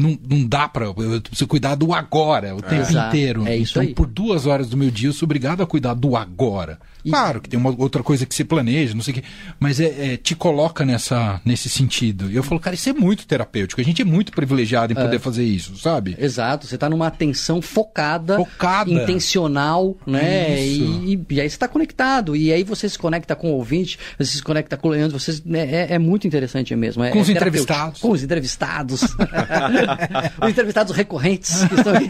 não, 0.01 0.19
não 0.29 0.47
dá 0.47 0.69
para. 0.69 0.87
Eu 0.87 0.95
preciso 0.95 1.47
cuidar 1.47 1.75
do 1.75 1.93
agora 1.93 2.55
o 2.55 2.63
tempo 2.63 2.83
Exato. 2.83 3.09
inteiro. 3.09 3.47
É 3.47 3.57
isso 3.57 3.73
então, 3.73 3.83
aí. 3.83 3.95
por 3.95 4.07
duas 4.07 4.47
horas 4.47 4.69
do 4.69 4.77
meu 4.77 4.91
dia, 4.91 5.09
eu 5.09 5.13
sou 5.13 5.27
obrigado 5.27 5.63
a 5.63 5.67
cuidar 5.67 5.95
do 5.95 6.17
agora. 6.17 6.79
E- 7.05 7.11
Claro 7.11 7.41
que 7.41 7.49
tem 7.49 7.59
uma 7.59 7.75
outra 7.79 8.03
coisa 8.03 8.27
que 8.27 8.35
se 8.35 8.45
planeja, 8.45 8.95
não 8.95 9.03
sei 9.03 9.13
o 9.13 9.15
quê, 9.17 9.25
mas 9.59 9.81
é, 9.81 10.13
é, 10.13 10.17
te 10.17 10.35
coloca 10.35 10.85
nessa, 10.85 11.41
nesse 11.45 11.69
sentido. 11.69 12.31
E 12.31 12.37
eu 12.37 12.43
falo, 12.43 12.61
cara, 12.61 12.75
isso 12.75 12.89
é 12.89 12.93
muito 12.93 13.27
terapêutico. 13.27 13.81
A 13.81 13.85
gente 13.85 14.03
é 14.03 14.05
muito 14.05 14.33
privilegiado 14.33 14.93
em 14.93 14.97
poder 14.97 15.19
fazer 15.19 15.45
isso, 15.45 15.77
sabe? 15.77 16.17
Exato, 16.19 16.67
você 16.67 16.75
está 16.75 16.89
numa 16.89 17.07
atenção 17.07 17.61
focada, 17.63 18.37
Focada. 18.37 18.91
intencional, 18.91 19.97
né? 20.07 20.59
Isso. 20.61 21.03
E, 21.05 21.27
e 21.35 21.41
aí 21.41 21.49
você 21.49 21.57
está 21.57 21.69
conectado. 21.69 22.35
E 22.37 22.53
aí 22.53 22.63
você 22.65 22.89
se 22.89 22.99
conecta 22.99 23.35
com 23.37 23.51
o 23.51 23.55
ouvinte, 23.55 23.99
você 24.19 24.33
se 24.37 24.43
conecta 24.43 24.77
com 24.77 24.89
o 24.89 24.91
Leandro, 24.91 25.19
você, 25.19 25.41
né, 25.45 25.61
é, 25.71 25.95
é 25.95 25.99
muito 25.99 26.27
interessante 26.27 26.75
mesmo. 26.75 27.03
É, 27.05 27.11
Com 27.11 27.21
os 27.21 27.29
é 27.29 27.33
terapêutico. 27.35 27.63
entrevistados. 27.73 28.01
Com 28.01 28.11
os 28.11 28.23
entrevistados. 28.23 29.03
os 30.43 30.49
entrevistados 30.51 30.97
recorrentes 30.97 31.65
que 31.65 31.75
estão 31.75 31.93
aí. 31.95 32.09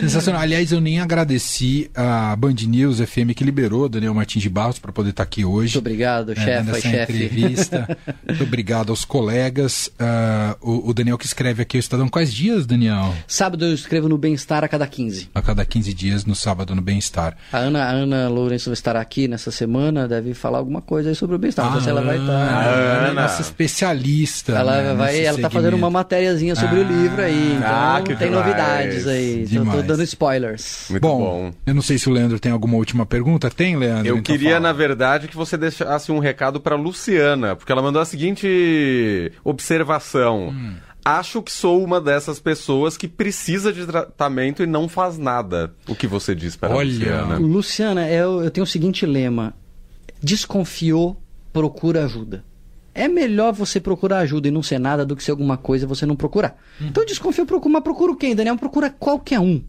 Sensacional. 0.00 0.40
Aliás, 0.42 0.72
eu 0.72 0.80
nem 0.80 1.00
agradeci 1.00 1.90
a 1.94 2.34
Band 2.36 2.54
News 2.66 2.87
FM 2.96 3.32
que 3.36 3.44
liberou 3.44 3.82
o 3.84 3.88
Daniel 3.88 4.14
Martins 4.14 4.42
de 4.42 4.48
Barros 4.48 4.78
para 4.78 4.90
poder 4.90 5.10
estar 5.10 5.22
aqui 5.22 5.44
hoje. 5.44 5.74
Muito 5.74 5.78
obrigado, 5.86 6.32
É, 6.32 6.34
chefe, 6.36 6.66
nessa 6.66 6.80
chefe. 6.80 7.12
entrevista. 7.12 7.98
Muito 8.26 8.42
obrigado 8.44 8.90
aos 8.90 9.04
colegas. 9.04 9.90
Ah, 9.98 10.56
o, 10.60 10.88
o 10.90 10.94
Daniel 10.94 11.18
que 11.18 11.26
escreve 11.26 11.62
aqui 11.62 11.76
o 11.76 11.80
Estadão. 11.80 12.08
Quais 12.08 12.32
dias, 12.32 12.66
Daniel? 12.66 13.14
Sábado 13.26 13.64
eu 13.66 13.74
escrevo 13.74 14.08
no 14.08 14.16
Bem-Estar 14.16 14.64
a 14.64 14.68
cada 14.68 14.86
15. 14.86 15.28
A 15.34 15.42
cada 15.42 15.64
15 15.64 15.92
dias, 15.94 16.24
no 16.24 16.34
sábado, 16.34 16.74
no 16.74 16.82
Bem-Estar. 16.82 17.36
A 17.52 17.58
Ana, 17.58 17.84
a 17.84 17.90
Ana 17.90 18.28
Lourenço 18.28 18.70
vai 18.70 18.74
estar 18.74 18.96
aqui 18.96 19.28
nessa 19.28 19.50
semana, 19.50 20.08
deve 20.08 20.34
falar 20.34 20.58
alguma 20.58 20.80
coisa 20.80 21.08
aí 21.10 21.14
sobre 21.14 21.36
o 21.36 21.38
bem-estar. 21.38 21.66
Não 21.66 21.72
sei 21.74 21.82
se 21.82 21.90
ela 21.90 22.02
vai 22.02 22.16
Ah, 22.16 22.20
estar. 22.20 22.32
Ana, 22.32 23.08
Ana. 23.10 23.22
nossa 23.22 23.42
especialista. 23.42 24.52
Ela, 24.52 24.82
né, 24.82 24.94
vai, 24.94 25.24
ela 25.24 25.38
tá 25.38 25.50
fazendo 25.50 25.76
uma 25.76 25.90
matériazinha 25.90 26.54
sobre 26.54 26.80
o 26.80 26.84
Ah, 26.84 26.88
livro 26.88 27.22
aí. 27.22 27.52
Então 27.56 27.68
ah, 27.68 28.00
que 28.04 28.14
tem 28.16 28.28
demais. 28.28 28.46
novidades 28.46 29.06
aí. 29.06 29.42
Tô, 29.44 29.48
Demais. 29.50 29.86
dando 29.86 30.02
spoilers. 30.02 30.86
Muito 30.90 31.02
bom, 31.02 31.18
bom. 31.18 31.52
eu 31.66 31.74
não 31.74 31.82
sei 31.82 31.98
se 31.98 32.08
o 32.08 32.12
Leandro 32.12 32.38
tem 32.38 32.52
alguma 32.52 32.76
última 32.78 33.04
pergunta. 33.04 33.50
Tem, 33.50 33.76
Leandro? 33.76 34.06
Eu 34.06 34.16
Então 34.18 34.22
queria, 34.34 34.50
fala. 34.54 34.60
na 34.60 34.72
verdade, 34.72 35.28
que 35.28 35.36
você 35.36 35.56
deixasse 35.56 36.10
um 36.10 36.18
recado 36.18 36.60
para 36.60 36.74
Luciana, 36.76 37.54
porque 37.54 37.70
ela 37.70 37.82
mandou 37.82 38.00
a 38.00 38.04
seguinte 38.04 39.30
observação. 39.44 40.48
Hum. 40.48 40.74
Acho 41.04 41.40
que 41.42 41.50
sou 41.50 41.82
uma 41.82 42.00
dessas 42.00 42.38
pessoas 42.38 42.96
que 42.96 43.08
precisa 43.08 43.72
de 43.72 43.86
tratamento 43.86 44.62
e 44.62 44.66
não 44.66 44.88
faz 44.88 45.16
nada. 45.16 45.72
O 45.88 45.94
que 45.94 46.06
você 46.06 46.34
diz 46.34 46.54
para 46.54 46.72
a 46.74 46.76
Olha. 46.76 46.88
Luciana? 46.90 47.38
Luciana, 47.38 48.08
eu, 48.10 48.42
eu 48.42 48.50
tenho 48.50 48.64
o 48.64 48.66
seguinte 48.66 49.06
lema: 49.06 49.54
desconfiou, 50.22 51.20
procura 51.52 52.04
ajuda. 52.04 52.44
É 52.94 53.06
melhor 53.06 53.52
você 53.52 53.80
procurar 53.80 54.18
ajuda 54.18 54.48
e 54.48 54.50
não 54.50 54.62
ser 54.62 54.78
nada 54.80 55.06
do 55.06 55.14
que 55.14 55.22
ser 55.22 55.30
alguma 55.30 55.56
coisa 55.56 55.84
e 55.84 55.88
você 55.88 56.04
não 56.04 56.16
procurar. 56.16 56.56
Então 56.80 57.04
desconfio, 57.06 57.46
procura, 57.46 57.72
mas 57.74 57.82
procura 57.84 58.16
quem, 58.16 58.34
Daniel? 58.34 58.56
Procura 58.56 58.90
qualquer 58.90 59.38
um. 59.38 59.62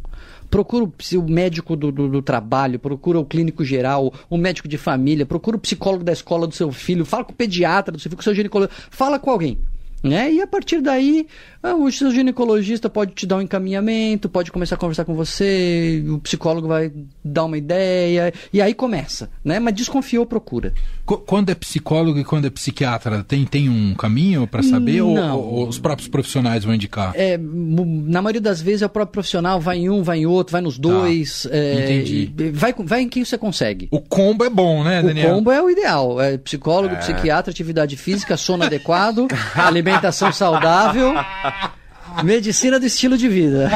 Procura 0.49 0.83
o 0.85 1.21
médico 1.29 1.75
do, 1.75 1.91
do- 1.91 2.09
do 2.09 2.21
trabalho, 2.21 2.79
procura 2.79 3.19
o 3.19 3.25
clínico 3.25 3.63
geral, 3.63 4.11
o 4.29 4.37
médico 4.37 4.67
de 4.67 4.77
família, 4.77 5.25
procura 5.25 5.57
o 5.57 5.59
psicólogo 5.59 6.03
da 6.03 6.11
escola 6.11 6.47
do 6.47 6.53
seu 6.55 6.71
filho, 6.71 7.05
fala 7.05 7.23
com 7.23 7.31
o 7.31 7.35
pediatra 7.35 7.91
do 7.91 7.99
seu 7.99 8.09
filho, 8.09 8.17
com 8.17 8.21
o 8.21 8.23
seu 8.23 8.33
ginecologista, 8.35 8.81
fala 8.89 9.19
com 9.19 9.29
alguém. 9.29 9.59
Né? 10.01 10.31
E 10.31 10.41
a 10.41 10.47
partir 10.47 10.79
daí, 10.81 11.27
ah, 11.61 11.75
o 11.75 11.91
seu 11.91 12.09
ginecologista 12.09 12.89
pode 12.89 13.11
te 13.13 13.25
dar 13.27 13.35
um 13.37 13.41
encaminhamento, 13.41 14.29
pode 14.29 14.49
começar 14.49 14.75
a 14.75 14.77
conversar 14.77 15.03
com 15.03 15.13
você, 15.13 16.01
o 16.07 16.19
psicólogo 16.19 16.69
vai 16.69 16.89
dar 17.21 17.43
uma 17.43 17.57
ideia, 17.57 18.33
e 18.53 18.61
aí 18.61 18.73
começa, 18.73 19.29
né? 19.43 19.59
Mas 19.59 19.73
desconfiou, 19.75 20.25
procura. 20.25 20.73
Qu- 21.05 21.17
Quando 21.17 21.49
é 21.49 21.55
psicólogo 21.55 22.17
e 22.17 22.23
quando 22.23 22.45
é 22.45 22.49
psiquiatra, 22.49 23.25
tem, 23.27 23.43
tem 23.45 23.67
um 23.67 23.93
caminho 23.93 24.47
para 24.47 24.63
saber? 24.63 25.01
Ou, 25.01 25.13
Não. 25.15 25.37
ou 25.37 25.67
os 25.67 25.77
próprios 25.77 26.07
profissionais 26.07 26.63
vão 26.63 26.73
indicar? 26.73 27.11
É, 27.15 27.37
na 27.37 28.21
maioria 28.21 28.39
das 28.41 28.61
vezes 28.61 28.81
é 28.81 28.85
o 28.85 28.89
próprio 28.89 29.11
profissional, 29.13 29.59
vai 29.59 29.79
em 29.79 29.89
um, 29.89 30.01
vai 30.01 30.19
em 30.19 30.25
outro, 30.25 30.53
vai 30.53 30.61
nos 30.61 30.77
dois. 30.77 31.45
é, 31.51 31.73
Tá. 31.75 31.81
Entendi. 31.83 32.31
e- 32.39 32.51
vai, 32.51 32.73
vai 32.77 33.01
em 33.01 33.09
quem 33.09 33.25
você 33.25 33.37
consegue. 33.37 33.89
O 33.91 33.99
combo 33.99 34.45
é 34.45 34.49
bom, 34.49 34.81
né, 34.83 35.01
O 35.01 35.07
Daniel? 35.07 35.35
combo 35.35 35.51
é 35.51 35.61
o 35.61 35.69
ideal. 35.69 36.21
É 36.21 36.37
psicólogo, 36.37 36.95
psiquiatra, 36.95 37.51
atividade 37.51 37.97
física, 37.97 38.37
sono 38.37 38.63
adequado, 38.69 39.27
alimentação 39.55 39.88
saudável, 40.33 41.13
medicina 42.23 42.79
do 42.79 42.85
estilo 42.85 43.17
de 43.17 43.27
vida. 43.27 43.69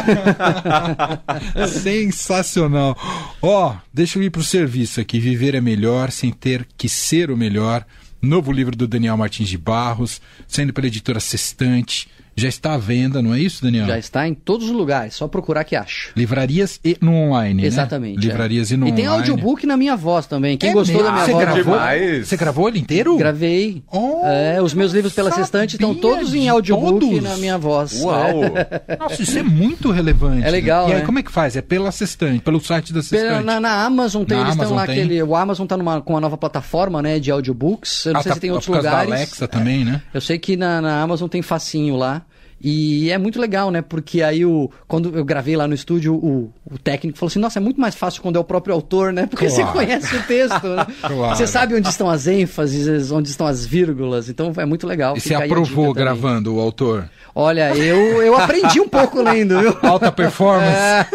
Sensacional. 1.68 2.98
Ó, 3.42 3.76
deixa 3.94 4.20
eu 4.20 4.24
ir 4.24 4.30
pro 4.30 4.44
serviço 4.44 5.00
aqui. 5.00 5.20
Viver 5.20 5.56
é 5.56 5.62
melhor 5.62 6.12
sem 6.12 6.32
ter 6.32 6.68
que 6.78 6.90
ser 6.90 7.32
o 7.32 7.38
melhor. 7.38 7.86
Novo 8.22 8.52
livro 8.52 8.76
do 8.76 8.88
Daniel 8.88 9.18
Martins 9.18 9.50
de 9.50 9.58
Barros, 9.58 10.22
saindo 10.48 10.72
pela 10.74 10.88
editora 10.88 11.20
Sextante. 11.20 12.10
Já 12.36 12.50
está 12.50 12.74
à 12.74 12.78
venda, 12.78 13.22
não 13.22 13.34
é 13.34 13.40
isso, 13.40 13.64
Daniel? 13.64 13.86
Já 13.86 13.98
está 13.98 14.28
em 14.28 14.34
todos 14.34 14.68
os 14.68 14.72
lugares, 14.76 15.14
só 15.14 15.28
procurar 15.28 15.64
que 15.64 15.76
acha. 15.76 16.10
Livrarias 16.16 16.80
e 16.84 16.98
no 17.00 17.14
online, 17.14 17.62
né? 17.62 17.68
Exatamente. 17.68 18.20
Livrarias 18.20 18.72
é. 18.72 18.74
e 18.74 18.78
no 18.78 18.88
E 18.88 18.92
tem 18.92 19.08
online. 19.08 19.30
audiobook 19.30 19.66
na 19.68 19.78
minha 19.78 19.96
voz 19.96 20.26
também. 20.26 20.58
Quem 20.58 20.72
É 20.72 20.74
gostou 20.74 21.04
da 21.04 21.12
mesmo? 21.12 21.14
minha 21.14 21.26
Você 21.26 21.32
voz? 21.34 21.46
gravou? 21.46 21.74
Demais. 21.76 22.28
Você 22.28 22.38
gravou 22.38 22.68
ele 22.70 22.80
inteiro? 22.80 23.18
Gravei. 23.18 23.84
Oh, 23.92 24.22
É, 24.26 24.62
os 24.62 24.74
meus 24.74 24.92
livros 24.94 25.14
pela 25.14 25.32
Sextante 25.32 25.76
estão 25.76 25.94
todos 25.94 26.34
em 26.34 26.50
audiobook 26.50 27.00
todos? 27.00 27.24
na 27.24 27.38
minha 27.38 27.58
voz. 27.58 28.02
Uau! 28.02 28.42
Nossa, 29.00 29.22
isso 29.22 29.38
é 29.38 29.44
muito 29.44 29.92
relevante. 29.92 30.46
É 30.48 30.50
legal, 30.52 30.86
né? 30.88 30.92
E 30.92 30.94
aí, 30.96 31.00
né? 31.02 31.06
como 31.06 31.20
é 31.20 31.24
que 31.24 31.32
faz? 31.32 31.56
É 31.56 31.62
pela 31.62 31.92
Sextante, 31.92 32.40
pelo 32.44 32.60
site 32.60 32.92
da 32.94 33.02
Pela- 33.02 33.04
Sextante? 33.04 33.46
Na, 33.46 33.60
na 33.60 33.86
Amazon 33.86 34.24
tem, 34.24 34.38
Na 34.38 34.44
eles 34.46 34.54
estão 34.56 34.68
Amazon 34.70 34.78
lá 34.78 34.86
tem? 34.88 35.04
aquele. 35.04 35.22
O 35.24 35.36
Amazon 35.36 35.66
está 35.66 35.78
numa, 35.78 36.02
com 36.02 36.14
uma 36.14 36.22
nova 36.22 36.38
plataforma, 36.38 37.02
né, 37.02 37.20
de 37.20 37.30
audiobooks. 37.32 38.06
Eu 38.06 38.14
não 38.14 38.20
Ah, 38.20 38.24
sei 38.24 38.30
tá- 38.32 38.34
se 38.36 38.42
tem 38.42 38.52
outros 38.52 38.68
lugares. 38.68 39.10
Da 39.10 39.16
Alexa 39.16 39.48
também, 39.48 39.86
né? 39.86 40.02
Eu 40.14 40.22
sei 40.22 40.40
que 40.40 40.58
na, 40.58 40.82
na 40.82 41.02
Amazon 41.02 41.28
tem 41.30 41.42
facinho 41.42 41.96
lá. 41.96 42.23
E 42.64 43.12
é 43.12 43.18
muito 43.18 43.42
legal, 43.42 43.70
né? 43.70 43.82
Porque 43.82 44.22
aí 44.22 44.46
o, 44.46 44.72
quando 44.88 45.14
eu 45.16 45.26
gravei 45.26 45.58
lá 45.58 45.68
no 45.68 45.74
estúdio, 45.74 46.16
o, 46.16 46.54
o 46.72 46.78
técnico 46.78 47.18
falou 47.18 47.28
assim: 47.28 47.40
nossa, 47.40 47.60
é 47.60 47.62
muito 47.62 47.82
mais 47.82 47.94
fácil 47.94 48.22
quando 48.22 48.38
é 48.38 48.40
o 48.40 48.44
próprio 48.44 48.74
autor, 48.74 49.12
né? 49.12 49.26
Porque 49.26 49.48
claro. 49.48 49.66
você 49.66 49.72
conhece 49.72 50.16
o 50.16 50.24
texto, 50.24 50.68
né? 50.68 50.88
claro. 51.02 51.36
Você 51.36 51.46
sabe 51.46 51.76
onde 51.76 51.90
estão 51.90 52.10
as 52.10 52.26
ênfases, 52.26 53.12
onde 53.12 53.30
estão 53.30 53.46
as 53.46 53.66
vírgulas. 53.66 54.30
Então 54.30 54.54
é 54.56 54.66
muito 54.66 54.88
legal. 54.88 55.18
E 55.18 55.20
você 55.20 55.36
aprovou 55.36 55.94
gravando 55.94 56.56
o 56.56 56.60
autor? 56.62 57.10
Olha, 57.36 57.76
eu, 57.76 58.22
eu 58.22 58.38
aprendi 58.38 58.80
um 58.80 58.88
pouco 58.88 59.20
lendo, 59.20 59.60
viu? 59.60 59.76
Alta 59.82 60.12
performance. 60.12 60.72
É. 60.72 61.08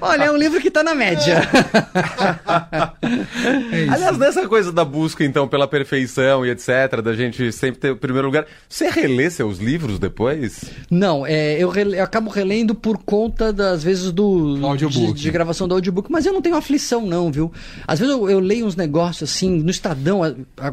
Olha, 0.00 0.24
é 0.24 0.30
um 0.30 0.36
livro 0.36 0.60
que 0.60 0.68
está 0.68 0.84
na 0.84 0.94
média. 0.94 1.42
É 3.02 3.88
Aliás, 3.90 4.16
nessa 4.16 4.46
coisa 4.46 4.70
da 4.70 4.84
busca, 4.84 5.24
então, 5.24 5.48
pela 5.48 5.66
perfeição 5.66 6.46
e 6.46 6.50
etc., 6.50 7.02
da 7.02 7.14
gente 7.14 7.50
sempre 7.50 7.80
ter 7.80 7.90
o 7.90 7.96
primeiro 7.96 8.28
lugar, 8.28 8.46
você 8.68 8.88
relê 8.88 9.28
seus 9.28 9.58
livros 9.58 9.98
depois? 9.98 10.69
Não, 10.90 11.26
é, 11.26 11.56
eu, 11.58 11.68
rele, 11.68 11.98
eu 11.98 12.04
acabo 12.04 12.30
relendo 12.30 12.74
por 12.74 12.98
conta 12.98 13.52
das 13.52 13.82
vezes 13.82 14.10
do 14.12 14.58
audiobook. 14.62 15.12
De, 15.12 15.22
de, 15.22 15.30
gravação 15.30 15.68
do 15.68 15.74
audiobook, 15.74 16.10
mas 16.10 16.26
eu 16.26 16.32
não 16.32 16.42
tenho 16.42 16.56
aflição, 16.56 17.06
não, 17.06 17.30
viu? 17.30 17.52
Às 17.86 17.98
vezes 17.98 18.14
eu, 18.14 18.28
eu 18.28 18.40
leio 18.40 18.66
uns 18.66 18.76
negócios 18.76 19.30
assim, 19.30 19.50
no 19.50 19.70
Estadão, 19.70 20.20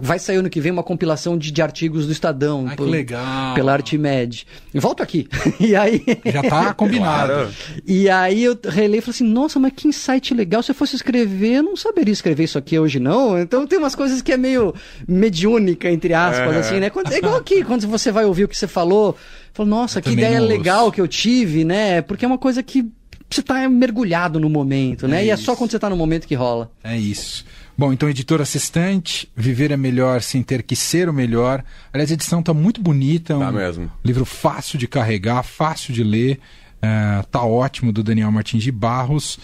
vai 0.01 0.19
sair 0.19 0.37
ano 0.37 0.49
que 0.49 0.59
vem 0.61 0.71
uma 0.71 0.83
compilação 0.83 1.37
de, 1.37 1.51
de 1.51 1.61
artigos 1.61 2.05
do 2.05 2.11
Estadão. 2.11 2.65
Ai, 2.67 2.75
por, 2.75 2.85
que 2.85 2.91
legal. 2.91 3.55
Pela 3.55 3.73
Artimed. 3.73 4.45
E 4.73 4.79
volto 4.79 5.03
aqui. 5.03 5.27
e 5.59 5.75
aí. 5.75 6.03
Já 6.25 6.41
tá 6.43 6.73
combinado. 6.75 7.33
Claro. 7.33 7.49
E 7.85 8.09
aí 8.09 8.43
eu 8.43 8.57
relei 8.63 8.99
e 8.99 9.01
falei 9.01 9.15
assim: 9.15 9.27
nossa, 9.27 9.59
mas 9.59 9.73
que 9.75 9.87
insight 9.87 10.33
legal. 10.33 10.61
Se 10.63 10.71
eu 10.71 10.75
fosse 10.75 10.95
escrever, 10.95 11.57
eu 11.57 11.63
não 11.63 11.75
saberia 11.75 12.13
escrever 12.13 12.43
isso 12.43 12.57
aqui 12.57 12.77
hoje, 12.77 12.99
não. 12.99 13.39
Então 13.39 13.65
tem 13.67 13.79
umas 13.79 13.95
coisas 13.95 14.21
que 14.21 14.31
é 14.31 14.37
meio 14.37 14.73
mediúnica, 15.07 15.89
entre 15.91 16.13
aspas, 16.13 16.55
é. 16.55 16.59
assim, 16.59 16.79
né? 16.79 16.91
É 17.11 17.17
igual 17.17 17.35
aqui, 17.35 17.63
quando 17.63 17.87
você 17.87 18.11
vai 18.11 18.25
ouvir 18.25 18.45
o 18.45 18.47
que 18.47 18.57
você 18.57 18.67
falou, 18.67 19.15
fala, 19.57 19.69
nossa, 19.69 19.99
eu 19.99 20.03
que 20.03 20.11
ideia 20.11 20.39
legal 20.39 20.91
que 20.91 21.01
eu 21.01 21.07
tive, 21.07 21.65
né? 21.65 22.01
Porque 22.01 22.23
é 22.23 22.27
uma 22.27 22.37
coisa 22.37 22.61
que 22.61 22.85
você 23.29 23.41
tá 23.41 23.67
mergulhado 23.67 24.39
no 24.39 24.49
momento, 24.49 25.07
né? 25.07 25.21
É 25.21 25.25
e 25.25 25.29
isso. 25.31 25.41
é 25.41 25.45
só 25.45 25.55
quando 25.55 25.71
você 25.71 25.79
tá 25.79 25.89
no 25.89 25.97
momento 25.97 26.27
que 26.27 26.35
rola. 26.35 26.71
É 26.83 26.97
isso. 26.97 27.43
Bom, 27.77 27.93
então, 27.93 28.09
editor 28.09 28.41
assistente, 28.41 29.29
Viver 29.35 29.71
é 29.71 29.77
Melhor 29.77 30.21
Sem 30.21 30.41
Ter 30.41 30.63
Que 30.63 30.75
Ser 30.75 31.09
o 31.09 31.13
Melhor. 31.13 31.63
Aliás, 31.93 32.09
a 32.09 32.13
edição 32.13 32.41
tá 32.41 32.53
muito 32.53 32.81
bonita. 32.81 33.33
É 33.33 33.35
um 33.35 33.39
tá 33.39 33.51
mesmo. 33.51 33.91
livro 34.03 34.25
fácil 34.25 34.79
de 34.79 34.87
carregar, 34.87 35.43
fácil 35.43 35.93
de 35.93 36.03
ler. 36.03 36.39
Uh, 36.77 37.25
tá 37.27 37.43
ótimo, 37.43 37.91
do 37.91 38.03
Daniel 38.03 38.31
Martins 38.31 38.63
de 38.63 38.71
Barros. 38.71 39.37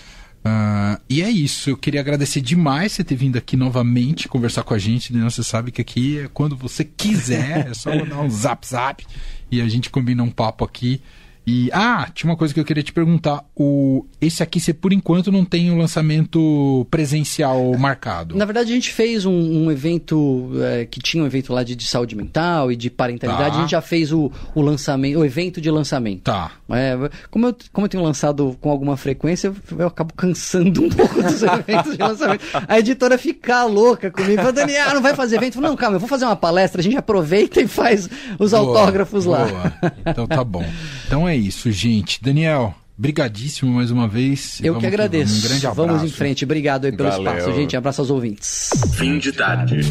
Uh, 0.45 0.99
e 1.09 1.21
é 1.21 1.29
isso, 1.29 1.69
eu 1.69 1.77
queria 1.77 2.01
agradecer 2.01 2.41
demais 2.41 2.91
você 2.91 3.03
ter 3.03 3.15
vindo 3.15 3.37
aqui 3.37 3.55
novamente 3.55 4.27
conversar 4.27 4.63
com 4.63 4.73
a 4.73 4.79
gente. 4.79 5.13
Né? 5.13 5.23
Você 5.23 5.43
sabe 5.43 5.71
que 5.71 5.81
aqui 5.81 6.19
é 6.19 6.29
quando 6.33 6.55
você 6.55 6.83
quiser, 6.83 7.67
é 7.69 7.73
só 7.73 7.95
mandar 7.95 8.19
um 8.19 8.29
zap 8.29 8.67
zap 8.67 9.05
e 9.53 9.61
a 9.61 9.67
gente 9.67 9.89
combina 9.89 10.23
um 10.23 10.31
papo 10.31 10.65
aqui. 10.65 11.01
E 11.45 11.69
ah, 11.73 12.07
tinha 12.13 12.29
uma 12.31 12.37
coisa 12.37 12.53
que 12.53 12.59
eu 12.59 12.65
queria 12.65 12.83
te 12.83 12.93
perguntar. 12.93 13.43
O 13.55 14.05
esse 14.21 14.41
aqui 14.41 14.59
você 14.59 14.73
por 14.73 14.93
enquanto 14.93 15.31
não 15.31 15.43
tem 15.43 15.69
o 15.69 15.73
um 15.73 15.77
lançamento 15.77 16.87
presencial 16.89 17.77
marcado. 17.77 18.35
Na 18.37 18.45
verdade 18.45 18.71
a 18.71 18.75
gente 18.75 18.91
fez 18.91 19.25
um, 19.25 19.65
um 19.65 19.71
evento 19.71 20.51
é, 20.61 20.85
que 20.85 20.99
tinha 20.99 21.21
um 21.21 21.25
evento 21.25 21.51
lá 21.51 21.63
de, 21.63 21.75
de, 21.75 21.85
saúde 21.85 22.15
mental 22.15 22.71
e 22.71 22.75
de 22.75 22.89
parentalidade. 22.89 23.51
Tá. 23.51 23.57
A 23.57 23.61
gente 23.61 23.71
já 23.71 23.81
fez 23.81 24.13
o, 24.13 24.31
o 24.55 24.61
lançamento, 24.61 25.19
o 25.19 25.25
evento 25.25 25.59
de 25.59 25.69
lançamento. 25.69 26.23
Tá. 26.23 26.51
É, 26.69 26.97
como 27.29 27.47
eu 27.47 27.55
como 27.71 27.85
eu 27.85 27.89
tenho 27.89 28.03
lançado 28.03 28.57
com 28.61 28.69
alguma 28.69 28.95
frequência, 28.95 29.47
eu, 29.47 29.55
eu 29.79 29.87
acabo 29.87 30.13
cansando 30.13 30.83
um 30.83 30.89
pouco 30.89 31.21
dos 31.21 31.43
eventos 31.43 31.97
de 31.97 32.03
lançamento. 32.03 32.45
A 32.67 32.79
editora 32.79 33.17
fica 33.17 33.65
louca 33.65 34.09
comigo, 34.09 34.37
fala, 34.37 34.53
Daniel, 34.53 34.93
não 34.93 35.01
vai 35.01 35.13
fazer 35.13 35.35
evento? 35.35 35.55
Falo, 35.55 35.67
não, 35.67 35.75
calma, 35.75 35.97
eu 35.97 35.99
vou 35.99 36.09
fazer 36.09 36.25
uma 36.25 36.35
palestra. 36.35 36.79
A 36.79 36.83
gente 36.83 36.95
aproveita 36.95 37.59
e 37.59 37.67
faz 37.67 38.09
os 38.39 38.51
boa, 38.51 38.61
autógrafos 38.61 39.25
lá. 39.25 39.45
Boa. 39.45 39.73
Então 40.05 40.27
tá 40.27 40.43
bom. 40.43 40.65
Então 41.05 41.27
é 41.27 41.32
isso, 41.35 41.71
gente. 41.71 42.21
Daniel, 42.21 42.73
brigadíssimo 42.97 43.71
mais 43.71 43.91
uma 43.91 44.07
vez. 44.07 44.59
Eu 44.63 44.77
que 44.77 44.85
agradeço. 44.85 45.37
Um 45.37 45.41
grande 45.49 45.67
abraço. 45.67 45.87
Vamos 45.87 46.03
em 46.03 46.13
frente. 46.13 46.43
Obrigado 46.43 46.85
aí 46.85 46.91
pelo 46.91 47.09
Valeu. 47.09 47.33
espaço, 47.33 47.55
gente. 47.55 47.75
Um 47.75 47.79
abraço 47.79 48.01
aos 48.01 48.09
ouvintes. 48.09 48.69
Fim 48.95 49.17
de 49.17 49.31
tarde. 49.31 49.81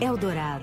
Eldorado. 0.00 0.53